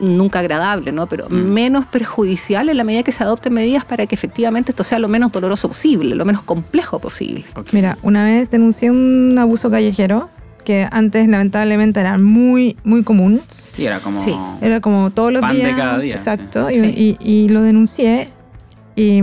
nunca 0.00 0.38
agradable, 0.40 0.92
¿no? 0.92 1.06
Pero 1.06 1.28
Mm. 1.28 1.34
menos 1.52 1.86
perjudicial 1.86 2.68
en 2.68 2.76
la 2.76 2.84
medida 2.84 3.02
que 3.02 3.12
se 3.12 3.22
adopten 3.22 3.52
medidas 3.54 3.84
para 3.84 4.06
que 4.06 4.14
efectivamente 4.14 4.72
esto 4.72 4.82
sea 4.84 4.98
lo 4.98 5.08
menos 5.08 5.32
doloroso 5.32 5.68
posible, 5.68 6.14
lo 6.14 6.24
menos 6.24 6.42
complejo 6.42 6.98
posible. 6.98 7.44
Mira, 7.72 7.98
una 8.02 8.24
vez 8.24 8.50
denuncié 8.50 8.90
un 8.90 9.36
abuso 9.38 9.70
callejero 9.70 10.28
que 10.64 10.86
antes 10.90 11.26
lamentablemente 11.28 12.00
era 12.00 12.18
muy, 12.18 12.76
muy 12.84 13.02
común. 13.02 13.40
Sí, 13.48 13.86
era 13.86 14.00
como... 14.00 14.22
Sí. 14.22 14.34
Era 14.60 14.80
como 14.80 15.10
todos 15.10 15.32
los 15.32 15.40
Pan 15.40 15.52
de 15.56 15.64
días. 15.64 15.76
cada 15.76 15.98
día, 15.98 16.14
Exacto. 16.14 16.68
sí. 16.68 16.74
Y, 16.74 17.16
y- 17.24 17.44
y 17.44 17.48
lo 17.48 17.62
denuncié 17.62 18.28
y, 18.94 19.20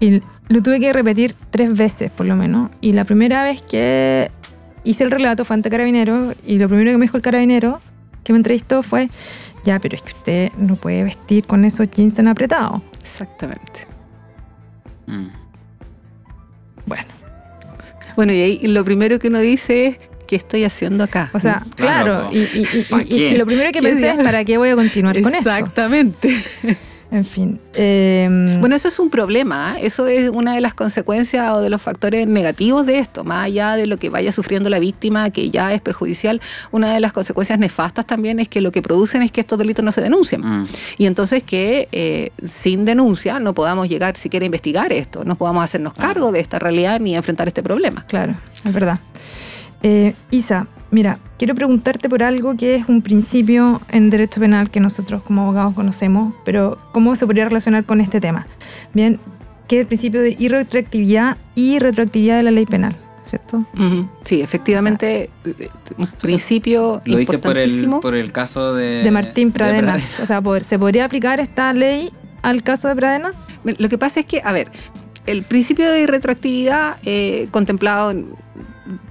y 0.00 0.20
lo 0.48 0.62
tuve 0.62 0.78
que 0.80 0.92
repetir 0.92 1.34
tres 1.50 1.72
veces 1.76 2.10
por 2.10 2.26
lo 2.26 2.36
menos. 2.36 2.70
Y 2.80 2.92
la 2.92 3.04
primera 3.04 3.44
vez 3.44 3.62
que 3.62 4.30
hice 4.84 5.04
el 5.04 5.10
relato 5.10 5.44
fue 5.44 5.54
ante 5.54 5.70
carabinero 5.70 6.32
y 6.46 6.58
lo 6.58 6.68
primero 6.68 6.90
que 6.90 6.96
me 6.98 7.02
dijo 7.04 7.16
el 7.16 7.22
carabinero 7.22 7.80
que 8.24 8.32
me 8.34 8.38
entrevistó 8.38 8.82
fue, 8.82 9.08
ya, 9.68 9.78
pero 9.78 9.96
es 9.96 10.02
que 10.02 10.12
usted 10.12 10.52
no 10.56 10.76
puede 10.76 11.04
vestir 11.04 11.44
con 11.44 11.64
esos 11.66 11.90
jeans 11.90 12.14
tan 12.14 12.26
apretados. 12.26 12.80
Exactamente. 13.02 13.80
Mm. 15.06 15.26
Bueno, 16.86 17.04
Bueno, 18.16 18.32
y 18.32 18.40
ahí 18.40 18.66
lo 18.66 18.82
primero 18.82 19.18
que 19.18 19.28
uno 19.28 19.40
dice 19.40 19.86
es, 19.88 19.98
¿qué 20.26 20.36
estoy 20.36 20.64
haciendo 20.64 21.04
acá? 21.04 21.28
o 21.34 21.38
sea, 21.38 21.62
Claro, 21.76 22.28
claro, 22.28 22.28
y, 22.32 22.38
y- 22.38 22.68
y- 22.72 22.82
¿Pa' 22.84 23.02
y- 23.02 23.04
qué? 23.04 23.30
y 23.32 23.36
lo 23.36 23.44
primero 23.44 23.70
que 23.72 23.80
¿Qué 23.80 23.88
pensé 23.88 24.10
es? 24.10 24.16
¿para 24.16 24.42
qué 24.44 24.56
voy 24.56 24.70
a 24.70 24.74
continuar 24.74 25.20
con 25.20 25.34
esto? 25.34 25.50
Exactamente. 25.50 26.42
En 27.10 27.24
fin. 27.24 27.58
em, 27.74 28.60
Bueno, 28.60 28.76
eso 28.76 28.88
es 28.88 28.98
un 28.98 29.08
problema, 29.08 29.76
¿eh? 29.78 29.86
eso 29.86 30.06
es 30.06 30.28
una 30.30 30.54
de 30.54 30.60
las 30.60 30.74
consecuencias 30.74 31.52
o 31.52 31.60
de 31.60 31.70
los 31.70 31.80
factores 31.80 32.26
negativos 32.26 32.86
de 32.86 32.98
esto, 32.98 33.24
más 33.24 33.46
allá 33.46 33.76
de 33.76 33.86
lo 33.86 33.96
que 33.96 34.10
vaya 34.10 34.30
sufriendo 34.30 34.68
la 34.68 34.78
víctima, 34.78 35.30
que 35.30 35.48
ya 35.48 35.72
es 35.72 35.80
perjudicial, 35.80 36.40
una 36.70 36.92
de 36.92 37.00
las 37.00 37.12
consecuencias 37.12 37.58
nefastas 37.58 38.06
también 38.06 38.40
es 38.40 38.48
que 38.48 38.60
lo 38.60 38.72
que 38.72 38.82
producen 38.82 39.22
es 39.22 39.32
que 39.32 39.40
estos 39.40 39.58
delitos 39.58 39.84
no 39.84 39.92
se 39.92 40.02
denuncien. 40.02 40.42
Mm. 40.42 40.68
Y 40.98 41.06
entonces 41.06 41.42
que 41.42 41.88
eh, 41.92 42.30
sin 42.44 42.84
denuncia 42.84 43.38
no 43.38 43.54
podamos 43.54 43.88
llegar 43.88 44.16
siquiera 44.16 44.44
a 44.44 44.46
investigar 44.46 44.92
esto, 44.92 45.24
no 45.24 45.36
podamos 45.36 45.64
hacernos 45.64 45.94
cargo 45.94 46.30
de 46.30 46.40
esta 46.40 46.58
realidad 46.58 47.00
ni 47.00 47.16
enfrentar 47.16 47.48
este 47.48 47.62
problema. 47.62 48.04
Claro, 48.06 48.34
es 48.64 48.72
verdad. 48.72 49.00
Eh, 49.82 50.14
Isa, 50.30 50.66
mira, 50.90 51.18
quiero 51.38 51.54
preguntarte 51.54 52.08
por 52.08 52.22
algo 52.22 52.56
que 52.56 52.76
es 52.76 52.88
un 52.88 53.02
principio 53.02 53.80
en 53.90 54.10
derecho 54.10 54.40
penal 54.40 54.70
que 54.70 54.80
nosotros 54.80 55.22
como 55.22 55.42
abogados 55.42 55.74
conocemos, 55.74 56.34
pero 56.44 56.78
¿cómo 56.92 57.14
se 57.16 57.26
podría 57.26 57.44
relacionar 57.44 57.84
con 57.84 58.00
este 58.00 58.20
tema? 58.20 58.46
Bien, 58.94 59.18
que 59.66 59.76
es 59.76 59.80
el 59.82 59.86
principio 59.86 60.22
de 60.22 60.36
irretroactividad 60.38 61.36
y 61.54 61.78
retroactividad 61.78 62.38
de 62.38 62.42
la 62.42 62.50
ley 62.50 62.64
penal, 62.64 62.96
¿cierto? 63.24 63.64
Sí, 64.22 64.40
efectivamente, 64.40 65.30
eh, 65.44 65.68
un 65.98 66.06
principio 66.06 67.02
Lo 67.04 67.18
dices 67.18 67.38
por 67.38 67.58
el, 67.58 67.70
importantísimo. 67.70 68.00
por 68.00 68.14
el 68.14 68.32
caso 68.32 68.74
de... 68.74 69.02
De 69.02 69.10
Martín 69.10 69.48
de 69.48 69.54
Pradenas. 69.54 70.20
O 70.20 70.26
sea, 70.26 70.42
¿se 70.62 70.78
podría 70.78 71.04
aplicar 71.04 71.38
esta 71.38 71.72
ley 71.74 72.10
al 72.42 72.62
caso 72.62 72.88
de 72.88 72.96
Pradenas? 72.96 73.36
Lo 73.64 73.88
que 73.88 73.98
pasa 73.98 74.20
es 74.20 74.26
que, 74.26 74.40
a 74.42 74.52
ver, 74.52 74.68
el 75.26 75.42
principio 75.42 75.90
de 75.90 76.00
irretroactividad 76.00 76.96
eh, 77.04 77.48
contemplado 77.50 78.10
en 78.10 78.28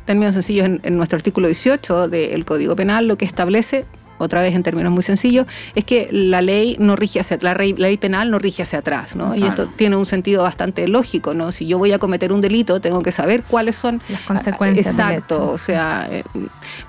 términos 0.06 0.34
sencillos 0.34 0.66
en, 0.66 0.80
en 0.84 0.98
nuestro 0.98 1.18
artículo 1.18 1.48
18 1.48 2.08
del 2.08 2.46
Código 2.46 2.76
Penal 2.76 3.08
lo 3.08 3.18
que 3.18 3.26
establece 3.26 3.86
otra 4.18 4.42
vez 4.42 4.56
en 4.56 4.64
términos 4.64 4.92
muy 4.92 5.04
sencillos, 5.04 5.48
es 5.76 5.86
que 5.86 6.10
la 6.12 6.42
ley 6.42 6.76
no 6.80 6.96
rige 6.96 7.20
hacia 7.20 7.38
la 7.42 7.54
ley, 7.54 7.74
la 7.74 7.88
ley 7.88 7.98
penal 7.98 8.32
no 8.32 8.40
rige 8.40 8.64
hacia 8.64 8.80
atrás, 8.80 9.16
¿no? 9.16 9.36
Y 9.36 9.44
esto 9.44 9.68
tiene 9.76 9.96
un 9.96 10.06
sentido 10.06 10.44
bastante 10.44 10.88
lógico, 10.88 11.34
¿no? 11.34 11.52
Si 11.52 11.68
yo 11.68 11.78
voy 11.78 11.92
a 11.94 12.00
cometer 12.00 12.32
un 12.32 12.42
delito, 12.42 12.82
tengo 12.82 13.02
que 13.02 13.12
saber 13.12 13.44
cuáles 13.44 13.76
son 13.76 14.02
Las 14.10 14.22
consecuencias 14.22 14.88
Exacto, 14.88 15.52
o 15.52 15.58
sea, 15.58 16.08
eh, 16.12 16.24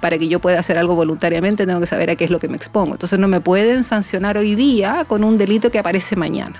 para 0.00 0.18
que 0.18 0.28
yo 0.28 0.40
pueda 0.40 0.60
hacer 0.60 0.78
algo 0.78 0.94
voluntariamente 0.94 1.66
tengo 1.66 1.80
que 1.80 1.86
saber 1.86 2.10
a 2.10 2.16
qué 2.16 2.24
es 2.24 2.30
lo 2.30 2.38
que 2.38 2.48
me 2.48 2.56
expongo. 2.56 2.92
Entonces 2.92 3.18
no 3.18 3.28
me 3.28 3.40
pueden 3.40 3.84
sancionar 3.84 4.38
hoy 4.38 4.54
día 4.54 5.04
con 5.06 5.24
un 5.24 5.38
delito 5.38 5.70
que 5.70 5.78
aparece 5.78 6.16
mañana. 6.16 6.56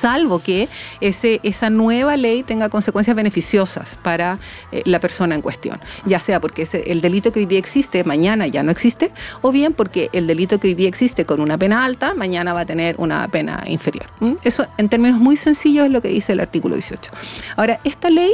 Salvo 0.00 0.38
que 0.40 0.68
ese, 1.00 1.40
esa 1.42 1.70
nueva 1.70 2.16
ley 2.16 2.42
tenga 2.42 2.68
consecuencias 2.68 3.16
beneficiosas 3.16 3.98
para 4.02 4.38
eh, 4.72 4.82
la 4.86 5.00
persona 5.00 5.34
en 5.34 5.42
cuestión, 5.42 5.80
ya 6.06 6.18
sea 6.20 6.40
porque 6.40 6.62
ese- 6.62 6.90
el 6.92 7.00
delito 7.00 7.32
que 7.32 7.40
hoy 7.40 7.46
día 7.46 7.58
existe 7.58 8.04
mañana 8.04 8.46
ya 8.46 8.62
no 8.62 8.70
existe, 8.70 9.10
o 9.42 9.50
bien 9.52 9.72
porque 9.72 10.08
el 10.12 10.26
delito 10.26 10.58
que 10.60 10.68
hoy 10.68 10.74
día 10.74 10.88
existe 10.88 11.24
con 11.24 11.40
una 11.40 11.58
pena 11.58 11.84
alta 11.84 12.14
mañana 12.14 12.52
va 12.52 12.60
a 12.60 12.66
tener 12.66 12.94
una 12.98 13.26
pena 13.28 13.64
inferior. 13.66 14.06
Eso 14.44 14.66
en 14.76 14.88
términos 14.88 15.18
muy 15.18 15.36
sencillos 15.36 15.86
es 15.86 15.92
lo 15.92 16.00
que 16.00 16.08
dice 16.08 16.32
el 16.32 16.40
artículo 16.40 16.74
18. 16.74 17.10
Ahora, 17.56 17.80
esta 17.84 18.10
ley 18.10 18.32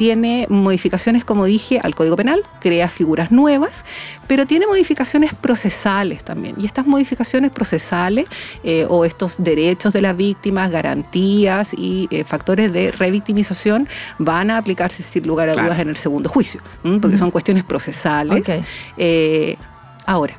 tiene 0.00 0.46
modificaciones, 0.48 1.26
como 1.26 1.44
dije, 1.44 1.78
al 1.78 1.94
Código 1.94 2.16
Penal, 2.16 2.42
crea 2.58 2.88
figuras 2.88 3.30
nuevas, 3.30 3.84
pero 4.26 4.46
tiene 4.46 4.66
modificaciones 4.66 5.34
procesales 5.34 6.24
también. 6.24 6.54
Y 6.58 6.64
estas 6.64 6.86
modificaciones 6.86 7.50
procesales 7.50 8.24
eh, 8.64 8.86
o 8.88 9.04
estos 9.04 9.34
derechos 9.36 9.92
de 9.92 10.00
las 10.00 10.16
víctimas, 10.16 10.70
garantías 10.70 11.74
y 11.74 12.08
eh, 12.10 12.24
factores 12.24 12.72
de 12.72 12.92
revictimización 12.92 13.90
van 14.18 14.50
a 14.50 14.56
aplicarse 14.56 15.02
sin 15.02 15.26
lugar 15.26 15.50
a 15.50 15.52
Claro. 15.52 15.68
dudas 15.68 15.80
en 15.80 15.90
el 15.90 15.96
segundo 15.96 16.30
juicio, 16.30 16.62
¿m? 16.82 16.98
porque 16.98 17.18
son 17.18 17.30
cuestiones 17.30 17.64
procesales. 17.64 18.46
Eh, 18.96 19.58
ahora, 20.06 20.34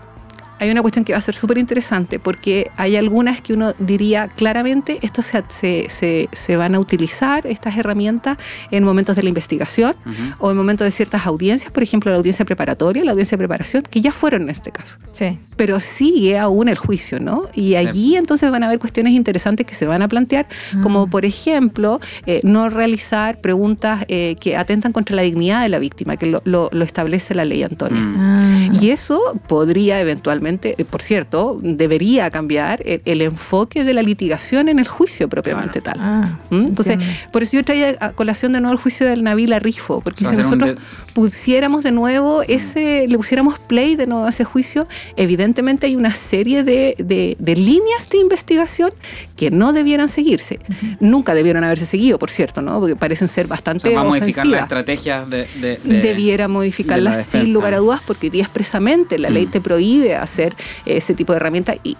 hay 0.62 0.70
una 0.70 0.82
cuestión 0.82 1.03
que 1.03 1.12
va 1.12 1.18
a 1.18 1.22
ser 1.22 1.36
súper 1.36 1.57
interesante 1.57 2.20
porque 2.20 2.72
hay 2.78 2.95
algunas 2.95 3.41
que 3.41 3.53
uno 3.53 3.74
diría 3.80 4.28
claramente, 4.30 4.99
esto 5.01 5.22
se, 5.22 5.43
se, 5.49 5.88
se- 5.89 6.30
se 6.32 6.55
van 6.55 6.76
a 6.76 6.80
utilizar, 6.80 7.45
estas 7.47 7.76
herramientas, 7.78 8.38
en 8.72 8.84
momentos 8.84 9.16
de 9.16 9.24
la 9.24 9.30
investigación 9.30 9.95
o 10.39 10.51
en 10.51 10.57
momentos 10.57 10.86
de 10.86 10.91
ciertas 10.91 11.26
audiencias, 11.26 11.72
por 11.72 11.84
ejemplo, 11.84 12.12
la 12.12 12.18
audiencia 12.18 12.45
preparatoria, 12.45 13.03
la 13.03 13.12
audiencia 13.12 13.36
de 13.36 13.39
preparación, 13.39 13.84
que 13.89 14.01
ya 14.01 14.12
fueron 14.12 14.43
en 14.43 14.49
este 14.51 14.72
caso 14.72 14.97
Sí. 15.12 15.39
pero 15.55 15.80
sigue 15.80 16.38
aún 16.38 16.70
el 16.70 16.78
juicio, 16.78 17.20
¿no? 17.20 17.43
Y 17.55 17.76
allí 17.76 18.16
entonces 18.16 18.49
van 18.51 18.64
a 18.64 18.68
haber 18.68 18.78
cuestiones 18.80 19.14
interesantes 19.14 19.66
que 19.66 19.74
se 19.76 19.86
van 19.88 20.01
a 20.03 20.07
plantear, 20.07 20.45
como 20.84 21.07
por 21.09 21.26
ejemplo, 21.26 21.99
eh, 22.28 22.39
no 22.43 22.70
realizar 22.70 23.41
preguntas 23.41 24.05
eh, 24.07 24.36
que 24.39 24.55
atentan 24.55 24.91
contra 24.91 25.16
la 25.16 25.24
dignidad 25.24 25.64
de 25.64 25.70
la 25.70 25.80
víctima, 25.80 26.18
que 26.18 26.28
lo, 26.28 26.41
lo- 26.45 26.70
lo 26.72 26.84
establece 26.86 27.34
la 27.34 27.45
ley 27.45 27.64
Antonia. 27.64 27.99
Mm. 27.99 28.16
Ah. 28.20 28.70
Y 28.80 28.89
eso 28.91 29.20
podría 29.47 29.99
eventualmente, 29.99 30.51
eh, 30.78 30.86
por 30.86 31.02
cierto, 31.02 31.60
debería 31.62 32.30
cambiar 32.30 32.82
el, 32.86 33.02
el 33.06 33.22
enfoque 33.22 33.84
de 33.84 33.93
la 33.93 34.02
litigación 34.02 34.70
en 34.70 34.80
el 34.80 34.88
juicio 34.88 35.30
propiamente 35.30 35.82
tal. 35.82 35.97
Ah, 35.99 36.39
¿Mm? 36.49 36.66
Entonces, 36.68 36.93
entiendo. 36.95 37.18
por 37.32 37.43
eso 37.43 37.58
yo 37.58 37.64
traía 37.64 37.95
a 37.99 38.12
colación 38.12 38.54
de 38.54 38.60
nuevo 38.62 38.74
el 38.74 38.80
juicio 38.80 39.06
del 39.08 39.24
Navila 39.24 39.60
Rifo, 39.60 40.02
porque 40.02 40.26
Va 40.26 40.32
si 40.32 40.38
nosotros 40.38 40.76
de- 40.76 40.82
pusiéramos 41.14 41.84
de 41.84 41.91
nuevo 41.91 42.41
ese, 42.47 43.08
le 43.08 43.18
pusiéramos 43.18 43.60
play 43.60 43.95
de 43.95 44.08
nuevo 44.08 44.26
a 44.26 44.30
ese 44.30 44.43
juicio, 44.43 44.88
evidentemente 45.18 45.88
hay 45.88 45.95
una 45.95 46.14
serie 46.16 46.64
de, 46.64 46.95
de- 46.97 47.36
de 47.39 47.56
líneas 47.56 48.10
de 48.10 48.18
investigación 48.18 48.91
que 49.36 49.52
no 49.52 49.74
debieran 49.74 50.10
seguirse. 50.10 50.60
Nunca 50.99 51.34
debieron 51.34 51.64
haberse 51.64 51.86
seguido, 51.86 52.18
por 52.20 52.30
cierto, 52.30 52.62
¿no? 52.62 52.80
Porque 52.80 52.95
parecen 52.95 53.28
ser 53.28 53.45
O 53.45 53.49
bastante 53.49 53.89
sea, 53.89 53.95
va 53.95 54.02
a 54.02 54.04
modificar 54.10 54.45
la 54.45 54.58
ofensivas 54.58 54.64
estrategia 54.64 55.26
de, 55.26 55.47
de- 55.62 55.80
de- 55.84 56.02
debiera 56.02 56.43
de 56.43 56.47
la 56.47 56.47
modificarlas 56.47 57.26
sin 57.26 57.54
lugar 57.54 57.74
a 57.74 57.78
dudas 57.78 58.02
porque 58.06 58.28
hoy 58.28 58.32
día 58.32 58.43
expresamente 58.43 59.18
la 59.20 59.30
ley 59.30 59.45
Mm. 59.47 59.52
te 59.52 59.62
prohíbe 59.62 60.16
hacer 60.16 60.41
ese 60.86 61.14
tipo 61.14 61.34
de 61.34 61.38
herramientas 61.38 61.78
y 61.84 61.98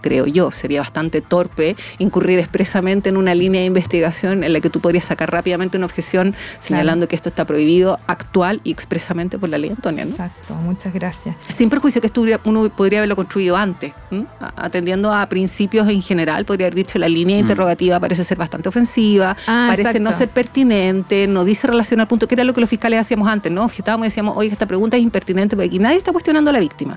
creo 0.00 0.26
yo 0.26 0.50
sería 0.50 0.80
bastante 0.80 1.20
torpe 1.20 1.76
incurrir 1.98 2.38
expresamente 2.38 3.08
en 3.08 3.16
una 3.16 3.34
línea 3.34 3.60
de 3.60 3.66
investigación 3.66 4.44
en 4.44 4.52
la 4.52 4.60
que 4.60 4.70
tú 4.70 4.80
podrías 4.80 5.04
sacar 5.04 5.30
rápidamente 5.30 5.76
una 5.76 5.86
objeción 5.86 6.34
señalando 6.60 7.08
que 7.08 7.16
esto 7.16 7.28
está 7.28 7.44
prohibido 7.44 7.98
actual 8.06 8.60
y 8.64 8.70
expresamente 8.72 9.38
por 9.38 9.48
la 9.48 9.58
ley 9.58 9.70
Antonia. 9.70 10.04
¿no? 10.04 10.10
Exacto, 10.10 10.54
muchas 10.54 10.92
gracias. 10.92 11.36
Sin 11.56 11.70
perjuicio 11.70 12.00
que 12.00 12.06
esto 12.06 12.22
uno 12.44 12.68
podría 12.70 13.00
haberlo 13.00 13.16
construido 13.16 13.56
antes, 13.56 13.92
atendiendo 14.56 15.12
a 15.12 15.26
principios 15.26 15.88
en 15.88 16.00
general, 16.02 16.44
podría 16.44 16.66
haber 16.66 16.74
dicho 16.74 16.98
la 16.98 17.08
línea 17.08 17.36
Mm. 17.36 17.40
interrogativa 17.40 17.98
parece 18.00 18.24
ser 18.24 18.38
bastante 18.38 18.68
ofensiva, 18.68 19.36
Ah, 19.46 19.66
parece 19.74 19.98
no 20.00 20.12
ser 20.12 20.28
pertinente, 20.28 21.26
no 21.26 21.44
dice 21.44 21.66
relación 21.66 22.00
al 22.00 22.06
punto, 22.08 22.28
que 22.28 22.34
era 22.34 22.44
lo 22.44 22.54
que 22.54 22.60
los 22.60 22.70
fiscales 22.70 23.00
hacíamos 23.00 23.26
antes, 23.28 23.50
¿no? 23.50 23.64
Objetábamos 23.64 24.06
y 24.06 24.08
decíamos, 24.08 24.36
oye, 24.36 24.50
esta 24.50 24.66
pregunta 24.66 24.96
es 24.96 25.02
impertinente 25.02 25.56
porque 25.56 25.66
aquí 25.68 25.78
nadie 25.78 25.96
está 25.96 26.12
cuestionando 26.12 26.50
a 26.50 26.52
la 26.52 26.60
víctima. 26.60 26.96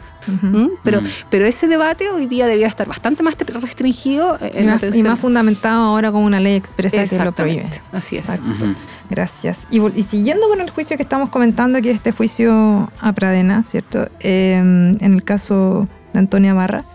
Pero, 0.86 1.02
Mm. 1.02 1.06
pero 1.30 1.46
ese 1.46 1.68
debate 1.68 2.10
hoy 2.10 2.28
día 2.28 2.46
debiera 2.48 2.70
estar 2.70 2.88
bastante 2.88 3.22
más 3.24 3.36
restringido 3.38 4.38
Y 4.58 4.64
más, 4.64 4.84
y 4.96 5.04
más 5.04 5.20
fundamentado 5.20 5.84
ahora 5.84 6.12
con 6.12 6.24
una 6.24 6.40
ley 6.40 6.56
expresa 6.56 7.04
que 7.06 7.18
lo 7.24 7.32
prohíbe. 7.34 7.66
Así 7.92 8.16
es. 8.18 8.30
Exacto. 8.30 8.66
Gracias. 9.10 9.68
Y, 9.70 9.80
vol- 9.80 9.94
y 9.96 10.04
siguiendo 10.04 10.48
con 10.48 10.62
el 10.62 10.70
juicio 10.70 10.96
que 10.98 11.04
estamos 11.04 11.30
comentando, 11.30 11.82
que 11.82 11.90
es 11.92 11.98
este 11.98 12.12
juicio 12.12 12.90
a 13.02 13.14
Pradena, 13.14 13.64
¿cierto? 13.64 14.08
Eh, 14.22 14.56
en 14.56 15.14
el 15.14 15.24
caso 15.24 15.88
de 16.14 16.20
Antonia 16.20 16.54
Barra, 16.54 16.86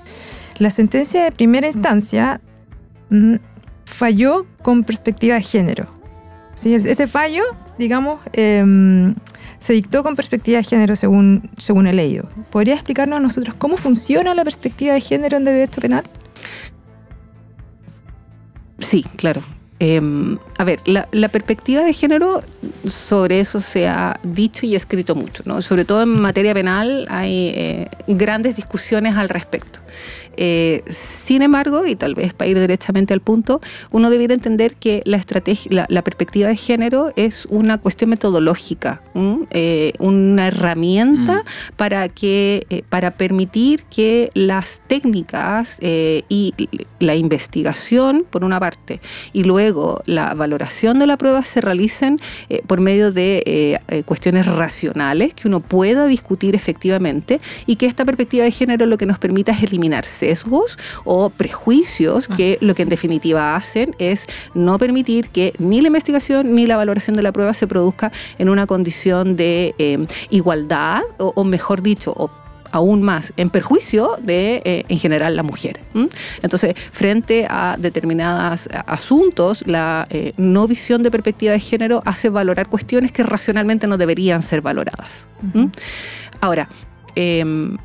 la 0.58 0.70
sentencia 0.70 1.22
de 1.24 1.32
primera 1.32 1.66
instancia 1.68 2.40
mm, 3.10 3.34
falló 3.84 4.46
con 4.62 4.84
perspectiva 4.84 5.34
de 5.36 5.42
género. 5.42 5.86
¿Sí? 6.54 6.74
Es- 6.74 6.84
Ese 6.84 7.06
fallo, 7.06 7.42
digamos, 7.78 8.20
eh, 8.32 9.14
se 9.60 9.74
dictó 9.74 10.02
con 10.02 10.16
perspectiva 10.16 10.58
de 10.58 10.64
género 10.64 10.96
según, 10.96 11.48
según 11.58 11.86
he 11.86 11.92
leído. 11.92 12.28
¿Podría 12.50 12.74
explicarnos 12.74 13.18
a 13.18 13.20
nosotros 13.20 13.54
cómo 13.56 13.76
funciona 13.76 14.34
la 14.34 14.42
perspectiva 14.42 14.94
de 14.94 15.00
género 15.00 15.36
en 15.36 15.44
derecho 15.44 15.80
penal? 15.80 16.02
Sí, 18.78 19.04
claro. 19.16 19.42
Eh, 19.78 20.00
a 20.58 20.64
ver, 20.64 20.80
la, 20.86 21.08
la 21.12 21.28
perspectiva 21.28 21.82
de 21.82 21.92
género, 21.92 22.42
sobre 22.86 23.40
eso 23.40 23.60
se 23.60 23.86
ha 23.86 24.18
dicho 24.22 24.66
y 24.66 24.74
escrito 24.74 25.14
mucho, 25.14 25.42
¿no? 25.46 25.62
Sobre 25.62 25.84
todo 25.84 26.02
en 26.02 26.20
materia 26.20 26.52
penal 26.52 27.06
hay 27.10 27.52
eh, 27.54 27.88
grandes 28.06 28.56
discusiones 28.56 29.16
al 29.16 29.28
respecto. 29.28 29.80
Eh, 30.36 30.82
sin 30.88 31.42
embargo, 31.42 31.86
y 31.86 31.96
tal 31.96 32.14
vez 32.14 32.34
para 32.34 32.50
ir 32.50 32.58
directamente 32.58 33.14
al 33.14 33.20
punto, 33.20 33.60
uno 33.90 34.10
debiera 34.10 34.34
entender 34.34 34.74
que 34.74 35.02
la, 35.04 35.16
estrategia, 35.16 35.70
la, 35.72 35.86
la 35.88 36.02
perspectiva 36.02 36.48
de 36.48 36.56
género 36.56 37.12
es 37.16 37.46
una 37.46 37.78
cuestión 37.78 38.10
metodológica. 38.10 39.02
Eh, 39.50 39.92
una 39.98 40.48
herramienta 40.48 41.44
para 41.76 42.08
que 42.08 42.66
eh, 42.70 42.82
para 42.88 43.10
permitir 43.10 43.82
que 43.84 44.30
las 44.34 44.80
técnicas 44.86 45.78
y 45.80 46.54
la 46.98 47.14
investigación 47.14 48.24
por 48.28 48.44
una 48.44 48.60
parte 48.60 49.00
y 49.32 49.44
luego 49.44 50.00
la 50.06 50.34
valoración 50.34 50.98
de 50.98 51.06
la 51.06 51.16
prueba 51.16 51.42
se 51.42 51.60
realicen 51.60 52.20
por 52.66 52.80
medio 52.80 53.12
de 53.12 53.80
cuestiones 54.06 54.46
racionales 54.46 55.34
que 55.34 55.48
uno 55.48 55.60
pueda 55.60 56.06
discutir 56.06 56.54
efectivamente 56.54 57.40
y 57.66 57.76
que 57.76 57.86
esta 57.86 58.04
perspectiva 58.04 58.44
de 58.44 58.50
género 58.50 58.86
lo 58.86 58.98
que 58.98 59.06
nos 59.06 59.18
permita 59.18 59.52
es 59.52 59.62
eliminar 59.62 60.04
sesgos 60.20 60.78
o 61.04 61.30
prejuicios 61.30 62.28
que 62.28 62.58
lo 62.60 62.74
que 62.74 62.82
en 62.82 62.88
definitiva 62.88 63.56
hacen 63.56 63.96
es 63.98 64.26
no 64.54 64.78
permitir 64.78 65.28
que 65.28 65.54
ni 65.58 65.80
la 65.80 65.88
investigación 65.88 66.54
ni 66.54 66.66
la 66.66 66.76
valoración 66.76 67.16
de 67.16 67.22
la 67.22 67.32
prueba 67.32 67.54
se 67.54 67.66
produzca 67.66 68.12
en 68.38 68.48
una 68.48 68.66
condición 68.66 69.36
de 69.36 69.74
eh, 69.78 70.06
igualdad 70.30 71.02
o, 71.18 71.32
o 71.34 71.44
mejor 71.44 71.82
dicho, 71.82 72.12
o 72.16 72.30
aún 72.72 73.02
más 73.02 73.32
en 73.36 73.50
perjuicio 73.50 74.16
de, 74.20 74.62
eh, 74.64 74.84
en 74.88 74.98
general, 74.98 75.36
la 75.36 75.42
mujer. 75.42 75.80
Entonces, 76.42 76.74
frente 76.92 77.46
a 77.48 77.76
determinados 77.78 78.68
asuntos, 78.86 79.64
la 79.66 80.06
eh, 80.10 80.32
no 80.36 80.66
visión 80.66 81.02
de 81.02 81.10
perspectiva 81.10 81.52
de 81.52 81.60
género 81.60 82.02
hace 82.04 82.28
valorar 82.28 82.68
cuestiones 82.68 83.12
que 83.12 83.22
racionalmente 83.22 83.86
no 83.86 83.96
deberían 83.96 84.42
ser 84.42 84.60
valoradas. 84.60 85.28
¿m? 85.54 85.70
Ahora, 86.40 86.68
em, 87.14 87.76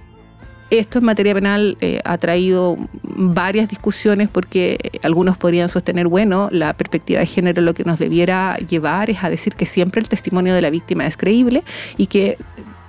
esto 0.70 1.00
en 1.00 1.06
materia 1.06 1.34
penal 1.34 1.78
eh, 1.80 2.00
ha 2.04 2.18
traído 2.18 2.78
varias 3.04 3.70
discusiones 3.70 4.30
porque 4.30 5.00
algunos 5.04 5.38
podrían 5.38 5.70
sostener, 5.70 6.08
bueno, 6.08 6.50
la 6.52 6.74
perspectiva 6.74 7.20
de 7.20 7.26
género 7.28 7.62
lo 7.62 7.74
que 7.74 7.84
nos 7.84 8.00
debiera 8.00 8.58
llevar 8.58 9.10
es 9.10 9.24
a 9.24 9.30
decir 9.30 9.54
que 9.56 9.66
siempre 9.66 10.02
el 10.02 10.10
testimonio 10.10 10.54
de 10.54 10.62
la 10.62 10.70
víctima 10.70 11.06
es 11.06 11.18
creíble 11.18 11.64
y 11.98 12.08
que 12.08 12.38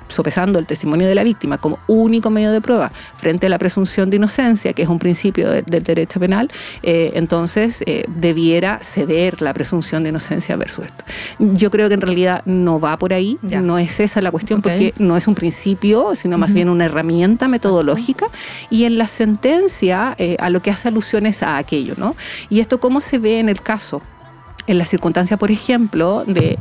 sopesando 0.09 0.59
el 0.59 0.67
testimonio 0.67 1.07
de 1.09 1.15
la 1.15 1.25
víctima 1.25 1.59
como 1.59 1.79
único 1.87 2.31
medio 2.31 2.53
de 2.53 2.61
prueba 2.61 2.93
frente 3.17 3.47
a 3.47 3.49
la 3.49 3.59
presunción 3.59 4.11
de 4.11 4.17
inocencia, 4.17 4.73
que 4.73 4.83
es 4.83 4.89
un 4.89 4.99
principio 4.99 5.51
de- 5.51 5.63
del 5.63 5.83
derecho 5.83 6.21
penal, 6.21 6.51
eh, 6.83 7.13
entonces 7.15 7.83
eh, 7.87 8.05
debiera 8.09 8.79
ceder 8.83 9.43
la 9.43 9.53
presunción 9.55 10.03
de 10.03 10.11
inocencia 10.11 10.57
versus 10.57 10.87
esto. 10.87 11.05
Yo 11.39 11.71
creo 11.71 11.89
que 11.89 11.95
en 11.95 12.01
realidad 12.01 12.43
no 12.47 12.79
va 12.81 12.97
por 12.99 13.13
ahí, 13.13 13.39
Ya. 13.43 13.61
no 13.61 13.79
es 13.79 13.99
esa 14.01 14.21
la 14.21 14.31
cuestión, 14.31 14.63
porque 14.63 14.95
no 14.99 15.17
es 15.17 15.27
un 15.29 15.35
principio, 15.35 16.15
sino 16.15 16.39
más 16.39 16.53
bien 16.53 16.69
una 16.69 16.85
herramienta 16.87 17.49
metodológica, 17.49 18.27
y 18.71 18.85
en 18.85 18.99
la 18.99 19.07
sentencia 19.07 20.15
eh, 20.19 20.37
a 20.41 20.51
lo 20.51 20.61
que 20.61 20.71
hace 20.71 20.89
alusiones 20.89 21.43
a 21.43 21.57
aquello, 21.57 21.95
¿no? 21.97 22.17
Y 22.49 22.61
esto 22.61 22.79
cómo 22.81 23.01
se 23.01 23.19
ve 23.19 23.41
en 23.41 23.49
el 23.49 23.61
caso 23.61 24.03
en 24.69 24.79
la 24.79 24.85
circunstancia, 24.85 25.37
por 25.37 25.53
ejemplo, 25.53 26.25
de 26.27 26.59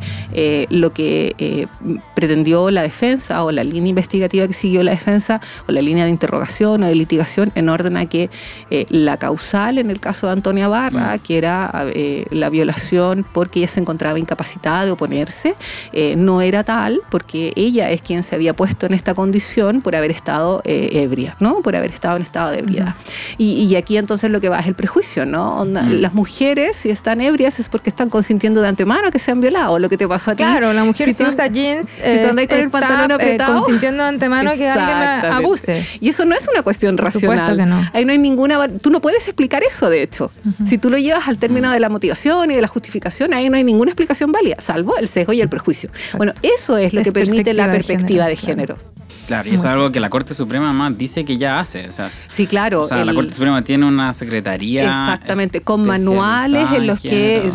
lo 0.69 0.93
que 0.93 1.67
pretendió 2.16 2.72
la 2.72 2.82
defensa 2.82 3.43
o 3.43 3.51
la 3.51 3.63
línea 3.63 3.89
investigativa 3.89 4.47
que 4.47 4.53
siguió 4.53 4.84
la 4.84 4.91
defensa 4.91 5.41
o 5.68 5.72
la 5.72 5.82
línea 5.82 6.05
de 6.05 6.09
interrogación 6.09 6.84
o 6.84 6.88
de 6.88 6.95
litigación 6.95 7.51
en 7.55 7.70
orden 7.70 7.97
a 7.97 8.05
que 8.07 8.30
eh, 8.72 8.86
la 8.89 9.18
causal 9.18 9.78
en 9.78 9.91
el 9.91 9.99
caso 9.99 10.28
de 10.28 10.34
Antonia 10.34 10.68
Barra, 10.68 11.18
que 11.20 11.38
era 11.38 11.86
eh, 11.93 12.26
la 12.32 12.49
violación 12.49 13.26
porque 13.34 13.59
ella 13.59 13.68
se 13.68 13.80
encontraba 13.80 14.18
incapacitada 14.20 14.86
de 14.86 14.91
oponerse, 14.91 15.55
eh, 15.93 16.16
no 16.16 16.41
era 16.41 16.63
tal 16.63 17.01
porque 17.09 17.53
ella 17.55 17.89
es 17.91 18.01
quien 18.01 18.24
se 18.24 18.36
había 18.36 18.53
puesto 18.53 18.86
en 18.86 18.93
esta 18.93 19.13
condición 19.13 19.82
por 19.82 19.95
haber 19.95 20.11
estado 20.11 20.61
eh, 20.66 20.89
ebria, 20.93 21.36
¿no? 21.39 21.61
Por 21.61 21.76
haber 21.76 21.91
estado 21.91 22.18
en 22.18 22.24
estado 22.24 22.51
de 22.51 22.59
ebriedad. 22.59 22.95
y, 23.38 23.63
y 23.63 23.76
aquí 23.76 23.97
entonces 23.97 24.32
lo 24.32 24.39
que 24.41 24.49
va 24.49 24.59
es 24.59 24.68
el 24.68 24.76
prejuicio, 24.76 25.26
¿no? 25.26 25.66
Mm. 25.66 26.01
Las 26.01 26.13
mujeres, 26.13 26.78
si 26.78 26.89
están 26.89 27.22
ebrias, 27.22 27.59
es 27.59 27.70
porque 27.70 27.89
están 27.89 28.09
consintiendo 28.09 28.61
de 28.61 28.68
antemano 28.68 29.11
que 29.11 29.20
se 29.20 29.32
han 29.32 29.41
violado, 29.41 29.80
lo 29.80 29.89
que 29.89 29.97
te 29.97 30.07
pasó 30.07 30.32
a 30.32 30.36
ti. 30.36 30.43
Claro, 30.43 30.74
la 30.74 30.84
mujer 30.84 31.13
si, 31.13 31.24
usa 31.24 31.47
jeans 31.47 31.88
eh, 32.05 32.27
andas 32.29 32.47
con 32.47 32.57
el 32.57 32.65
está, 32.65 32.79
pantalón 32.79 33.11
eh, 33.11 33.13
apretado. 33.15 33.59
consintiendo 33.59 34.03
de 34.03 34.09
antemano 34.09 34.51
que 34.55 34.69
alguien 34.69 34.99
la 34.99 35.37
abuse. 35.37 35.85
Y 35.99 36.09
eso 36.09 36.25
no 36.25 36.35
es 36.35 36.47
una 36.47 36.61
cuestión 36.63 36.95
Por 36.95 37.05
racional. 37.05 37.57
que 37.57 37.65
no. 37.65 37.89
Ahí 37.93 38.05
no 38.05 38.11
hay 38.11 38.17
ninguna. 38.17 38.67
Tú 38.67 38.89
no 38.89 39.01
puedes 39.01 39.27
explicar 39.27 39.63
eso, 39.63 39.89
de 39.89 40.03
hecho. 40.03 40.31
Si 40.67 40.77
tú 40.77 40.89
lo 40.89 40.97
llevas 40.97 41.27
al 41.27 41.37
término 41.37 41.71
de 41.71 41.79
la 41.79 41.89
motivación 41.89 42.51
y 42.51 42.55
de 42.55 42.61
la 42.61 42.67
justificación, 42.67 43.33
ahí 43.33 43.49
no 43.49 43.57
hay 43.57 43.63
ninguna 43.63 43.91
explicación 43.91 44.31
válida, 44.31 44.57
salvo 44.59 44.97
el 44.97 45.07
sesgo 45.07 45.33
y 45.33 45.41
el 45.41 45.49
prejuicio. 45.49 45.89
Bueno, 46.17 46.33
eso 46.41 46.77
es 46.77 46.93
lo 46.93 47.01
Es 47.01 47.05
que 47.07 47.11
permite 47.11 47.53
la 47.53 47.71
perspectiva 47.71 48.25
de 48.25 48.25
perspectiva 48.25 48.27
de 48.27 48.35
género, 48.35 48.75
género. 48.75 48.94
Claro, 49.28 49.49
y 49.49 49.53
eso 49.55 49.63
es 49.67 49.73
algo 49.73 49.91
que 49.91 49.99
la 49.99 50.09
Corte 50.09 50.36
Suprema 50.36 50.71
más 50.71 50.95
dice 50.97 51.26
que 51.26 51.38
ya 51.38 51.59
hace. 51.59 51.88
O 51.88 51.91
sea, 51.91 52.11
Sí, 52.30 52.45
claro. 52.45 52.82
o 52.82 52.88
sea, 52.88 53.03
la 53.03 53.13
Corte 53.13 53.34
Suprema 53.34 53.63
tiene 53.63 53.86
una 53.88 54.13
secretaría. 54.13 54.84
Exactamente, 54.84 55.61
con 55.61 55.86
manuales 55.86 56.67
en 56.71 56.86
los 56.88 56.99
que, 57.01 57.49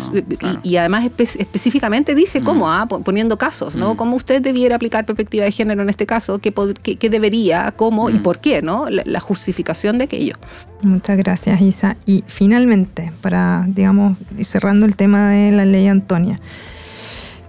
y, 0.63 0.69
y 0.71 0.77
además 0.77 1.05
espe- 1.05 1.39
específicamente 1.39 2.13
dice 2.15 2.41
cómo, 2.41 2.69
ah, 2.71 2.85
pon- 2.87 3.03
poniendo 3.03 3.37
casos, 3.37 3.75
¿no? 3.75 3.93
Mm. 3.93 3.97
Cómo 3.97 4.15
usted 4.17 4.41
debiera 4.41 4.75
aplicar 4.75 5.05
perspectiva 5.05 5.45
de 5.45 5.51
género 5.51 5.81
en 5.81 5.89
este 5.89 6.05
caso, 6.05 6.39
qué, 6.39 6.53
qué- 6.83 6.97
qué 6.97 7.09
debería, 7.09 7.71
cómo 7.75 8.09
y 8.09 8.15
Mm. 8.15 8.23
por 8.23 8.39
qué, 8.39 8.61
¿no? 8.61 8.89
La, 8.89 9.03
la 9.05 9.19
justificación 9.21 9.97
de 9.97 10.03
aquello. 10.05 10.35
Muchas 10.81 11.15
gracias, 11.17 11.61
Isa. 11.61 11.95
Y 12.05 12.23
finalmente, 12.27 13.11
para, 13.21 13.63
digamos, 13.67 14.17
ir 14.37 14.45
cerrando 14.45 14.85
el 14.85 14.95
tema 14.95 15.29
de 15.29 15.51
la 15.51 15.63
ley 15.65 15.87
Antonia, 15.87 16.35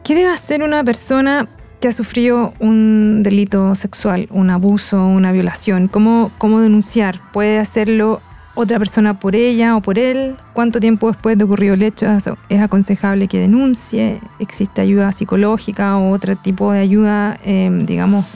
¿qué 0.05 0.15
debe 0.15 0.29
hacer 0.29 0.63
una 0.63 0.85
persona 0.85 1.49
que 1.83 1.89
ha 1.89 1.93
sufrido 1.93 2.55
un 2.61 3.25
delito 3.25 3.75
sexual, 3.75 4.29
un 4.31 4.51
abuso, 4.51 5.05
una 5.05 5.33
violación? 5.33 5.89
¿Cómo, 5.89 6.31
cómo 6.39 6.61
denunciar? 6.61 7.21
¿Puede 7.33 7.59
hacerlo 7.59 8.23
otra 8.55 8.79
persona 8.79 9.19
por 9.19 9.35
ella 9.35 9.75
o 9.77 9.81
por 9.81 9.99
él? 9.99 10.37
¿Cuánto 10.53 10.79
tiempo 10.79 11.11
después 11.11 11.37
de 11.37 11.43
ocurrido 11.43 11.75
el 11.75 11.83
hecho 11.83 12.07
es 12.49 12.61
aconsejable 12.61 13.27
que 13.27 13.41
denuncie? 13.41 14.21
¿Existe 14.39 14.81
ayuda 14.81 15.11
psicológica 15.11 15.97
o 15.97 16.13
otro 16.13 16.37
tipo 16.37 16.71
de 16.71 16.79
ayuda, 16.79 17.37
eh, 17.45 17.69
digamos, 17.85 18.27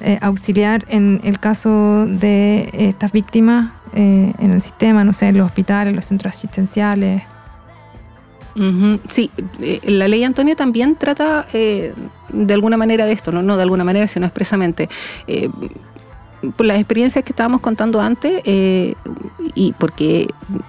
eh, 0.00 0.18
auxiliar 0.20 0.84
en 0.88 1.20
el 1.22 1.38
caso 1.38 2.06
de 2.06 2.70
estas 2.72 3.12
víctimas 3.12 3.72
eh, 3.94 4.32
en 4.36 4.50
el 4.50 4.60
sistema, 4.60 5.04
no 5.04 5.12
sé, 5.12 5.28
en 5.28 5.38
los 5.38 5.46
hospitales, 5.46 5.94
los 5.94 6.06
centros 6.06 6.34
asistenciales? 6.34 7.22
Sí, 9.08 9.30
eh, 9.60 9.80
la 9.84 10.06
ley 10.08 10.22
Antonia 10.22 10.54
también 10.54 10.96
trata 10.96 11.46
eh, 11.52 11.92
de 12.32 12.54
alguna 12.54 12.76
manera 12.76 13.04
de 13.06 13.12
esto, 13.12 13.32
no, 13.32 13.42
no 13.42 13.56
de 13.56 13.62
alguna 13.62 13.84
manera, 13.84 14.06
sino 14.06 14.26
expresamente. 14.26 14.88
Eh, 15.26 15.48
por 16.52 16.66
las 16.66 16.76
experiencias 16.78 17.24
que 17.24 17.32
estábamos 17.32 17.60
contando 17.60 18.00
antes, 18.00 18.40
eh, 18.44 18.94
y 19.54 19.72
porque 19.72 20.26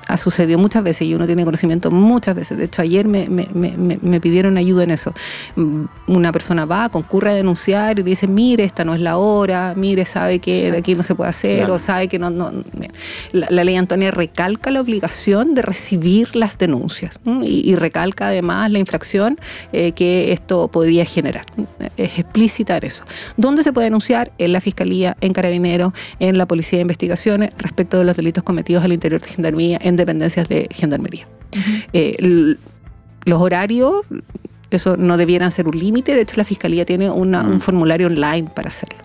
ha 0.07 0.17
sucedido 0.17 0.59
muchas 0.59 0.83
veces 0.83 1.07
y 1.07 1.13
uno 1.15 1.25
tiene 1.25 1.43
conocimiento 1.45 1.91
muchas 1.91 2.35
veces. 2.35 2.57
De 2.57 2.65
hecho, 2.65 2.81
ayer 2.81 3.07
me, 3.07 3.27
me- 3.27 3.47
me- 3.53 4.19
pidieron 4.21 4.57
ayuda 4.57 4.83
en 4.83 4.91
eso. 4.91 5.13
Mm, 5.55 5.85
Una 6.07 6.31
persona 6.31 6.65
va, 6.65 6.89
concurre 6.89 7.31
a 7.31 7.33
denunciar 7.33 7.99
y 7.99 8.03
dice, 8.03 8.27
mire, 8.27 8.63
esta 8.63 8.83
no 8.83 8.93
es 8.93 9.01
la 9.01 9.17
hora, 9.17 9.73
mire, 9.75 10.05
sabe 10.05 10.39
que 10.39 10.71
aquí 10.77 10.95
no 10.95 11.03
se 11.03 11.15
puede 11.15 11.29
hacer, 11.29 11.57
Claro. 11.59 11.73
o 11.75 11.79
sabe 11.79 12.07
que 12.07 12.19
no... 12.19 12.29
la, 12.29 13.47
la 13.49 13.63
ley 13.63 13.75
Antonia 13.75 14.11
recalca 14.11 14.71
la 14.71 14.81
obligación 14.81 15.53
de 15.55 15.61
recibir 15.61 16.35
las 16.35 16.57
denuncias 16.57 17.19
y 17.43 17.75
recalca 17.75 18.27
además 18.27 18.71
la 18.71 18.79
infracción 18.79 19.37
eh, 19.73 19.91
que 19.93 20.31
esto 20.33 20.67
podría 20.69 21.05
generar. 21.05 21.45
Es 21.97 22.19
explícita 22.19 22.77
en 22.77 22.85
eso. 22.85 23.03
¿Dónde 23.37 23.63
se 23.63 23.73
puede 23.73 23.85
denunciar? 23.85 24.31
En 24.37 24.53
la 24.53 24.61
Fiscalía, 24.61 25.17
en 25.21 25.33
Carabineros, 25.33 25.64
en 26.19 26.37
la 26.37 26.45
Policía 26.47 26.77
de 26.77 26.81
Investigaciones 26.81 27.49
respecto 27.57 27.97
de 27.97 28.03
los 28.05 28.15
delitos 28.15 28.43
cometidos 28.43 28.83
al 28.83 28.93
interior 28.93 29.21
de 29.21 29.27
Gendarmería, 29.27 29.79
en 29.81 29.95
dependencias 29.95 30.47
de 30.47 30.67
Gendarmería. 30.71 31.27
Eh, 31.93 32.15
los 33.25 33.41
horarios, 33.41 34.05
eso 34.71 34.97
no 34.97 35.17
debieran 35.17 35.51
ser 35.51 35.67
un 35.67 35.77
límite, 35.77 36.13
de 36.13 36.21
hecho 36.21 36.35
la 36.37 36.43
Fiscalía 36.43 36.85
tiene 36.85 37.09
una- 37.09 37.43
Mm. 37.43 37.51
un 37.53 37.61
formulario 37.61 38.07
online 38.07 38.49
para 38.55 38.69
hacerlo. 38.69 38.97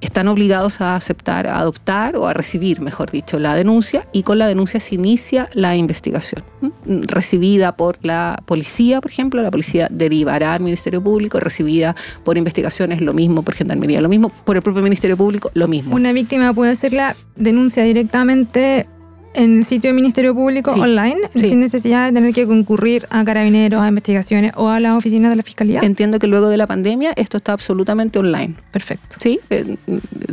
Están 0.00 0.28
obligados 0.28 0.80
a 0.80 0.96
aceptar, 0.96 1.46
a 1.46 1.58
adoptar 1.58 2.16
o 2.16 2.26
a 2.26 2.32
recibir, 2.32 2.80
mejor 2.80 3.10
dicho, 3.10 3.38
la 3.38 3.54
denuncia 3.54 4.06
y 4.12 4.22
con 4.22 4.38
la 4.38 4.46
denuncia 4.46 4.80
se 4.80 4.94
inicia 4.94 5.48
la 5.52 5.76
investigación. 5.76 6.42
Recibida 6.86 7.76
por 7.76 7.98
la 8.02 8.42
policía, 8.46 9.00
por 9.00 9.10
ejemplo, 9.10 9.42
la 9.42 9.50
policía 9.50 9.88
derivará 9.90 10.54
al 10.54 10.60
Ministerio 10.60 11.02
Público, 11.02 11.38
recibida 11.38 11.94
por 12.24 12.38
investigaciones, 12.38 13.00
lo 13.00 13.12
mismo, 13.12 13.42
por 13.42 13.54
Gendarmería, 13.54 14.00
lo 14.00 14.08
mismo, 14.08 14.30
por 14.44 14.56
el 14.56 14.62
propio 14.62 14.82
Ministerio 14.82 15.16
Público, 15.16 15.50
lo 15.54 15.68
mismo. 15.68 15.94
Una 15.94 16.12
víctima 16.12 16.54
puede 16.54 16.72
hacer 16.72 16.92
la 16.92 17.14
denuncia 17.36 17.84
directamente 17.84 18.86
en 19.34 19.58
el 19.58 19.64
sitio 19.64 19.88
del 19.88 19.94
Ministerio 19.94 20.34
Público 20.34 20.74
Sí. 20.74 20.80
online, 20.80 21.16
Sí. 21.34 21.50
sin 21.50 21.60
necesidad 21.60 22.06
de 22.08 22.12
tener 22.12 22.34
que 22.34 22.46
concurrir 22.46 23.06
a 23.10 23.24
carabineros, 23.24 23.80
a 23.80 23.86
investigaciones 23.88 24.52
o 24.56 24.68
a 24.68 24.80
las 24.80 24.96
oficinas 24.96 25.30
de 25.30 25.36
la 25.36 25.42
Fiscalía. 25.42 25.80
Entiendo 25.82 26.18
que 26.18 26.26
luego 26.26 26.48
de 26.48 26.56
la 26.56 26.66
pandemia 26.66 27.12
esto 27.16 27.36
está 27.36 27.52
absolutamente 27.52 28.18
online. 28.18 28.54
Perfecto. 28.72 29.16
Sí, 29.20 29.38
eh, 29.50 29.76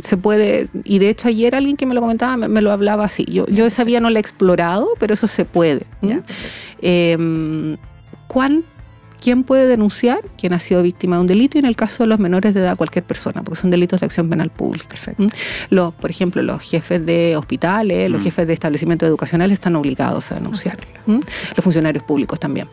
se 0.02 0.16
puede, 0.16 0.68
y 0.84 0.98
de 0.98 1.10
hecho 1.10 1.28
ayer 1.28 1.54
alguien 1.54 1.76
que 1.76 1.86
me 1.86 1.94
lo 1.94 2.00
comentaba 2.00 2.36
me, 2.36 2.48
me 2.48 2.60
lo 2.60 2.72
hablaba 2.72 3.04
así. 3.04 3.24
Yo, 3.26 3.46
yo 3.46 3.66
esa 3.66 3.84
vía 3.84 4.00
no 4.00 4.10
la 4.10 4.18
he 4.18 4.20
explorado, 4.20 4.88
pero 4.98 5.14
eso 5.14 5.26
se 5.28 5.44
puede. 5.44 5.86
¿m? 6.02 6.08
Ya, 6.10 6.22
Eh, 6.82 7.76
¿cuán- 8.26 8.64
¿Quién 9.20 9.42
puede 9.44 9.66
denunciar? 9.66 10.20
Quien 10.38 10.52
ha 10.52 10.58
sido 10.58 10.82
víctima 10.82 11.16
de 11.16 11.20
un 11.22 11.26
delito 11.26 11.58
y 11.58 11.60
en 11.60 11.64
el 11.66 11.76
caso 11.76 12.02
de 12.04 12.08
los 12.08 12.18
menores 12.20 12.54
de 12.54 12.60
edad 12.60 12.76
cualquier 12.76 13.04
persona, 13.04 13.42
porque 13.42 13.60
son 13.60 13.70
delitos 13.70 14.00
de 14.00 14.06
acción 14.06 14.28
penal 14.30 14.50
pública. 14.50 14.88
Perfecto. 14.88 15.22
¿m? 15.22 15.32
Los, 15.70 15.92
por 15.94 16.10
ejemplo, 16.10 16.42
los 16.42 16.62
jefes 16.62 17.04
de 17.04 17.36
hospitales, 17.36 18.10
los 18.10 18.20
Mm. 18.20 18.24
jefes 18.24 18.46
de 18.46 18.52
establecimientos 18.54 19.08
educacionales 19.08 19.54
están 19.54 19.76
obligados 19.76 20.30
a 20.32 20.36
denunciar. 20.36 20.78
¿m? 21.06 21.20
Los 21.56 21.64
funcionarios 21.64 22.04
públicos 22.04 22.38
también. 22.38 22.68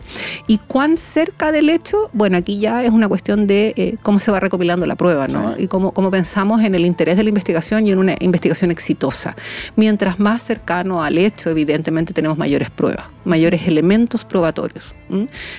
¿Y 0.48 0.58
cuán 0.60 0.98
cerca 0.98 1.52
del 1.52 1.70
hecho? 1.70 2.10
Bueno, 2.14 2.38
aquí 2.38 2.60
ya 2.60 2.84
es 2.84 2.92
una 2.92 3.08
cuestión 3.08 3.48
de 3.48 3.74
eh, 3.76 3.98
cómo 4.04 4.20
se 4.20 4.32
va 4.32 4.40
recopilando 4.40 4.86
la 4.86 4.96
prueba, 4.96 5.28
¿no? 5.28 5.56
Sí. 5.56 5.64
Y 5.64 5.68
cómo, 5.68 5.92
cómo 5.92 6.12
pensamos 6.12 6.62
en 6.62 6.76
el 6.76 6.86
interés 6.86 7.18
de 7.18 7.24
la 7.24 7.30
investigación 7.30 7.88
y 7.88 7.92
en 7.92 8.00
una 8.00 8.16
investigación 8.20 8.72
exitosa. 8.72 9.36
Mientras 9.76 10.20
más 10.20 10.42
cercano 10.44 11.04
al 11.04 11.18
hecho, 11.18 11.50
evidentemente 11.50 12.14
tenemos 12.14 12.38
mayores 12.38 12.70
pruebas, 12.70 13.06
mayores 13.26 13.68
elementos 13.68 14.24
probatorios. 14.26 14.96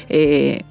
Eh, 0.09 0.63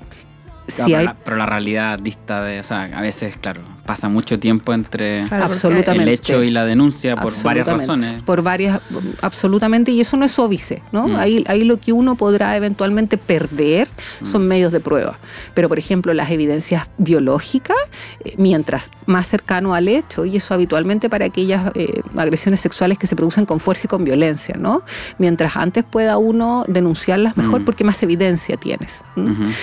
Claro, 0.68 0.86
si 0.86 0.92
pero, 0.92 0.98
hay 0.98 1.06
la, 1.06 1.14
pero 1.14 1.36
la 1.38 1.46
realidad 1.46 2.00
dista 2.00 2.44
de. 2.44 2.60
O 2.60 2.64
sea, 2.64 2.86
a 2.86 3.02
veces, 3.02 3.38
claro, 3.38 3.62
pasa 3.86 4.10
mucho 4.10 4.40
tiempo 4.40 4.74
entre 4.74 5.24
Claro, 5.28 5.54
el 5.54 6.08
hecho 6.08 6.44
y 6.44 6.50
la 6.50 6.66
denuncia 6.66 7.16
por 7.16 7.34
varias 7.44 7.68
razones. 7.68 8.22
Por 8.24 8.42
varias, 8.42 8.82
absolutamente, 9.22 9.92
y 9.92 10.02
eso 10.02 10.18
no 10.18 10.26
es 10.26 10.38
óbice, 10.40 10.82
¿no? 10.92 11.08
Mm. 11.08 11.16
Ahí, 11.18 11.44
ahí 11.48 11.64
lo 11.64 11.78
que 11.78 11.94
uno 11.94 12.16
podrá 12.16 12.56
eventualmente 12.58 13.18
perder 13.18 13.88
son 14.24 14.48
medios 14.48 14.72
de 14.72 14.80
prueba. 14.80 15.18
Pero, 15.54 15.70
por 15.70 15.78
ejemplo, 15.80 16.14
las 16.14 16.32
evidencias 16.32 16.88
biológicas, 16.98 17.78
eh, 18.24 18.34
mientras 18.38 18.92
más 19.06 19.28
cercano 19.28 19.74
al 19.76 19.88
hecho, 19.88 20.26
y 20.26 20.38
eso 20.38 20.54
habitualmente 20.54 21.10
para 21.10 21.26
aquellas 21.26 21.72
eh, 21.76 22.02
agresiones 22.18 22.60
sexuales 22.62 22.98
que 22.98 23.08
se 23.08 23.16
producen 23.16 23.46
con 23.46 23.60
fuerza 23.60 23.84
y 23.86 23.88
con 23.88 24.04
violencia, 24.04 24.56
¿no? 24.60 24.82
Mientras 25.18 25.56
antes 25.58 25.84
pueda 25.84 26.18
uno 26.18 26.64
denunciarlas 26.68 27.38
mejor 27.38 27.62
Mm. 27.62 27.66
porque 27.66 27.84
más 27.84 28.02
evidencia 28.04 28.58
tienes. 28.58 29.02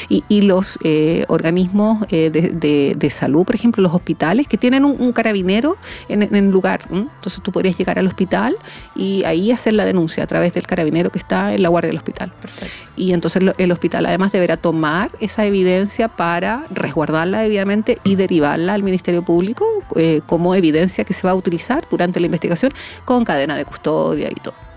Y, 0.08 0.24
y 0.28 0.42
los 0.42 0.78
eh, 0.84 1.24
organismos 1.28 2.06
eh, 2.10 2.30
de, 2.30 2.50
de- 2.50 2.94
de 2.96 3.10
salud, 3.10 3.44
por 3.44 3.54
ejemplo, 3.54 3.82
los 3.82 3.92
hospitales, 3.92 4.11
que 4.48 4.58
tienen 4.58 4.84
un, 4.84 5.00
un 5.00 5.12
carabinero 5.12 5.76
en, 6.08 6.22
el 6.22 6.50
lugar. 6.50 6.82
¿m? 6.90 7.08
Entonces 7.14 7.42
tú 7.42 7.52
podrías 7.52 7.76
llegar 7.76 7.98
al 7.98 8.06
hospital 8.06 8.56
y 8.94 9.24
ahí 9.24 9.50
hacer 9.50 9.72
la 9.74 9.84
denuncia 9.84 10.24
a 10.24 10.26
través 10.26 10.54
del 10.54 10.66
carabinero 10.66 11.10
que 11.10 11.18
está 11.18 11.54
en 11.54 11.62
la 11.62 11.68
guardia 11.68 11.88
del 11.88 11.98
hospital. 11.98 12.32
Perfecto. 12.40 12.92
Y 12.96 13.12
entonces 13.12 13.42
el 13.56 13.72
hospital 13.72 14.06
además 14.06 14.32
deberá 14.32 14.56
tomar 14.56 15.10
esa 15.20 15.44
evidencia 15.44 16.08
para 16.08 16.64
resguardarla 16.70 17.40
debidamente 17.40 17.98
y 18.04 18.16
derivarla 18.16 18.74
al 18.74 18.82
Ministerio 18.82 19.22
Público 19.22 19.66
eh, 19.96 20.20
como 20.26 20.54
evidencia 20.54 21.04
que 21.04 21.14
se 21.14 21.26
va 21.26 21.30
a 21.30 21.34
utilizar 21.34 21.84
durante 21.90 22.20
la 22.20 22.26
investigación 22.26 22.72
con 23.04 23.24
cadena 23.24 23.56
de 23.56 23.64
custodia 23.64 24.28
y 24.30 24.34
todo. 24.34 24.71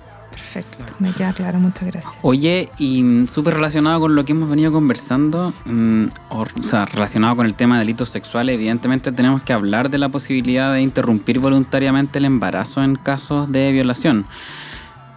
Perfecto. 0.55 0.93
Me 0.99 1.11
queda 1.11 1.33
claro, 1.33 1.59
muchas 1.59 1.85
gracias. 1.85 2.17
Oye, 2.21 2.69
y 2.77 3.03
mm, 3.03 3.27
súper 3.27 3.55
relacionado 3.55 3.99
con 3.99 4.15
lo 4.15 4.23
que 4.23 4.31
hemos 4.31 4.49
venido 4.49 4.71
conversando, 4.71 5.53
mm, 5.65 6.05
o, 6.29 6.43
o 6.43 6.63
sea, 6.63 6.85
relacionado 6.85 7.35
con 7.35 7.45
el 7.45 7.55
tema 7.55 7.75
de 7.75 7.79
delitos 7.79 8.07
sexuales, 8.07 8.55
evidentemente 8.55 9.11
tenemos 9.11 9.43
que 9.43 9.51
hablar 9.51 9.89
de 9.89 9.97
la 9.97 10.07
posibilidad 10.07 10.71
de 10.73 10.81
interrumpir 10.81 11.39
voluntariamente 11.39 12.19
el 12.19 12.25
embarazo 12.25 12.81
en 12.83 12.95
casos 12.95 13.51
de 13.51 13.73
violación. 13.73 14.25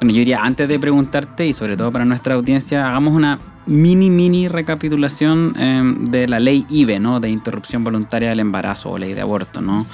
Bueno, 0.00 0.12
yo 0.12 0.18
diría, 0.18 0.42
antes 0.42 0.68
de 0.68 0.78
preguntarte, 0.78 1.46
y 1.46 1.52
sobre 1.52 1.76
todo 1.76 1.92
para 1.92 2.04
nuestra 2.04 2.34
audiencia, 2.34 2.88
hagamos 2.88 3.14
una 3.14 3.38
mini, 3.66 4.10
mini 4.10 4.48
recapitulación 4.48 5.54
eh, 5.58 5.82
de 6.10 6.26
la 6.26 6.40
ley 6.40 6.66
IVE, 6.68 6.98
¿no? 6.98 7.20
De 7.20 7.28
interrupción 7.28 7.84
voluntaria 7.84 8.30
del 8.30 8.40
embarazo 8.40 8.90
o 8.90 8.98
ley 8.98 9.12
de 9.12 9.20
aborto, 9.20 9.60
¿no? 9.60 9.86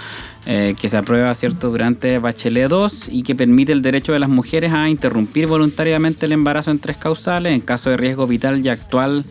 Eh, 0.46 0.74
que 0.78 0.90
se 0.90 0.98
aprueba, 0.98 1.34
¿cierto?, 1.34 1.70
durante 1.70 2.18
Bachelet 2.18 2.68
2 2.68 3.08
y 3.10 3.22
que 3.22 3.34
permite 3.34 3.72
el 3.72 3.80
derecho 3.80 4.12
de 4.12 4.18
las 4.18 4.28
mujeres 4.28 4.72
a 4.72 4.90
interrumpir 4.90 5.46
voluntariamente 5.46 6.26
el 6.26 6.32
embarazo 6.32 6.70
en 6.70 6.78
tres 6.80 6.98
causales 6.98 7.54
en 7.54 7.62
caso 7.62 7.88
de 7.88 7.96
riesgo 7.96 8.26
vital 8.26 8.64
y 8.64 8.68
actual 8.68 9.24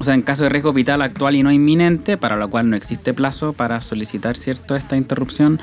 o 0.00 0.02
sea, 0.02 0.14
en 0.14 0.22
caso 0.22 0.42
de 0.42 0.48
riesgo 0.48 0.72
vital 0.72 1.02
actual 1.02 1.36
y 1.36 1.44
no 1.44 1.52
inminente, 1.52 2.16
para 2.16 2.36
lo 2.36 2.50
cual 2.50 2.68
no 2.68 2.74
existe 2.74 3.14
plazo 3.14 3.52
para 3.52 3.80
solicitar 3.80 4.36
cierto 4.36 4.74
esta 4.74 4.96
interrupción. 4.96 5.60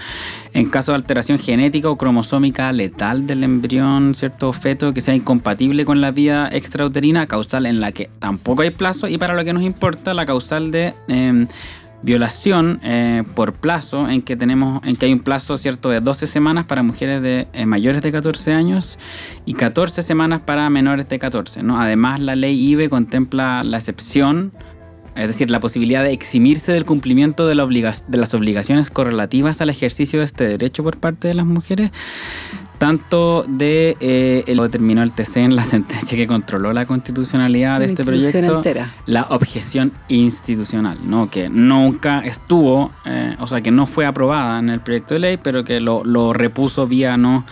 En 0.53 0.69
caso 0.69 0.93
de 0.93 0.97
alteración 0.97 1.37
genética 1.37 1.89
o 1.89 1.97
cromosómica 1.97 2.71
letal 2.71 3.27
del 3.27 3.43
embrión, 3.43 4.15
cierto 4.15 4.53
feto 4.53 4.93
que 4.93 5.01
sea 5.01 5.15
incompatible 5.15 5.83
con 5.83 5.99
la 5.99 6.11
vida 6.11 6.47
extrauterina, 6.49 7.27
causal 7.27 7.65
en 7.65 7.81
la 7.81 7.91
que 7.91 8.09
tampoco 8.19 8.61
hay 8.61 8.69
plazo. 8.69 9.09
Y 9.09 9.17
para 9.17 9.35
lo 9.35 9.43
que 9.43 9.51
nos 9.51 9.63
importa, 9.63 10.13
la 10.13 10.25
causal 10.25 10.71
de 10.71 10.93
eh, 11.09 11.47
violación 12.03 12.79
eh, 12.83 13.23
por 13.35 13.53
plazo, 13.53 14.09
en 14.09 14.21
que 14.21 14.35
tenemos, 14.35 14.81
en 14.83 14.95
que 14.95 15.05
hay 15.05 15.13
un 15.13 15.19
plazo 15.19 15.57
cierto 15.57 15.89
de 15.89 16.01
12 16.01 16.25
semanas 16.27 16.65
para 16.65 16.81
mujeres 16.83 17.21
de 17.21 17.47
eh, 17.53 17.65
mayores 17.65 18.01
de 18.01 18.11
14 18.11 18.53
años 18.53 18.97
y 19.45 19.53
14 19.53 20.01
semanas 20.01 20.41
para 20.41 20.69
menores 20.69 21.07
de 21.09 21.19
14. 21.19 21.61
¿no? 21.63 21.79
Además, 21.79 22.19
la 22.19 22.35
ley 22.35 22.59
IBE 22.71 22.89
contempla 22.89 23.63
la 23.63 23.77
excepción, 23.77 24.51
es 25.15 25.27
decir, 25.27 25.51
la 25.51 25.59
posibilidad 25.59 26.03
de 26.03 26.11
eximirse 26.13 26.71
del 26.71 26.85
cumplimiento 26.85 27.45
de, 27.47 27.55
la 27.55 27.63
obliga- 27.65 28.03
de 28.07 28.17
las 28.17 28.33
obligaciones 28.33 28.89
correlativas 28.89 29.61
al 29.61 29.69
ejercicio 29.69 30.19
de 30.19 30.25
este 30.25 30.47
derecho 30.47 30.83
por 30.83 30.97
parte 30.97 31.27
de 31.27 31.33
las 31.35 31.45
mujeres, 31.45 31.91
tanto 32.81 33.45
de 33.47 33.95
eh, 33.99 34.43
el- 34.47 34.57
lo 34.57 34.63
determinó 34.63 35.03
el 35.03 35.11
TC 35.11 35.37
en 35.43 35.55
la 35.55 35.63
sentencia 35.75 36.17
que 36.17 36.25
controló 36.25 36.73
la 36.73 36.87
constitucionalidad 36.87 37.79
de 37.79 37.85
este 37.85 38.03
proyecto 38.03 38.55
entera. 38.57 38.89
la 39.05 39.27
objeción 39.29 39.91
institucional, 40.07 40.97
¿no? 41.03 41.29
que 41.29 41.47
nunca 41.47 42.21
estuvo, 42.25 42.89
eh, 43.05 43.35
o 43.39 43.45
sea, 43.45 43.61
que 43.61 43.69
no 43.69 43.85
fue 43.85 44.07
aprobada 44.07 44.57
en 44.57 44.71
el 44.71 44.79
proyecto 44.79 45.13
de 45.13 45.19
ley, 45.19 45.37
pero 45.37 45.63
que 45.63 45.79
lo, 45.79 46.03
lo 46.03 46.33
repuso 46.33 46.87
vía 46.87 47.17
no 47.17 47.45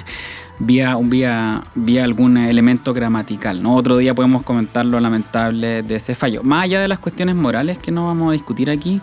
vía, 0.58 0.96
vía, 1.02 1.62
vía 1.74 2.04
algún 2.04 2.38
elemento 2.38 2.94
gramatical. 2.94 3.62
¿no? 3.62 3.74
Otro 3.74 3.98
día 3.98 4.14
podemos 4.14 4.44
comentar 4.44 4.86
lo 4.86 4.98
lamentable 4.98 5.82
de 5.82 5.96
ese 5.96 6.14
fallo. 6.14 6.42
Más 6.42 6.64
allá 6.64 6.80
de 6.80 6.88
las 6.88 7.00
cuestiones 7.00 7.34
morales 7.36 7.76
que 7.76 7.90
no 7.92 8.06
vamos 8.06 8.30
a 8.30 8.32
discutir 8.32 8.70
aquí, 8.70 9.02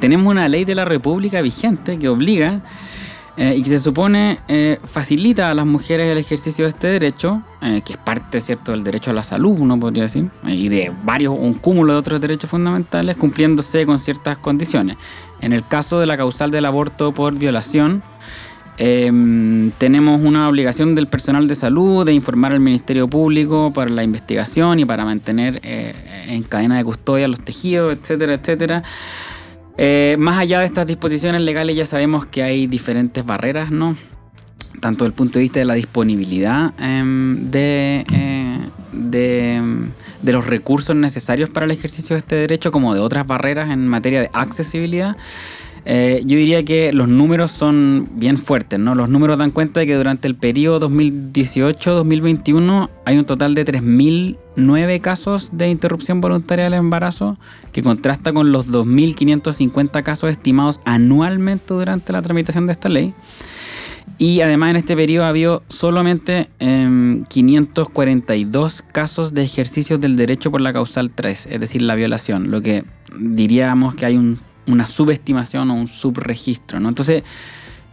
tenemos 0.00 0.28
una 0.28 0.48
ley 0.48 0.64
de 0.64 0.74
la 0.74 0.84
República 0.84 1.40
vigente 1.40 2.00
que 2.00 2.08
obliga 2.08 2.62
eh, 3.36 3.54
y 3.56 3.62
que 3.62 3.70
se 3.70 3.80
supone 3.80 4.38
eh, 4.48 4.78
facilita 4.82 5.50
a 5.50 5.54
las 5.54 5.66
mujeres 5.66 6.10
el 6.10 6.18
ejercicio 6.18 6.64
de 6.64 6.70
este 6.70 6.86
derecho, 6.86 7.42
eh, 7.62 7.82
que 7.84 7.94
es 7.94 7.98
parte, 7.98 8.40
¿cierto?, 8.40 8.72
del 8.72 8.84
derecho 8.84 9.10
a 9.10 9.14
la 9.14 9.22
salud, 9.22 9.56
uno 9.58 9.78
podría 9.78 10.04
decir, 10.04 10.30
eh, 10.46 10.54
y 10.54 10.68
de 10.68 10.92
varios, 11.04 11.34
un 11.38 11.54
cúmulo 11.54 11.94
de 11.94 11.98
otros 11.98 12.20
derechos 12.20 12.50
fundamentales, 12.50 13.16
cumpliéndose 13.16 13.86
con 13.86 13.98
ciertas 13.98 14.38
condiciones. 14.38 14.96
En 15.40 15.52
el 15.52 15.66
caso 15.66 15.98
de 15.98 16.06
la 16.06 16.16
causal 16.16 16.50
del 16.50 16.64
aborto 16.64 17.12
por 17.12 17.34
violación, 17.34 18.02
eh, 18.76 19.70
tenemos 19.78 20.20
una 20.20 20.48
obligación 20.48 20.96
del 20.96 21.06
personal 21.06 21.46
de 21.46 21.54
salud 21.54 22.04
de 22.04 22.12
informar 22.12 22.52
al 22.52 22.60
Ministerio 22.60 23.06
Público 23.06 23.72
para 23.72 23.88
la 23.90 24.02
investigación 24.02 24.80
y 24.80 24.84
para 24.84 25.04
mantener 25.04 25.60
eh, 25.62 25.94
en 26.28 26.42
cadena 26.42 26.76
de 26.76 26.84
custodia 26.84 27.28
los 27.28 27.40
tejidos, 27.40 27.96
etcétera, 27.96 28.34
etcétera. 28.34 28.82
Eh, 29.76 30.16
más 30.18 30.38
allá 30.38 30.60
de 30.60 30.66
estas 30.66 30.86
disposiciones 30.86 31.40
legales 31.42 31.74
ya 31.76 31.86
sabemos 31.86 32.26
que 32.26 32.42
hay 32.42 32.66
diferentes 32.66 33.24
barreras, 33.24 33.70
¿no? 33.70 33.96
Tanto 34.80 35.04
desde 35.04 35.12
el 35.12 35.16
punto 35.16 35.38
de 35.38 35.42
vista 35.42 35.58
de 35.58 35.64
la 35.64 35.74
disponibilidad 35.74 36.72
em, 36.78 37.50
de, 37.50 38.04
eh, 38.12 38.58
em, 39.12 39.90
de 40.22 40.32
los 40.32 40.46
recursos 40.46 40.94
necesarios 40.94 41.50
para 41.50 41.66
el 41.66 41.72
ejercicio 41.72 42.14
de 42.14 42.20
este 42.20 42.36
derecho 42.36 42.70
como 42.70 42.94
de 42.94 43.00
otras 43.00 43.26
barreras 43.26 43.70
en 43.70 43.88
materia 43.88 44.20
de 44.20 44.30
accesibilidad. 44.32 45.16
Eh, 45.86 46.22
yo 46.24 46.38
diría 46.38 46.64
que 46.64 46.94
los 46.94 47.08
números 47.08 47.50
son 47.50 48.08
bien 48.14 48.38
fuertes, 48.38 48.78
¿no? 48.78 48.94
Los 48.94 49.10
números 49.10 49.36
dan 49.38 49.50
cuenta 49.50 49.80
de 49.80 49.86
que 49.86 49.94
durante 49.96 50.26
el 50.26 50.34
periodo 50.34 50.88
2018-2021 50.88 52.88
hay 53.04 53.18
un 53.18 53.26
total 53.26 53.54
de 53.54 53.66
3.009 53.66 55.00
casos 55.00 55.50
de 55.52 55.68
interrupción 55.68 56.22
voluntaria 56.22 56.64
del 56.64 56.74
embarazo, 56.74 57.36
que 57.72 57.82
contrasta 57.82 58.32
con 58.32 58.50
los 58.50 58.70
2.550 58.70 60.02
casos 60.02 60.30
estimados 60.30 60.80
anualmente 60.86 61.74
durante 61.74 62.12
la 62.12 62.22
tramitación 62.22 62.64
de 62.66 62.72
esta 62.72 62.88
ley. 62.88 63.12
Y 64.16 64.40
además 64.42 64.70
en 64.70 64.76
este 64.76 64.94
periodo 64.96 65.26
ha 65.26 65.30
habido 65.30 65.62
solamente 65.68 66.48
em, 66.60 67.24
542 67.24 68.82
casos 68.92 69.34
de 69.34 69.42
ejercicios 69.42 70.00
del 70.00 70.16
derecho 70.16 70.50
por 70.50 70.60
la 70.60 70.72
causal 70.72 71.10
3, 71.10 71.48
es 71.50 71.60
decir, 71.60 71.82
la 71.82 71.94
violación, 71.94 72.50
lo 72.50 72.62
que 72.62 72.84
diríamos 73.18 73.94
que 73.96 74.06
hay 74.06 74.16
un- 74.16 74.38
una 74.66 74.86
subestimación 74.86 75.70
o 75.70 75.74
un 75.74 75.88
subregistro. 75.88 76.80
¿no? 76.80 76.88
Entonces, 76.88 77.22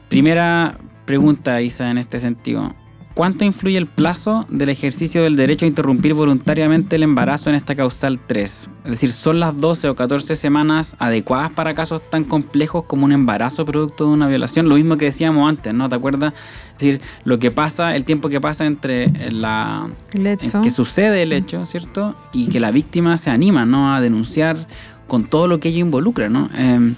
primera 0.10 0.76
pregunta, 1.06 1.62
Isa, 1.62 1.90
en 1.92 1.98
este 1.98 2.20
sentido. 2.20 2.74
¿Cuánto 3.14 3.44
influye 3.44 3.78
el 3.78 3.88
plazo 3.88 4.46
del 4.50 4.70
ejercicio 4.70 5.24
del 5.24 5.36
derecho 5.36 5.66
a 5.66 5.68
interrumpir 5.68 6.14
voluntariamente 6.14 6.96
el 6.96 7.04
embarazo 7.04 7.50
en 7.50 7.58
esta 7.58 7.76
causal 7.76 8.20
3? 8.26 8.70
Es 8.86 8.90
decir, 8.90 9.12
¿son 9.12 9.42
las 9.42 9.60
12 9.60 9.90
o 9.90 9.96
14 9.96 10.38
semanas 10.38 10.96
adecuadas 10.98 11.52
para 11.52 11.74
casos 11.74 12.02
tan 12.10 12.24
complejos 12.24 12.86
como 12.86 13.04
un 13.04 13.12
embarazo 13.12 13.66
producto 13.66 14.06
de 14.06 14.12
una 14.12 14.30
violación? 14.30 14.70
Lo 14.70 14.76
mismo 14.76 14.96
que 14.96 15.06
decíamos 15.06 15.48
antes, 15.50 15.74
¿no? 15.74 15.90
¿Te 15.90 15.96
acuerdas? 15.96 16.34
Es 16.34 16.80
decir, 16.80 17.02
lo 17.26 17.38
que 17.38 17.52
pasa, 17.52 17.98
el 17.98 18.06
tiempo 18.06 18.30
que 18.30 18.40
pasa 18.40 18.66
entre 18.66 19.10
la, 19.30 19.90
El 20.14 20.28
en 20.28 20.28
hecho. 20.28 20.62
que 20.62 20.72
sucede 20.72 21.22
el 21.24 21.34
hecho, 21.34 21.66
¿cierto? 21.66 22.16
Y 22.32 22.48
que 22.48 22.62
la 22.62 22.72
víctima 22.72 23.18
se 23.18 23.30
anima, 23.30 23.66
¿no? 23.66 23.94
A 23.94 24.00
denunciar 24.00 24.68
con 25.12 25.26
todo 25.26 25.46
lo 25.48 25.60
que 25.60 25.68
ello 25.68 25.80
involucra, 25.80 26.30
¿no? 26.30 26.50
Eh, 26.56 26.94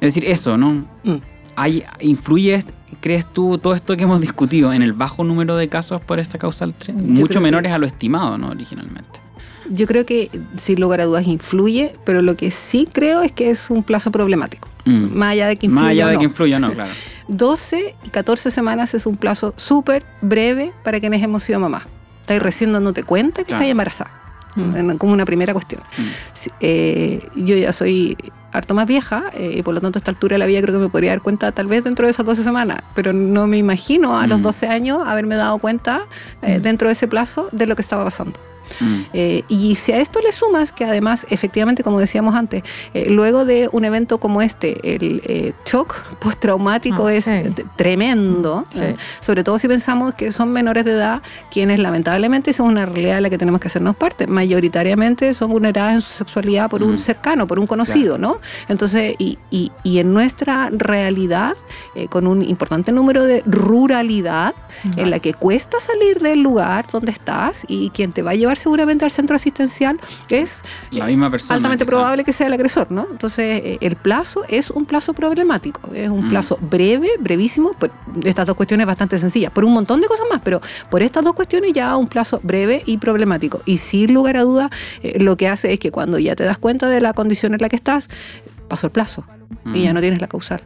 es 0.00 0.14
decir, 0.14 0.24
eso, 0.28 0.56
¿no? 0.56 0.84
Mm. 1.04 1.14
Hay, 1.54 1.84
¿Influye, 2.00 2.64
crees 3.00 3.24
tú, 3.24 3.56
todo 3.58 3.74
esto 3.76 3.96
que 3.96 4.02
hemos 4.02 4.20
discutido 4.20 4.72
en 4.72 4.82
el 4.82 4.94
bajo 4.94 5.22
número 5.22 5.54
de 5.56 5.68
casos 5.68 6.00
por 6.00 6.18
esta 6.18 6.38
causal 6.38 6.74
3? 6.76 6.96
Yo 6.98 7.06
Mucho 7.06 7.40
menores 7.40 7.70
que- 7.70 7.74
a 7.74 7.78
lo 7.78 7.86
estimado, 7.86 8.36
¿no? 8.36 8.48
Originalmente. 8.48 9.20
Yo 9.72 9.86
creo 9.86 10.04
que 10.04 10.28
sin 10.58 10.80
lugar 10.80 11.00
a 11.02 11.04
dudas 11.04 11.28
influye, 11.28 11.94
pero 12.04 12.20
lo 12.20 12.34
que 12.36 12.50
sí 12.50 12.88
creo 12.92 13.22
es 13.22 13.30
que 13.30 13.50
es 13.50 13.70
un 13.70 13.84
plazo 13.84 14.10
problemático. 14.10 14.66
Mm. 14.86 15.16
Más 15.16 15.30
allá 15.30 15.46
de 15.46 15.56
que 15.56 15.66
influya 15.66 15.82
Más 15.84 15.90
allá 15.92 16.06
de 16.08 16.12
no. 16.14 16.18
que 16.18 16.24
influya, 16.24 16.58
no, 16.58 16.72
claro. 16.72 16.90
12 17.28 17.94
y 18.04 18.08
14 18.08 18.50
semanas 18.50 18.92
es 18.94 19.06
un 19.06 19.16
plazo 19.16 19.54
súper 19.56 20.02
breve 20.20 20.72
para 20.82 20.98
quienes 20.98 21.22
hemos 21.22 21.44
sido 21.44 21.60
mamás. 21.60 21.84
Estáis 22.22 22.42
recién 22.42 22.72
dándote 22.72 23.04
cuenta 23.04 23.42
que 23.42 23.48
Claro. 23.48 23.58
estáis 23.58 23.70
embarazada. 23.70 24.10
Mm. 24.56 24.96
Como 24.96 25.12
una 25.12 25.24
primera 25.24 25.52
cuestión. 25.52 25.82
Mm. 25.96 26.02
Eh, 26.60 27.28
yo 27.36 27.56
ya 27.56 27.72
soy 27.72 28.16
harto 28.52 28.74
más 28.74 28.86
vieja 28.86 29.24
eh, 29.32 29.54
y 29.58 29.62
por 29.62 29.74
lo 29.74 29.80
tanto 29.80 29.98
a 29.98 30.00
esta 30.00 30.10
altura 30.10 30.34
de 30.34 30.38
la 30.38 30.46
vida 30.46 30.60
creo 30.60 30.74
que 30.74 30.80
me 30.80 30.88
podría 30.88 31.10
dar 31.10 31.20
cuenta 31.20 31.52
tal 31.52 31.68
vez 31.68 31.84
dentro 31.84 32.06
de 32.06 32.10
esas 32.10 32.26
12 32.26 32.42
semanas, 32.42 32.78
pero 32.94 33.12
no 33.12 33.46
me 33.46 33.58
imagino 33.58 34.18
a 34.18 34.26
los 34.26 34.40
Mm. 34.40 34.42
12 34.42 34.66
años 34.66 34.98
haberme 35.06 35.36
dado 35.36 35.58
cuenta 35.58 36.02
eh, 36.42 36.58
Mm. 36.58 36.62
dentro 36.62 36.88
de 36.88 36.92
ese 36.94 37.06
plazo 37.06 37.48
de 37.52 37.66
lo 37.66 37.76
que 37.76 37.82
estaba 37.82 38.02
pasando. 38.04 38.38
Mm. 38.78 39.00
Eh, 39.12 39.42
y 39.48 39.74
si 39.74 39.92
a 39.92 39.98
esto 40.00 40.20
le 40.20 40.32
sumas 40.32 40.72
que 40.72 40.84
además, 40.84 41.26
efectivamente, 41.30 41.82
como 41.82 41.98
decíamos 41.98 42.34
antes, 42.34 42.62
eh, 42.94 43.08
luego 43.10 43.44
de 43.44 43.68
un 43.72 43.84
evento 43.84 44.18
como 44.18 44.42
este, 44.42 44.94
el 44.94 45.22
eh, 45.24 45.52
shock 45.66 45.94
postraumático 46.18 47.06
Ah, 47.06 47.14
es 47.14 47.26
tremendo, 47.76 48.64
Sí. 48.72 48.78
eh, 48.80 48.96
sobre 49.20 49.42
todo 49.44 49.58
si 49.58 49.66
pensamos 49.68 50.14
que 50.14 50.32
son 50.32 50.52
menores 50.52 50.84
de 50.84 50.92
edad 50.92 51.22
quienes 51.50 51.78
lamentablemente 51.78 52.52
son 52.52 52.68
una 52.68 52.86
realidad 52.86 53.16
de 53.16 53.20
la 53.22 53.30
que 53.30 53.38
tenemos 53.38 53.60
que 53.60 53.68
hacernos 53.68 53.96
parte. 53.96 54.26
Mayoritariamente 54.26 55.32
son 55.34 55.50
vulneradas 55.50 55.94
en 55.94 56.00
su 56.02 56.12
sexualidad 56.12 56.68
por 56.70 56.82
un 56.82 56.90
Ujú. 56.94 56.98
cercano, 56.98 57.46
por 57.46 57.58
un 57.58 57.66
conocido, 57.66 58.18
¿no? 58.18 58.38
Entonces, 58.68 59.14
y, 59.18 59.38
y- 59.50 59.72
y 59.82 59.98
en 59.98 60.12
nuestra 60.14 60.68
realidad, 60.70 61.54
eh, 61.94 62.06
con 62.08 62.26
un 62.26 62.42
importante 62.42 62.92
número 62.92 63.24
de 63.24 63.42
ruralidad, 63.46 64.54
en 64.96 65.10
la 65.10 65.18
que 65.18 65.34
cuesta 65.34 65.78
salir 65.80 66.20
del 66.20 66.42
lugar 66.42 66.86
donde 66.90 67.12
estás 67.12 67.64
y 67.68 67.90
quien 67.90 68.12
te 68.12 68.22
va 68.22 68.30
a 68.30 68.34
llevar 68.34 68.56
seguramente 68.60 69.04
al 69.04 69.10
centro 69.10 69.34
asistencial 69.36 69.98
es 70.28 70.62
La 70.90 71.06
misma 71.06 71.30
persona. 71.30 71.54
altamente 71.56 71.84
quizá. 71.84 71.90
probable 71.90 72.24
que 72.24 72.32
sea 72.32 72.46
el 72.46 72.52
agresor, 72.52 72.90
¿no? 72.90 73.06
Entonces, 73.10 73.62
eh, 73.64 73.78
el 73.80 73.96
plazo 73.96 74.42
es 74.48 74.70
un 74.70 74.84
plazo 74.86 75.12
problemático, 75.14 75.92
es 75.94 76.08
un 76.08 76.26
Mm. 76.26 76.30
plazo 76.30 76.58
breve, 76.60 77.08
brevísimo, 77.18 77.72
por 77.72 77.90
estas 78.24 78.46
dos 78.46 78.56
cuestiones 78.56 78.86
bastante 78.86 79.18
sencillas, 79.18 79.50
por 79.52 79.64
un 79.64 79.72
montón 79.72 80.00
de 80.00 80.06
cosas 80.06 80.26
más, 80.30 80.40
pero 80.42 80.60
por 80.90 81.02
estas 81.02 81.24
dos 81.24 81.34
cuestiones 81.34 81.72
ya 81.72 81.96
un 81.96 82.06
plazo 82.08 82.40
breve 82.42 82.82
y 82.86 82.98
problemático. 82.98 83.60
Y 83.64 83.78
sin 83.78 84.14
lugar 84.14 84.36
a 84.36 84.42
duda, 84.42 84.70
eh, 85.02 85.18
lo 85.20 85.36
que 85.36 85.48
hace 85.48 85.72
es 85.72 85.80
que 85.80 85.90
cuando 85.90 86.18
ya 86.18 86.36
te 86.36 86.44
das 86.44 86.58
cuenta 86.58 86.88
de 86.88 87.00
la 87.00 87.12
condición 87.12 87.54
en 87.54 87.60
la 87.60 87.68
que 87.68 87.76
estás, 87.76 88.08
pasó 88.68 88.86
el 88.86 88.92
plazo 88.92 89.24
y 89.66 89.68
Mm. 89.80 89.82
ya 89.82 89.92
no 89.92 90.00
tienes 90.00 90.20
la 90.20 90.28
causal. 90.28 90.60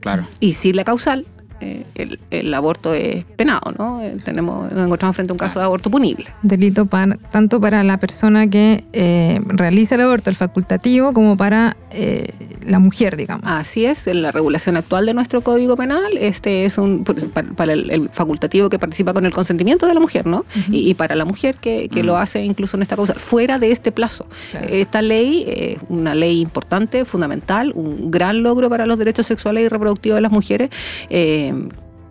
Claro. 0.00 0.26
Y 0.40 0.54
sin 0.54 0.76
la 0.76 0.84
causal, 0.84 1.26
eh, 1.60 1.84
el, 1.94 2.18
el 2.30 2.54
aborto 2.54 2.94
es 2.94 3.24
penado, 3.36 3.72
¿no? 3.78 4.02
Eh, 4.02 4.16
tenemos, 4.24 4.72
nos 4.72 4.86
encontramos 4.86 5.16
frente 5.16 5.32
a 5.32 5.34
un 5.34 5.38
caso 5.38 5.58
de 5.58 5.64
aborto 5.64 5.90
punible. 5.90 6.26
Delito 6.42 6.86
para, 6.86 7.16
tanto 7.16 7.60
para 7.60 7.82
la 7.84 7.96
persona 7.98 8.48
que 8.48 8.84
eh, 8.92 9.40
realiza 9.46 9.94
el 9.94 10.02
aborto, 10.02 10.30
el 10.30 10.36
facultativo, 10.36 11.12
como 11.12 11.36
para 11.36 11.76
eh, 11.90 12.32
la 12.66 12.78
mujer, 12.78 13.16
digamos. 13.16 13.44
Así 13.46 13.84
es, 13.84 14.06
en 14.06 14.22
la 14.22 14.32
regulación 14.32 14.76
actual 14.76 15.06
de 15.06 15.14
nuestro 15.14 15.40
Código 15.42 15.76
Penal, 15.76 16.16
este 16.18 16.64
es 16.64 16.78
un 16.78 17.04
para, 17.04 17.48
para 17.48 17.72
el, 17.72 17.90
el 17.90 18.08
facultativo 18.08 18.68
que 18.68 18.78
participa 18.78 19.12
con 19.12 19.26
el 19.26 19.32
consentimiento 19.32 19.86
de 19.86 19.94
la 19.94 20.00
mujer, 20.00 20.26
¿no? 20.26 20.44
y, 20.70 20.90
y 20.90 20.94
para 20.94 21.14
la 21.14 21.24
mujer 21.24 21.56
que, 21.56 21.88
que 21.88 22.02
lo 22.02 22.16
hace 22.16 22.44
incluso 22.44 22.76
en 22.76 22.82
esta 22.82 22.96
causa, 22.96 23.14
fuera 23.14 23.58
de 23.58 23.70
este 23.70 23.92
plazo. 23.92 24.26
Claro. 24.50 24.66
Esta 24.70 25.02
ley 25.02 25.44
es 25.46 25.78
una 25.88 26.14
ley 26.14 26.40
importante, 26.40 27.04
fundamental, 27.04 27.72
un 27.74 28.10
gran 28.10 28.42
logro 28.42 28.68
para 28.70 28.86
los 28.86 28.98
derechos 28.98 29.26
sexuales 29.26 29.64
y 29.64 29.68
reproductivos 29.68 30.16
de 30.16 30.20
las 30.22 30.32
mujeres. 30.32 30.70
eh, 31.08 31.49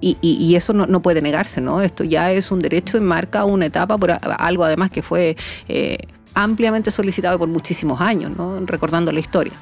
y, 0.01 0.17
y- 0.21 0.55
eso 0.55 0.71
no, 0.73 0.85
no 0.87 1.01
puede 1.01 1.21
negarse, 1.21 1.59
¿no? 1.61 1.81
Esto 1.81 2.03
ya 2.05 2.31
es 2.31 2.51
un 2.51 2.59
derecho 2.59 2.97
y 2.97 3.01
marca 3.01 3.43
una 3.45 3.65
etapa 3.65 3.97
por 3.97 4.11
algo 4.21 4.63
además 4.63 4.89
que 4.91 5.01
fue 5.01 5.35
eh, 5.67 5.97
ampliamente 6.33 6.89
solicitado 6.89 7.37
por 7.37 7.49
muchísimos 7.49 7.99
años, 7.99 8.31
¿no? 8.37 8.59
Recordando 8.65 9.11
la 9.11 9.19
historia. 9.19 9.53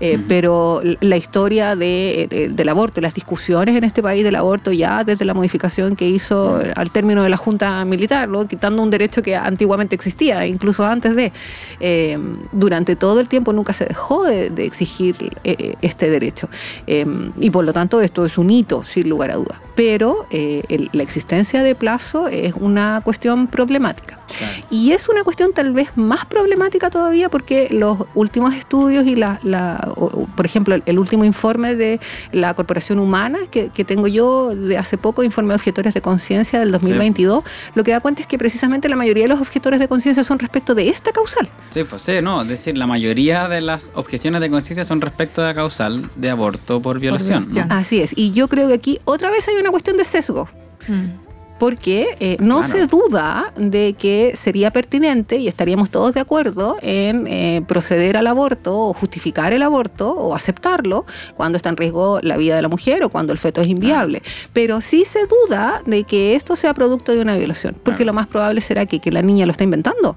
Eh, 0.00 0.18
Pero 0.28 0.82
la 1.00 1.16
historia 1.16 1.74
de, 1.74 2.26
de- 2.28 2.48
del 2.50 2.68
aborto 2.68 3.00
las 3.00 3.14
discusiones 3.14 3.74
en 3.76 3.84
este 3.84 4.02
país 4.02 4.22
del 4.24 4.34
aborto 4.36 4.70
ya 4.72 5.04
desde 5.04 5.24
la 5.24 5.32
modificación 5.32 5.96
que 5.96 6.06
hizo 6.08 6.60
al 6.74 6.90
término 6.90 7.22
de 7.22 7.30
la 7.30 7.36
Junta 7.38 7.84
Militar, 7.86 8.28
¿no? 8.28 8.46
quitando 8.46 8.82
un 8.82 8.90
derecho 8.90 9.22
que 9.22 9.36
antiguamente 9.36 9.94
existía, 9.94 10.46
incluso 10.46 10.84
antes 10.86 11.16
de, 11.16 11.32
eh, 11.80 12.18
durante 12.52 12.94
todo 12.96 13.20
el 13.20 13.28
tiempo 13.28 13.52
nunca 13.54 13.72
se 13.72 13.86
dejó 13.86 14.24
de, 14.24 14.50
de 14.50 14.66
exigir 14.66 15.16
eh, 15.44 15.56
eh, 15.58 15.74
este 15.80 16.10
derecho. 16.10 16.48
Eh, 16.86 17.06
y 17.38 17.48
por 17.50 17.64
lo 17.64 17.72
tanto 17.72 18.00
esto 18.02 18.24
es 18.26 18.36
un 18.38 18.50
hito, 18.50 18.82
sin 18.84 19.08
lugar 19.08 19.30
a 19.30 19.36
dudas. 19.36 19.58
Pero 19.76 20.26
eh, 20.30 20.62
el- 20.68 20.90
la 20.92 21.02
existencia 21.02 21.62
de 21.62 21.74
plazo 21.74 22.28
es 22.28 22.54
una 22.54 23.00
cuestión 23.02 23.46
problemática. 23.46 24.18
Claro. 24.38 24.52
Y 24.70 24.90
es 24.92 25.08
una 25.08 25.22
cuestión 25.22 25.52
tal 25.54 25.72
vez 25.72 25.88
más 25.96 26.26
problemática 26.26 26.90
todavía 26.90 27.28
porque 27.28 27.68
los 27.70 27.98
últimos 28.14 28.54
estudios 28.54 29.06
y 29.06 29.14
la, 29.14 29.38
la- 29.44 29.85
o- 29.88 30.04
o, 30.22 30.26
por 30.26 30.44
ejemplo, 30.46 30.74
el, 30.74 30.82
el 30.86 30.98
último 30.98 31.24
informe 31.24 31.74
de 31.74 32.00
la 32.32 32.54
Corporación 32.54 32.98
Humana 32.98 33.38
que, 33.50 33.68
que 33.70 33.84
tengo 33.84 34.06
yo 34.08 34.54
de 34.54 34.76
hace 34.78 34.98
poco, 34.98 35.22
informe 35.22 35.50
de 35.50 35.56
objetores 35.56 35.94
de 35.94 36.00
conciencia 36.00 36.58
del 36.58 36.72
2022, 36.72 37.44
lo 37.74 37.84
que 37.84 37.90
da 37.92 38.00
cuenta 38.00 38.20
es 38.22 38.26
que 38.26 38.38
precisamente 38.38 38.88
la 38.88 38.96
mayoría 38.96 39.24
de 39.24 39.28
los 39.28 39.40
objetores 39.40 39.80
de 39.80 39.88
conciencia 39.88 40.24
son 40.24 40.38
respecto 40.38 40.74
de 40.74 40.88
esta 40.88 41.12
causal. 41.12 41.48
Sí, 41.70 41.84
pues 41.84 42.02
sí, 42.02 42.12
no, 42.22 42.42
es 42.42 42.48
decir, 42.48 42.76
la 42.76 42.86
mayoría 42.86 43.48
de 43.48 43.60
las 43.60 43.90
objeciones 43.94 44.40
de 44.40 44.50
conciencia 44.50 44.84
son 44.84 45.00
respecto 45.00 45.42
a 45.42 45.46
la 45.46 45.54
causal 45.54 46.08
de 46.16 46.30
aborto 46.30 46.80
por 46.80 46.98
violación. 46.98 47.42
¿no? 47.42 47.46
violación. 47.48 47.72
Así 47.72 48.00
es. 48.00 48.12
Y 48.16 48.30
yo 48.32 48.48
creo 48.48 48.68
que 48.68 48.74
aquí 48.74 48.98
otra 49.04 49.30
vez 49.30 49.46
hay 49.48 49.56
una 49.56 49.70
cuestión 49.70 49.96
de 49.96 50.04
sesgo. 50.04 50.48
Mm. 50.88 51.25
Porque 51.58 52.08
eh, 52.20 52.36
no 52.38 52.58
Claro. 52.58 52.72
se 52.72 52.86
duda 52.86 53.52
de 53.56 53.94
que 53.98 54.32
sería 54.36 54.70
pertinente 54.70 55.36
y 55.36 55.48
estaríamos 55.48 55.90
todos 55.90 56.12
de 56.14 56.20
acuerdo 56.20 56.76
en 56.82 57.26
eh, 57.26 57.62
proceder 57.66 58.16
al 58.16 58.26
aborto 58.26 58.76
o 58.78 58.92
justificar 58.92 59.52
el 59.52 59.62
aborto 59.62 60.10
o 60.12 60.34
aceptarlo 60.34 61.06
cuando 61.34 61.56
está 61.56 61.70
en 61.70 61.76
riesgo 61.78 62.20
la 62.22 62.36
vida 62.36 62.56
de 62.56 62.62
la 62.62 62.68
mujer 62.68 63.04
o 63.04 63.08
cuando 63.08 63.32
el 63.32 63.38
feto 63.38 63.60
es 63.62 63.68
inviable. 63.68 64.22
Pero 64.52 64.80
sí 64.80 65.04
se 65.04 65.20
duda 65.26 65.82
de 65.86 66.04
que 66.04 66.34
esto 66.36 66.56
sea 66.56 66.74
producto 66.74 67.12
de 67.12 67.20
una 67.20 67.36
violación, 67.36 67.74
porque 67.82 67.98
Claro. 67.98 68.06
lo 68.06 68.12
más 68.14 68.26
probable 68.26 68.60
será 68.60 68.84
que, 68.86 69.00
que 69.00 69.10
la 69.10 69.22
niña 69.22 69.46
lo 69.46 69.52
está 69.52 69.64
inventando. 69.64 70.16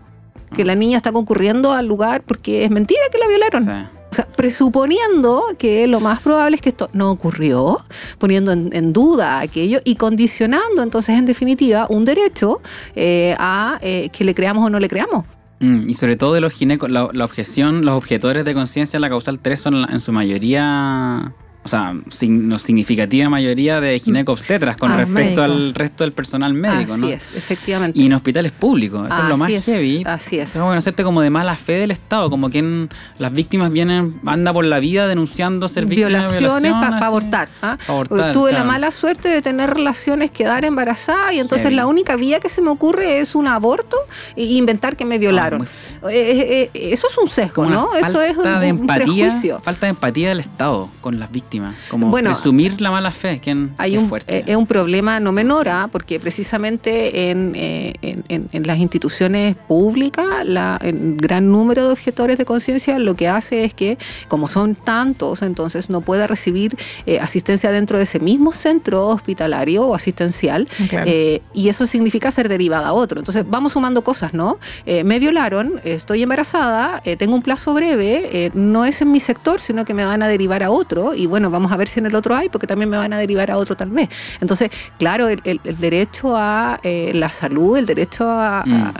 Que 0.56 0.66
la 0.66 0.74
niña 0.76 0.98
está 0.98 1.12
concurriendo 1.12 1.74
al 1.74 1.86
lugar 1.88 2.24
porque 2.24 2.66
es 2.66 2.72
mentira 2.72 3.02
que 3.12 3.18
la 3.20 3.28
violaron. 3.28 3.64
Sí. 3.64 3.99
Sea, 4.20 4.28
presuponiendo 4.36 5.44
que 5.58 5.88
lo 5.88 6.00
más 6.00 6.22
probable 6.22 6.56
es 6.56 6.62
que 6.62 6.70
esto 6.70 6.90
no 6.94 7.12
ocurrió, 7.12 7.80
poniendo 8.18 8.52
en, 8.52 8.94
duda 8.94 9.40
aquello 9.40 9.80
y 9.84 9.96
condicionando 9.96 10.82
entonces 10.82 11.18
en 11.18 11.26
definitiva 11.26 11.88
un 11.90 12.06
derecho 12.06 12.62
eh, 12.96 13.36
a 13.38 13.80
eh, 13.82 14.10
que 14.12 14.24
le 14.24 14.34
creamos 14.34 14.66
o 14.66 14.70
no 14.70 14.80
le 14.80 14.88
creamos. 14.88 15.26
Mm, 15.60 15.90
y 15.90 15.94
sobre 15.94 16.16
todo 16.16 16.34
de 16.34 16.42
los 16.42 16.54
ginecos, 16.54 16.90
la, 16.90 17.10
la 17.14 17.26
objeción, 17.26 17.86
los 17.86 17.96
objetores 17.96 18.46
de 18.46 18.54
conciencia 18.54 18.98
en 18.98 19.02
la 19.02 19.10
causal 19.10 19.40
3 19.40 19.60
son 19.60 19.90
en 19.90 20.00
su 20.00 20.12
mayoría, 20.12 21.34
o 21.62 21.68
sea, 21.68 21.94
sin- 22.10 22.58
significativa 22.58 23.28
mayoría 23.30 23.82
de 23.82 24.00
ginecobstetras 24.00 24.78
con 24.78 24.92
Ah, 24.92 24.98
respecto 24.98 25.44
al 25.44 25.74
resto 25.76 26.04
del 26.06 26.14
personal 26.14 26.54
médico, 26.54 26.94
Así 26.94 27.02
¿no? 27.02 27.08
es, 27.10 27.36
efectivamente. 27.36 28.00
Y 28.00 28.06
en 28.06 28.14
hospitales 28.14 28.52
públicos, 28.54 29.06
eso 29.08 29.16
es 29.18 29.24
lo 29.26 29.34
Así 29.34 29.40
más 29.40 29.52
es, 29.52 29.66
heavy. 29.66 30.04
así 30.06 30.40
es. 30.40 30.52
Pero 30.54 30.66
bueno, 30.66 30.80
hacerte 30.80 31.04
como 31.04 31.22
de 31.22 31.30
mala 31.30 31.56
fe 31.58 31.74
del 31.74 31.92
Estado, 31.92 32.30
como 32.30 32.50
que 32.50 32.60
en- 32.60 32.90
las 33.18 33.34
víctimas 33.34 33.72
vienen, 33.72 34.20
anda 34.26 34.54
por 34.54 34.64
la 34.66 34.80
vida 34.80 35.08
denunciando 35.08 35.68
ser 35.68 35.86
víctimas 35.86 36.32
de 36.32 36.40
violaciones 36.40 36.72
para 36.72 36.96
así. 36.96 37.06
abortar. 37.06 37.50
¿ah? 37.62 37.78
Pa' 37.86 37.94
abortar, 37.94 38.32
Tuve 38.32 38.54
la 38.54 38.64
mala 38.64 38.92
suerte 38.92 39.28
de 39.30 39.42
tener 39.42 39.70
relaciones, 39.70 40.32
quedar 40.32 40.64
embarazada 40.66 41.34
y 41.34 41.40
entonces 41.40 41.74
la 41.74 41.88
única 41.88 42.16
vía 42.16 42.40
que 42.40 42.48
se 42.50 42.62
me 42.62 42.70
ocurre 42.70 43.20
es 43.20 43.36
un 43.36 43.48
aborto 43.48 43.98
e 44.38 44.46
inventar 44.46 44.96
que 44.96 45.04
me 45.06 45.18
violaron. 45.18 45.68
muy- 46.02 46.14
Eh, 46.14 46.32
eh, 46.32 46.70
eh, 46.74 46.90
eso 46.94 47.08
es 47.12 47.18
un 47.18 47.28
sesgo, 47.28 47.64
Como 47.66 47.70
¿no? 47.70 47.96
Eso 47.96 48.22
es 48.22 48.38
un, 48.38 48.48
un 48.48 48.88
prejuicio. 48.88 49.60
falta 49.60 49.86
de 49.88 49.90
empatía 49.92 50.30
del 50.30 50.40
Estado 50.40 50.90
con 51.02 51.20
las 51.20 51.30
víctimas, 51.30 51.49
como 51.90 52.08
Bueno, 52.10 52.32
presumir 52.32 52.80
la 52.82 52.92
mala 52.92 53.12
fe, 53.12 53.40
que, 53.40 53.52
en- 53.52 53.74
Hay 53.78 53.92
que 53.92 53.98
es 53.98 54.04
un, 54.04 54.10
fuerte. 54.10 54.38
eh, 54.38 54.44
es 54.48 54.56
un 54.56 54.68
problema 54.68 55.20
no 55.20 55.32
menor, 55.32 55.70
¿ah? 55.70 55.90
porque 55.92 56.20
precisamente 56.20 57.30
en, 57.32 57.54
eh, 57.56 57.94
en- 58.02 58.24
en- 58.28 58.50
en 58.52 58.68
las 58.68 58.78
instituciones 58.80 59.56
públicas, 59.68 60.26
la, 60.46 60.78
el 60.84 61.16
gran 61.18 61.52
número 61.52 61.86
de 61.88 61.94
objetores 61.94 62.38
de 62.38 62.46
conciencia 62.46 63.00
lo 63.00 63.16
que 63.16 63.28
hace 63.28 63.64
es 63.64 63.74
que, 63.74 63.98
como 64.28 64.48
son 64.48 64.76
tantos, 64.76 65.42
entonces 65.42 65.90
no 65.90 66.02
puede 66.02 66.28
recibir 66.28 66.76
eh, 67.06 67.20
asistencia 67.20 67.72
dentro 67.72 67.98
de 67.98 68.04
ese 68.04 68.20
mismo 68.20 68.52
centro 68.52 69.08
hospitalario 69.08 69.86
o 69.86 69.96
asistencial, 69.96 70.68
Claro. 70.90 71.06
eh, 71.10 71.42
y 71.54 71.70
eso 71.70 71.86
significa 71.86 72.30
ser 72.32 72.50
derivada 72.50 72.90
a 72.90 72.94
otro. 72.94 73.20
Entonces 73.20 73.46
vamos 73.48 73.74
sumando 73.74 74.04
cosas, 74.04 74.34
¿no? 74.34 74.58
Eh, 74.86 75.04
me 75.06 75.20
violaron, 75.20 75.80
estoy 75.86 76.24
embarazada, 76.24 77.02
eh, 77.06 77.16
tengo 77.16 77.36
un 77.36 77.42
plazo 77.42 77.74
breve, 77.74 78.30
eh, 78.34 78.52
no 78.54 78.84
es 78.86 79.02
en 79.02 79.12
mi 79.12 79.20
sector, 79.20 79.62
sino 79.62 79.86
que 79.86 79.94
me 79.94 80.04
van 80.04 80.22
a 80.24 80.28
derivar 80.28 80.62
a 80.64 80.72
otro, 80.72 81.14
y 81.16 81.26
bueno, 81.26 81.39
vamos 81.50 81.72
a 81.72 81.78
ver 81.78 81.88
si 81.88 82.00
en 82.00 82.08
el 82.08 82.16
otro 82.16 82.36
hay, 82.36 82.50
porque 82.50 82.68
también 82.68 82.90
me 82.90 82.98
van 82.98 83.14
a 83.14 83.18
derivar 83.18 83.50
a 83.52 83.58
otro 83.58 83.76
tal 83.78 83.92
vez. 83.92 84.10
Entonces, 84.42 84.70
claro, 84.98 85.28
el, 85.28 85.40
el- 85.44 85.62
el 85.64 85.78
derecho 85.78 86.36
a 86.36 86.80
eh, 86.84 87.12
la 87.14 87.30
salud, 87.30 87.78
el 87.78 87.86
derecho 87.86 88.28
a, 88.30 88.62
a 88.62 88.94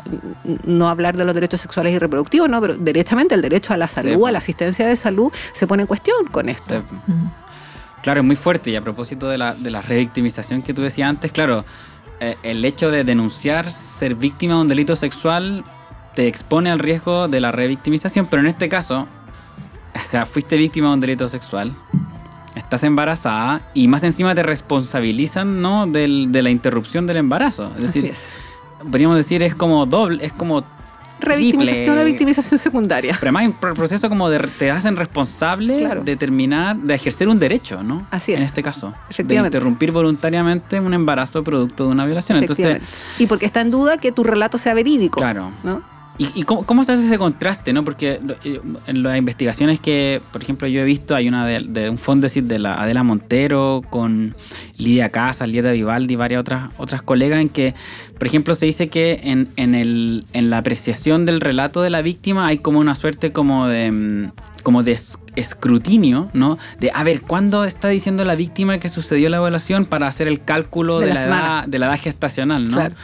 no 0.66 0.88
hablar 0.88 1.18
de 1.18 1.26
los 1.26 1.34
derechos 1.36 1.60
sexuales 1.62 1.94
y 1.94 1.98
reproductivos, 2.00 2.48
¿no? 2.50 2.62
Pero 2.62 2.76
directamente 2.76 3.36
el 3.36 3.42
derecho 3.42 3.74
a 3.74 3.78
la 3.78 3.88
salud, 3.88 4.22
Sí. 4.24 4.28
a 4.28 4.32
la 4.32 4.38
asistencia 4.38 4.88
de 4.88 4.96
salud, 4.96 5.32
se 5.54 5.68
pone 5.68 5.82
en 5.84 5.88
cuestión 5.88 6.26
con 6.32 6.48
esto. 6.50 6.76
Sí. 6.80 7.12
Mm. 7.12 7.30
Claro, 8.04 8.22
es 8.22 8.26
muy 8.26 8.36
fuerte 8.38 8.70
y 8.70 8.76
a 8.78 8.82
propósito 8.82 9.28
de 9.28 9.38
la, 9.38 9.54
de 9.56 9.72
la 9.72 9.82
revictimización 9.82 10.62
que 10.62 10.74
tú 10.74 10.82
decías 10.82 11.10
antes, 11.10 11.32
claro, 11.34 11.66
eh, 12.22 12.38
el 12.44 12.64
hecho 12.64 12.92
de 12.92 13.04
denunciar 13.04 13.72
ser 13.72 14.16
víctima 14.16 14.54
de 14.56 14.62
un 14.62 14.68
delito 14.70 14.96
sexual 14.96 15.66
te 16.16 16.28
expone 16.28 16.72
al 16.72 16.80
riesgo 16.80 17.28
de 17.28 17.40
la 17.42 17.52
revictimización, 17.52 18.26
pero 18.26 18.42
en 18.42 18.48
este 18.48 18.70
caso, 18.70 19.08
o 19.96 20.00
sea, 20.00 20.26
fuiste 20.26 20.56
víctima 20.58 20.88
de 20.88 20.94
un 20.94 21.00
delito 21.02 21.28
sexual, 21.28 21.74
estás 22.60 22.84
embarazada 22.84 23.62
y 23.74 23.88
más 23.88 24.04
encima 24.04 24.36
te 24.36 24.44
responsabilizan, 24.44 25.62
¿no? 25.62 25.88
Del- 25.88 26.32
de 26.32 26.42
la 26.44 26.50
interrupción 26.50 27.08
del 27.08 27.18
embarazo. 27.18 27.72
Es 27.76 27.82
decir, 27.82 28.04
Así 28.06 28.12
es. 28.14 28.38
podríamos 28.84 29.18
decir, 29.18 29.42
es 29.44 29.56
como 29.56 29.86
doble, 29.86 30.24
es 30.26 30.34
como 30.34 30.64
Revictimización 31.22 32.00
o 32.00 32.06
victimización 32.06 32.58
secundaria. 32.58 33.12
Pero 33.20 33.28
además 33.28 33.42
hay 33.42 33.48
un 33.48 33.54
pro- 33.54 33.74
proceso 33.74 34.08
como 34.08 34.30
de 34.30 34.40
te 34.58 34.72
hacen 34.72 34.96
responsable 34.96 35.80
Claro. 35.80 36.02
de 36.02 36.16
terminar, 36.16 36.78
de 36.78 36.94
ejercer 36.96 37.28
un 37.28 37.38
derecho, 37.40 37.84
¿no? 37.84 38.08
Así 38.10 38.32
es. 38.32 38.38
En 38.40 38.46
este 38.46 38.64
caso. 38.64 38.94
Efectivamente. 39.10 39.52
De 39.52 39.58
interrumpir 39.58 39.92
voluntariamente 39.92 40.80
un 40.80 40.94
embarazo 40.94 41.44
producto 41.44 41.86
de 41.88 41.90
una 41.92 42.06
violación. 42.06 42.38
Entonces, 42.38 42.82
y 43.18 43.26
porque 43.28 43.46
está 43.46 43.60
en 43.60 43.70
duda 43.70 43.98
que 43.98 44.14
tu 44.14 44.24
relato 44.24 44.58
sea 44.58 44.74
verídico. 44.74 45.20
claro. 45.20 45.52
¿no? 45.66 45.82
¿Y, 46.20 46.30
y 46.36 46.44
cómo, 46.44 46.66
cómo 46.66 46.84
se 46.84 46.92
hace 46.92 47.06
ese 47.06 47.18
contraste, 47.18 47.72
no? 47.72 47.84
Porque 47.86 48.20
eh, 48.44 48.60
en 48.88 49.04
las 49.04 49.18
investigaciones 49.18 49.80
que, 49.80 50.22
por 50.34 50.44
ejemplo, 50.44 50.68
yo 50.68 50.82
he 50.82 50.84
visto, 50.84 51.16
hay 51.16 51.30
una 51.30 51.46
de, 51.48 51.62
de 51.62 51.90
un 51.90 51.98
Fondesit 51.98 52.44
de 52.44 52.60
la 52.60 52.74
Adela 52.76 53.04
Montero 53.04 53.82
con 53.90 54.36
Lidia 54.78 55.10
Casas, 55.10 55.48
Lidia 55.48 55.72
Vivaldi 55.72 56.16
y 56.16 56.18
varias 56.18 56.42
otras, 56.42 56.72
otras 56.78 57.02
colegas 57.02 57.40
en 57.40 57.48
que, 57.48 57.74
por 58.18 58.28
ejemplo, 58.28 58.54
se 58.54 58.66
dice 58.66 58.90
que 58.90 59.22
en, 59.24 59.48
en, 59.56 59.74
el, 59.76 60.26
en 60.34 60.50
la 60.50 60.58
apreciación 60.58 61.26
del 61.26 61.40
relato 61.40 61.82
de 61.82 61.90
la 61.90 62.02
víctima 62.02 62.48
hay 62.48 62.58
como 62.58 62.80
una 62.80 62.96
suerte 62.96 63.32
como 63.32 63.68
de, 63.68 63.90
mm, 63.90 64.32
como 64.64 64.84
de 64.84 64.92
es- 64.92 65.18
escrutinio, 65.38 66.30
¿no? 66.34 66.58
De, 66.82 66.92
a 66.94 67.04
ver, 67.04 67.22
¿cuándo 67.22 67.64
está 67.64 67.88
diciendo 67.88 68.26
la 68.26 68.36
víctima 68.36 68.78
que 68.80 68.90
sucedió 68.90 69.30
la 69.30 69.40
violación 69.40 69.86
para 69.86 70.08
hacer 70.08 70.28
el 70.28 70.44
cálculo 70.44 71.00
De 71.00 71.08
de, 71.08 71.14
la 71.14 71.24
edad, 71.24 71.66
de 71.66 71.80
la 71.80 71.86
edad 71.88 72.00
gestacional, 72.00 72.66
¿no? 72.68 72.76
Claro. 72.76 72.96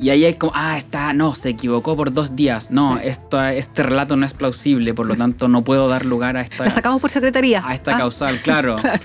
Y 0.00 0.08
ahí 0.10 0.24
hay 0.24 0.34
como, 0.34 0.52
ah, 0.54 0.78
está, 0.78 1.12
no, 1.12 1.34
se 1.34 1.50
equivocó 1.50 1.94
por 1.94 2.12
dos 2.12 2.34
días. 2.34 2.70
No, 2.70 2.98
esto, 2.98 3.42
este 3.44 3.82
relato 3.82 4.16
no 4.16 4.24
es 4.24 4.32
plausible, 4.32 4.94
por 4.94 5.06
lo 5.06 5.14
tanto 5.14 5.46
no 5.46 5.62
puedo 5.62 5.88
dar 5.88 6.06
lugar 6.06 6.36
a 6.38 6.40
esta, 6.40 6.64
La 6.64 6.70
sacamos 6.70 7.00
por 7.02 7.10
secretaría. 7.10 7.62
a 7.66 7.74
esta 7.74 7.94
Ah, 7.94 7.98
causal, 7.98 8.38
claro. 8.38 8.76
Claro. 8.80 9.00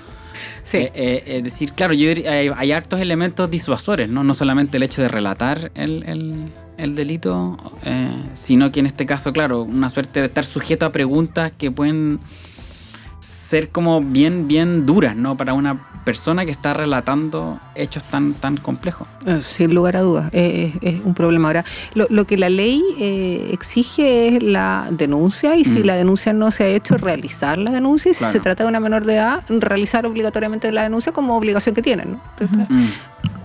Sí. 0.64 0.78
Eh, 0.78 0.92
eh, 0.96 1.24
es 1.38 1.44
decir, 1.44 1.72
claro, 1.74 1.94
yo 1.94 2.10
diría- 2.10 2.32
hay, 2.32 2.50
hay 2.56 2.72
hartos 2.72 3.00
elementos 3.00 3.50
disuasores, 3.52 4.10
¿no? 4.10 4.24
No 4.24 4.34
solamente 4.34 4.78
el 4.78 4.84
hecho 4.84 5.02
de 5.02 5.08
relatar 5.08 5.72
el, 5.76 6.04
el- 6.08 6.52
el 6.78 6.96
delito, 6.96 7.56
eh, 7.86 8.10
sino 8.34 8.70
que 8.72 8.80
en 8.82 8.86
este 8.88 9.06
caso, 9.06 9.32
claro, 9.32 9.62
una 9.64 9.90
suerte 9.90 10.20
de 10.22 10.26
estar 10.26 10.44
sujeto 10.44 10.86
a 10.86 10.92
preguntas 10.92 11.52
que 11.58 11.72
pueden 11.72 12.20
ser 13.48 13.70
como 13.70 14.02
bien, 14.02 14.48
bien 14.48 14.86
duras, 14.86 15.16
¿no? 15.16 15.38
Para 15.38 15.54
una 15.54 15.78
persona 16.04 16.46
que 16.46 16.52
está 16.52 16.74
relatando 16.74 17.60
hechos 17.74 18.04
tan, 18.04 18.34
tan 18.36 18.58
complejos. 18.58 19.08
Eh, 19.26 19.40
Sin 19.42 19.74
lugar 19.74 19.96
a 19.98 20.02
dudas, 20.02 20.30
eh, 20.34 20.74
es, 20.82 21.02
un 21.04 21.14
problema. 21.16 21.48
Ahora, 21.50 21.66
lo, 21.96 22.06
lo 22.10 22.26
que 22.26 22.38
la 22.38 22.50
ley 22.50 22.84
eh, 23.00 23.50
exige 23.52 24.28
es 24.38 24.44
la 24.44 24.88
denuncia 24.92 25.56
y 25.56 25.64
si 25.66 25.80
Mm. 25.80 25.86
la 25.86 25.96
denuncia 25.96 26.32
no 26.34 26.52
se 26.52 26.64
ha 26.64 26.68
hecho, 26.68 26.98
realizar 26.98 27.58
la 27.58 27.72
denuncia 27.72 28.12
y 28.12 28.14
si 28.14 28.20
Claro. 28.20 28.34
se 28.34 28.40
trata 28.40 28.64
de 28.64 28.70
una 28.70 28.80
menor 28.80 29.04
de 29.06 29.16
edad, 29.16 29.44
realizar 29.50 30.06
obligatoriamente 30.06 30.72
la 30.72 30.84
denuncia 30.84 31.12
como 31.12 31.36
obligación 31.36 31.74
que 31.76 31.82
tienen. 31.82 32.14
¿no? 32.14 32.22
Entonces, 32.40 32.68
Mm. 32.70 32.86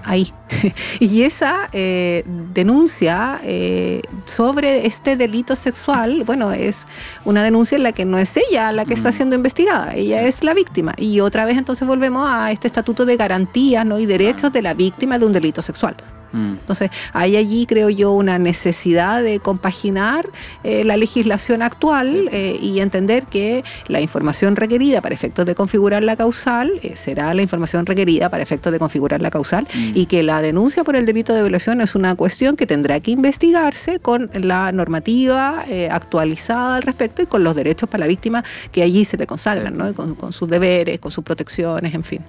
Ahí. 0.04 0.32
y 1.00 1.22
esa 1.22 1.68
eh, 1.72 2.24
denuncia 2.54 3.40
eh, 3.44 4.02
sobre 4.24 4.86
este 4.86 5.16
delito 5.16 5.54
sexual, 5.56 6.24
bueno, 6.24 6.52
es 6.52 6.86
una 7.24 7.42
denuncia 7.42 7.76
en 7.76 7.82
la 7.84 7.92
que 7.92 8.04
no 8.04 8.18
es 8.18 8.36
ella 8.36 8.72
la 8.72 8.84
que 8.84 8.94
está 8.94 9.10
Mm. 9.10 9.12
siendo 9.12 9.36
investigada, 9.36 9.94
ella 9.94 10.20
Sí. 10.22 10.28
es 10.28 10.44
la 10.44 10.54
víctima. 10.54 10.94
Y 10.96 11.20
otra 11.20 11.44
vez 11.44 11.56
entonces 11.58 11.86
volvemos 11.86 12.28
a 12.28 12.50
este 12.52 12.66
estatuto 12.68 13.04
de 13.04 13.16
garantías 13.16 13.84
¿no? 13.86 13.98
y 13.98 14.06
derechos 14.06 14.52
de 14.52 14.62
la 14.62 14.74
víctima 14.74 15.18
de 15.18 15.26
un 15.26 15.32
delito 15.32 15.62
sexual. 15.62 15.96
Mm. 16.32 16.52
Entonces, 16.60 16.90
hay 17.12 17.36
allí, 17.36 17.66
creo 17.66 17.90
yo, 17.90 18.12
una 18.12 18.38
necesidad 18.38 19.22
de 19.22 19.40
compaginar 19.40 20.26
eh, 20.64 20.84
la 20.84 20.96
legislación 20.96 21.62
actual 21.62 22.08
Sí. 22.08 22.28
eh, 22.32 22.58
y 22.62 22.80
entender 22.80 23.26
que 23.26 23.64
la 23.88 24.00
información 24.00 24.56
requerida 24.56 25.00
para 25.00 25.14
efectos 25.14 25.44
de 25.46 25.54
configurar 25.54 26.02
la 26.04 26.16
causal 26.16 26.72
eh, 26.82 26.94
será 26.96 27.34
la 27.34 27.42
información 27.42 27.84
requerida 27.86 28.28
para 28.30 28.42
efectos 28.42 28.72
de 28.72 28.78
configurar 28.78 29.20
la 29.22 29.30
causal 29.30 29.66
Mm. 29.74 29.92
y 29.94 30.06
que 30.06 30.22
la 30.22 30.40
denuncia 30.42 30.84
por 30.84 30.96
el 30.96 31.04
delito 31.06 31.34
de 31.34 31.42
violación 31.42 31.80
es 31.80 31.94
una 31.94 32.14
cuestión 32.14 32.56
que 32.56 32.66
tendrá 32.66 33.00
que 33.00 33.10
investigarse 33.10 33.98
con 34.00 34.30
la 34.34 34.72
normativa 34.72 35.64
actualizada 35.90 36.76
al 36.76 36.82
respecto 36.82 37.22
y 37.22 37.26
con 37.26 37.42
los 37.44 37.54
derechos 37.56 37.88
para 37.88 38.00
la 38.02 38.06
víctima 38.06 38.44
que 38.72 38.82
allí 38.82 39.04
se 39.04 39.16
le 39.16 39.26
consagran, 39.26 39.72
Sí. 39.74 39.78
¿no? 39.78 39.94
Con 40.16 40.32
sus 40.32 40.48
deberes, 40.48 41.00
con 41.00 41.10
sus 41.10 41.24
protecciones, 41.24 41.94
en 41.94 42.04
fin. 42.04 42.20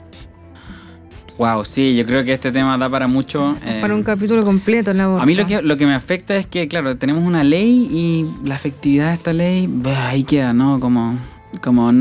Wow, 1.37 1.65
sí, 1.65 1.95
yo 1.95 2.05
creo 2.05 2.23
que 2.23 2.33
este 2.33 2.51
tema 2.51 2.77
da 2.77 2.87
para 2.89 3.07
mucho. 3.07 3.57
eh, 3.65 3.79
Para 3.81 3.95
un 3.95 4.03
capítulo 4.03 4.43
completo 4.45 4.91
en 4.91 4.97
la 4.97 5.05
A 5.05 5.25
mí 5.25 5.33
lo 5.35 5.47
que, 5.47 5.61
lo 5.61 5.75
que 5.77 5.85
me 5.87 5.95
afecta 5.95 6.35
es 6.35 6.45
que, 6.45 6.67
claro, 6.67 6.97
tenemos 6.97 7.23
una 7.23 7.43
ley 7.43 7.87
y 7.91 8.25
la 8.47 8.55
efectividad 8.55 9.07
de 9.07 9.13
esta 9.15 9.33
ley, 9.33 9.67
bah, 9.67 10.09
ahí 10.09 10.23
queda, 10.23 10.53
¿no? 10.53 10.79
Como, 10.79 11.17
como 11.61 11.91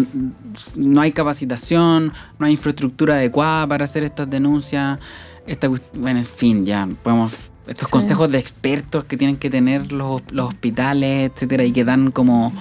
no 0.77 1.01
hay 1.01 1.13
capacitación, 1.13 2.13
no 2.39 2.47
hay 2.47 2.53
infraestructura 2.53 3.15
adecuada 3.15 3.67
para 3.67 3.85
hacer 3.85 4.03
estas 4.03 4.29
denuncias. 4.29 4.99
Esta, 5.47 5.69
bueno, 5.95 6.19
en 6.21 6.27
fin, 6.27 6.67
ya 6.67 6.87
podemos... 7.03 7.33
Estos 7.67 7.87
Sí. 7.87 7.93
consejos 7.93 8.31
de 8.33 8.39
expertos 8.39 9.05
que 9.05 9.17
tienen 9.17 9.37
que 9.37 9.49
tener 9.49 9.93
los, 9.93 10.23
los 10.33 10.49
hospitales, 10.49 11.31
etcétera, 11.33 11.65
y 11.65 11.71
que 11.71 11.85
dan 11.85 12.11
como 12.11 12.53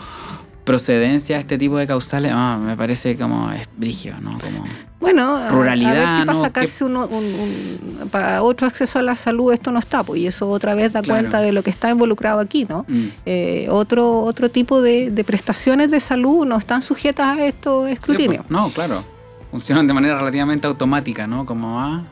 procedencia 0.74 1.38
a 1.38 1.40
este 1.40 1.58
tipo 1.58 1.78
de 1.78 1.88
causales, 1.88 2.32
ah, 2.36 2.60
me 2.64 2.78
parece 2.78 3.18
como 3.18 3.52
es 3.52 3.68
brígido, 3.76 4.20
¿no? 4.22 4.38
Como, 4.38 4.64
Bueno, 5.00 5.36
a- 5.36 5.50
Ruralidad, 5.50 5.92
a 5.92 5.96
ver 5.96 6.10
si 6.10 6.26
para 6.28 6.34
¿no? 6.34 6.42
sacarse 6.44 6.86
uno, 6.86 7.08
un, 7.08 7.24
un- 7.24 8.10
para 8.10 8.44
otro 8.44 8.68
acceso 8.68 9.00
a 9.00 9.02
la 9.02 9.16
salud 9.16 9.52
esto 9.52 9.72
no 9.72 9.80
está, 9.80 10.04
pues, 10.04 10.22
y 10.22 10.28
eso 10.28 10.48
otra 10.48 10.76
vez 10.76 10.94
da 10.94 11.02
Claro. 11.02 11.22
cuenta 11.22 11.42
de 11.42 11.54
lo 11.54 11.64
que 11.64 11.72
está 11.72 11.90
involucrado 11.90 12.40
aquí, 12.40 12.66
¿no? 12.70 12.86
mm, 12.88 13.06
Eh, 13.26 13.66
otro, 13.72 14.20
otro 14.22 14.50
tipo 14.50 14.80
de, 14.82 15.10
de 15.10 15.24
prestaciones 15.24 15.90
de 15.90 16.00
salud 16.00 16.46
no 16.46 16.56
están 16.58 16.84
sujetas 16.84 17.40
a 17.40 17.46
estos 17.46 17.88
sí, 17.88 17.94
escrutinios. 17.94 18.44
pues, 18.46 18.52
no, 18.52 18.70
claro. 18.70 19.04
Funcionan 19.50 19.88
de 19.88 19.94
manera 19.94 20.20
relativamente 20.20 20.68
automática, 20.68 21.26
¿no? 21.26 21.48
Como, 21.48 21.80
ah, 21.80 22.04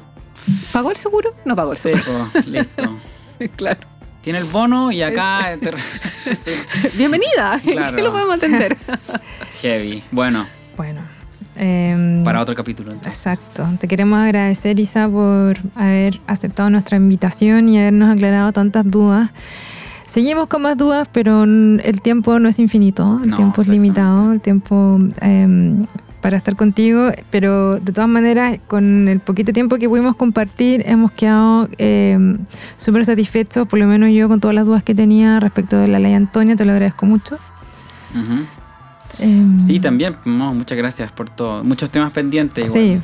¿Pagó 0.71 0.89
el 0.89 0.97
seguro? 0.97 1.29
No 1.45 1.55
pagó 1.55 1.73
el 1.73 1.77
Sí, 1.77 1.91
seguro. 1.93 2.27
pues, 2.33 2.47
listo. 2.47 2.83
claro. 3.55 3.81
Tiene 4.27 4.39
el 4.39 4.45
bono 4.45 4.91
y 4.91 5.01
acá 5.03 5.51
Bienvenida, 6.97 7.61
Claro. 7.63 7.95
¿qué 7.95 8.03
lo 8.03 8.11
podemos 8.11 8.35
atender? 8.35 8.75
heavy. 9.61 10.03
Bueno, 10.11 10.45
Bueno. 10.75 10.99
em, 11.55 12.25
para 12.25 12.41
otro 12.41 12.53
capítulo 12.53 12.91
entonces. 12.91 13.15
Exacto. 13.15 13.65
Te 13.79 13.87
queremos 13.87 14.19
agradecer, 14.19 14.81
Isa, 14.81 15.07
por 15.07 15.55
haber 15.75 16.19
aceptado 16.27 16.69
nuestra 16.69 16.97
invitación 16.97 17.69
y 17.69 17.79
habernos 17.79 18.09
aclarado 18.13 18.51
tantas 18.51 18.83
dudas. 18.91 19.29
Seguimos 20.07 20.47
con 20.47 20.61
más 20.63 20.75
dudas, 20.75 21.07
pero 21.09 21.45
el 21.45 22.01
tiempo 22.03 22.37
no 22.37 22.49
es 22.49 22.59
infinito, 22.59 23.21
el 23.23 23.29
No, 23.29 23.37
tiempo 23.37 23.61
es 23.61 23.69
limitado, 23.69 24.33
el 24.33 24.41
tiempo 24.41 24.99
em, 25.21 25.85
para 26.27 26.35
estar 26.35 26.57
contigo, 26.57 27.09
pero 27.29 27.79
de 27.79 27.93
todas 27.93 28.09
maneras, 28.09 28.59
con 28.67 29.07
el 29.07 29.21
poquito 29.21 29.53
tiempo 29.53 29.77
que 29.77 29.87
pudimos 29.87 30.13
compartir, 30.17 30.83
hemos 30.85 31.09
quedado 31.13 31.69
em, 31.77 32.39
súper 32.75 33.05
satisfechos, 33.05 33.65
por 33.65 33.79
lo 33.79 33.85
menos 33.87 34.09
yo 34.11 34.27
con 34.27 34.41
todas 34.41 34.53
las 34.53 34.65
dudas 34.65 34.83
que 34.83 34.93
tenía 34.93 35.39
respecto 35.39 35.77
de 35.77 35.87
la 35.87 35.99
ley 35.99 36.13
Antonia, 36.13 36.57
te 36.57 36.65
lo 36.65 36.73
agradezco 36.73 37.05
mucho. 37.05 37.37
Em, 39.19 39.57
Sí, 39.61 39.79
también. 39.79 40.17
no, 40.25 40.53
muchas 40.53 40.77
gracias 40.77 41.13
por 41.13 41.29
todo. 41.29 41.63
Muchos 41.63 41.89
temas 41.91 42.11
pendientes. 42.11 42.73
Sí. 42.73 42.99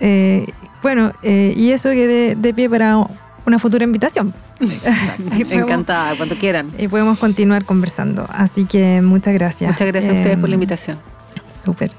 Eh, 0.00 0.46
bueno, 0.82 1.12
eh, 1.22 1.54
y 1.56 1.70
eso 1.70 1.88
que 1.92 2.06
de, 2.06 2.36
de 2.36 2.52
pie 2.52 2.68
para 2.68 2.98
una 3.46 3.58
futura 3.58 3.84
invitación. 3.84 4.34
Podemos- 4.60 5.50
Encantada, 5.50 6.14
cuando 6.18 6.34
quieran. 6.36 6.70
Y 6.78 6.88
podemos 6.88 7.18
continuar 7.18 7.64
conversando. 7.64 8.26
Así 8.30 8.66
que 8.66 9.00
muchas 9.02 9.32
gracias. 9.32 9.70
Muchas 9.72 9.86
gracias 9.88 10.12
a 10.14 10.16
ustedes 10.18 10.36
por 10.38 10.50
la 10.50 10.54
Eh, 10.54 10.60
invitación. 10.60 10.98
Súper. 11.64 11.90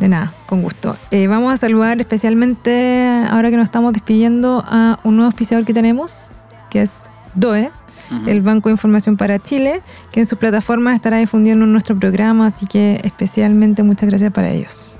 De 0.00 0.08
nada, 0.08 0.32
con 0.46 0.62
gusto. 0.62 0.96
Eh, 1.10 1.26
vamos 1.26 1.52
a 1.52 1.58
saludar 1.58 2.00
especialmente, 2.00 3.26
ahora 3.28 3.50
que 3.50 3.56
nos 3.58 3.64
estamos 3.64 3.92
despidiendo, 3.92 4.64
a 4.66 4.98
un 5.04 5.16
nuevo 5.16 5.26
auspiciador 5.26 5.66
que 5.66 5.74
tenemos, 5.74 6.32
que 6.70 6.80
es 6.82 7.02
DOE, 7.34 7.70
el 8.26 8.40
Banco 8.40 8.70
de 8.70 8.72
Información 8.72 9.16
para 9.16 9.38
Chile, 9.38 9.82
que 10.10 10.20
en 10.20 10.26
sus 10.26 10.38
plataformas 10.38 10.96
estará 10.96 11.18
difundiendo 11.18 11.64
nuestro 11.66 11.96
programa, 11.96 12.46
así 12.46 12.66
que 12.66 13.00
especialmente 13.04 13.82
muchas 13.82 14.08
gracias 14.08 14.32
para 14.32 14.50
ellos. 14.50 14.98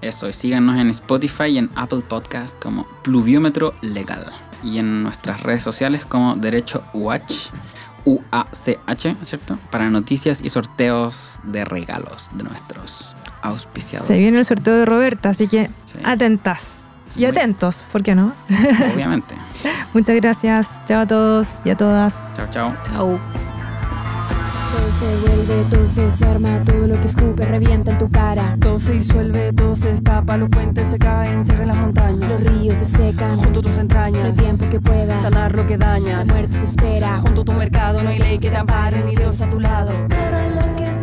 Eso, 0.00 0.28
y 0.28 0.32
síganos 0.32 0.80
en 0.80 0.88
Spotify 0.88 1.44
y 1.44 1.58
en 1.58 1.70
Apple 1.76 2.00
Podcast 2.08 2.58
como 2.58 2.86
Pluviómetro 3.02 3.74
Legal. 3.82 4.24
Y 4.64 4.78
en 4.78 5.02
nuestras 5.02 5.42
redes 5.42 5.62
sociales 5.62 6.06
como 6.06 6.34
Derecho 6.34 6.82
UH, 6.94 7.52
UACH, 8.06 9.16
¿cierto? 9.22 9.58
Para 9.70 9.90
noticias 9.90 10.40
y 10.42 10.48
sorteos 10.48 11.38
de 11.44 11.64
regalos 11.66 12.30
de 12.32 12.44
nuestros 12.44 13.14
auspiciadores. 13.42 14.06
Se 14.14 14.18
viene 14.18 14.38
el 14.38 14.44
sorteo 14.44 14.74
de 14.76 14.84
Roberta, 14.86 15.30
así 15.30 15.46
que 15.48 15.70
Sí. 15.86 15.98
atentas 16.04 16.82
y 17.16 17.20
Muy- 17.20 17.26
atentos, 17.30 17.84
¿por 17.92 18.02
qué 18.02 18.14
no? 18.14 18.32
Obviamente. 18.94 19.34
Muchas 19.94 20.16
gracias. 20.16 20.68
Chao 20.86 21.00
a 21.02 21.06
todos 21.06 21.46
y 21.64 21.70
a 21.70 21.76
todas. 21.76 22.34
Chao, 22.36 22.46
chao. 22.50 22.74
Chau. 22.92 23.18
Todo 24.70 24.88
se 25.00 25.16
vuelve, 25.26 25.64
todo 25.70 25.86
se 25.88 26.04
desarma, 26.04 26.62
todo 26.64 26.86
lo 26.86 26.94
que 27.00 27.06
escupe 27.08 27.44
revienta 27.46 27.90
en 27.92 27.98
tu 27.98 28.08
cara. 28.10 28.56
Todo 28.60 28.78
se 28.78 28.92
disuelve, 28.92 29.52
todo 29.52 29.74
se 29.74 29.90
destapa, 29.90 30.36
los 30.36 30.48
puentes 30.48 30.88
se 30.88 30.98
caen, 30.98 31.42
cierran 31.42 31.68
las 31.68 31.78
montañas. 31.78 32.28
Los 32.30 32.44
ríos 32.44 32.74
se 32.74 32.84
secan, 32.84 33.36
Junto 33.36 33.58
a 33.60 33.62
tus 33.62 33.72
no 33.72 33.76
hay 33.78 33.80
entrañas, 33.82 34.34
tiempo 34.36 34.68
que 34.70 34.80
pueda. 34.80 35.20
sanar 35.22 35.54
lo 35.56 35.66
que 35.66 35.76
daña. 35.76 36.18
La 36.18 36.24
muerte 36.32 36.58
te 36.58 36.64
espera. 36.64 37.18
Junto 37.20 37.40
a 37.40 37.44
tu 37.44 37.52
mercado 37.54 38.02
no 38.02 38.10
hay 38.10 38.18
ley 38.20 38.38
que 38.38 38.50
te 38.50 38.56
ampare, 38.56 39.02
ni 39.04 39.16
Dios 39.16 39.40
a 39.40 39.50
tu 39.50 39.58
lado. 39.58 39.92
Todo 39.92 40.68
lo 40.70 40.76
que 40.76 40.99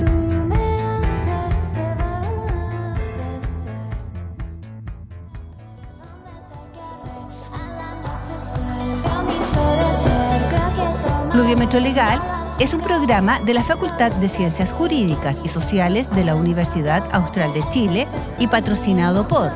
Pluviómetro 11.32 11.80
Legal 11.80 12.22
es 12.60 12.74
un 12.74 12.82
programa 12.82 13.40
de 13.42 13.54
la 13.54 13.64
Facultad 13.64 14.12
de 14.12 14.28
Ciencias 14.28 14.72
Jurídicas 14.72 15.38
y 15.44 15.50
Sociales 15.50 16.10
de 16.16 16.26
la 16.26 16.34
Universidad 16.34 17.04
Austral 17.12 17.54
de 17.54 17.64
Chile 17.70 18.08
y 18.40 18.48
patrocinado 18.48 19.28
por 19.28 19.52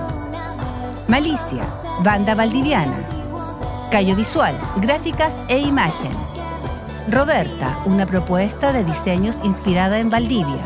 Malicia, 1.08 1.66
Banda 2.04 2.36
Valdiviana, 2.36 2.98
Callo 3.90 4.16
Visual, 4.16 4.56
Gráficas 4.78 5.36
e 5.48 5.58
Imagen, 5.58 6.12
Roberta, 7.10 7.80
una 7.86 8.06
propuesta 8.06 8.72
de 8.72 8.84
diseños 8.84 9.38
inspirada 9.44 9.98
en 9.98 10.12
Valdivia, 10.12 10.66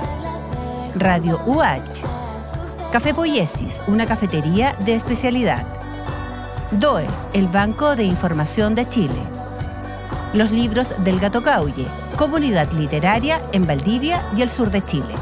Radio 0.95 1.39
UH, 1.45 2.91
Café 2.91 3.13
Poiesis, 3.13 3.82
una 3.88 4.05
cafetería 4.05 4.76
de 4.86 4.95
especialidad, 4.95 5.65
DOE, 6.72 7.05
el 7.34 7.47
Banco 7.47 7.95
de 7.95 8.03
Información 8.03 8.74
de 8.74 8.89
Chile. 8.89 9.22
Los 10.34 10.51
libros 10.51 10.88
del 11.03 11.20
Gato 11.20 11.43
Caulle, 11.43 11.86
comunidad 12.18 12.72
literaria 12.72 13.39
en 13.53 13.68
Valdivia 13.68 14.28
y 14.36 14.41
el 14.41 14.49
sur 14.49 14.72
de 14.72 14.84
Chile. 14.84 15.13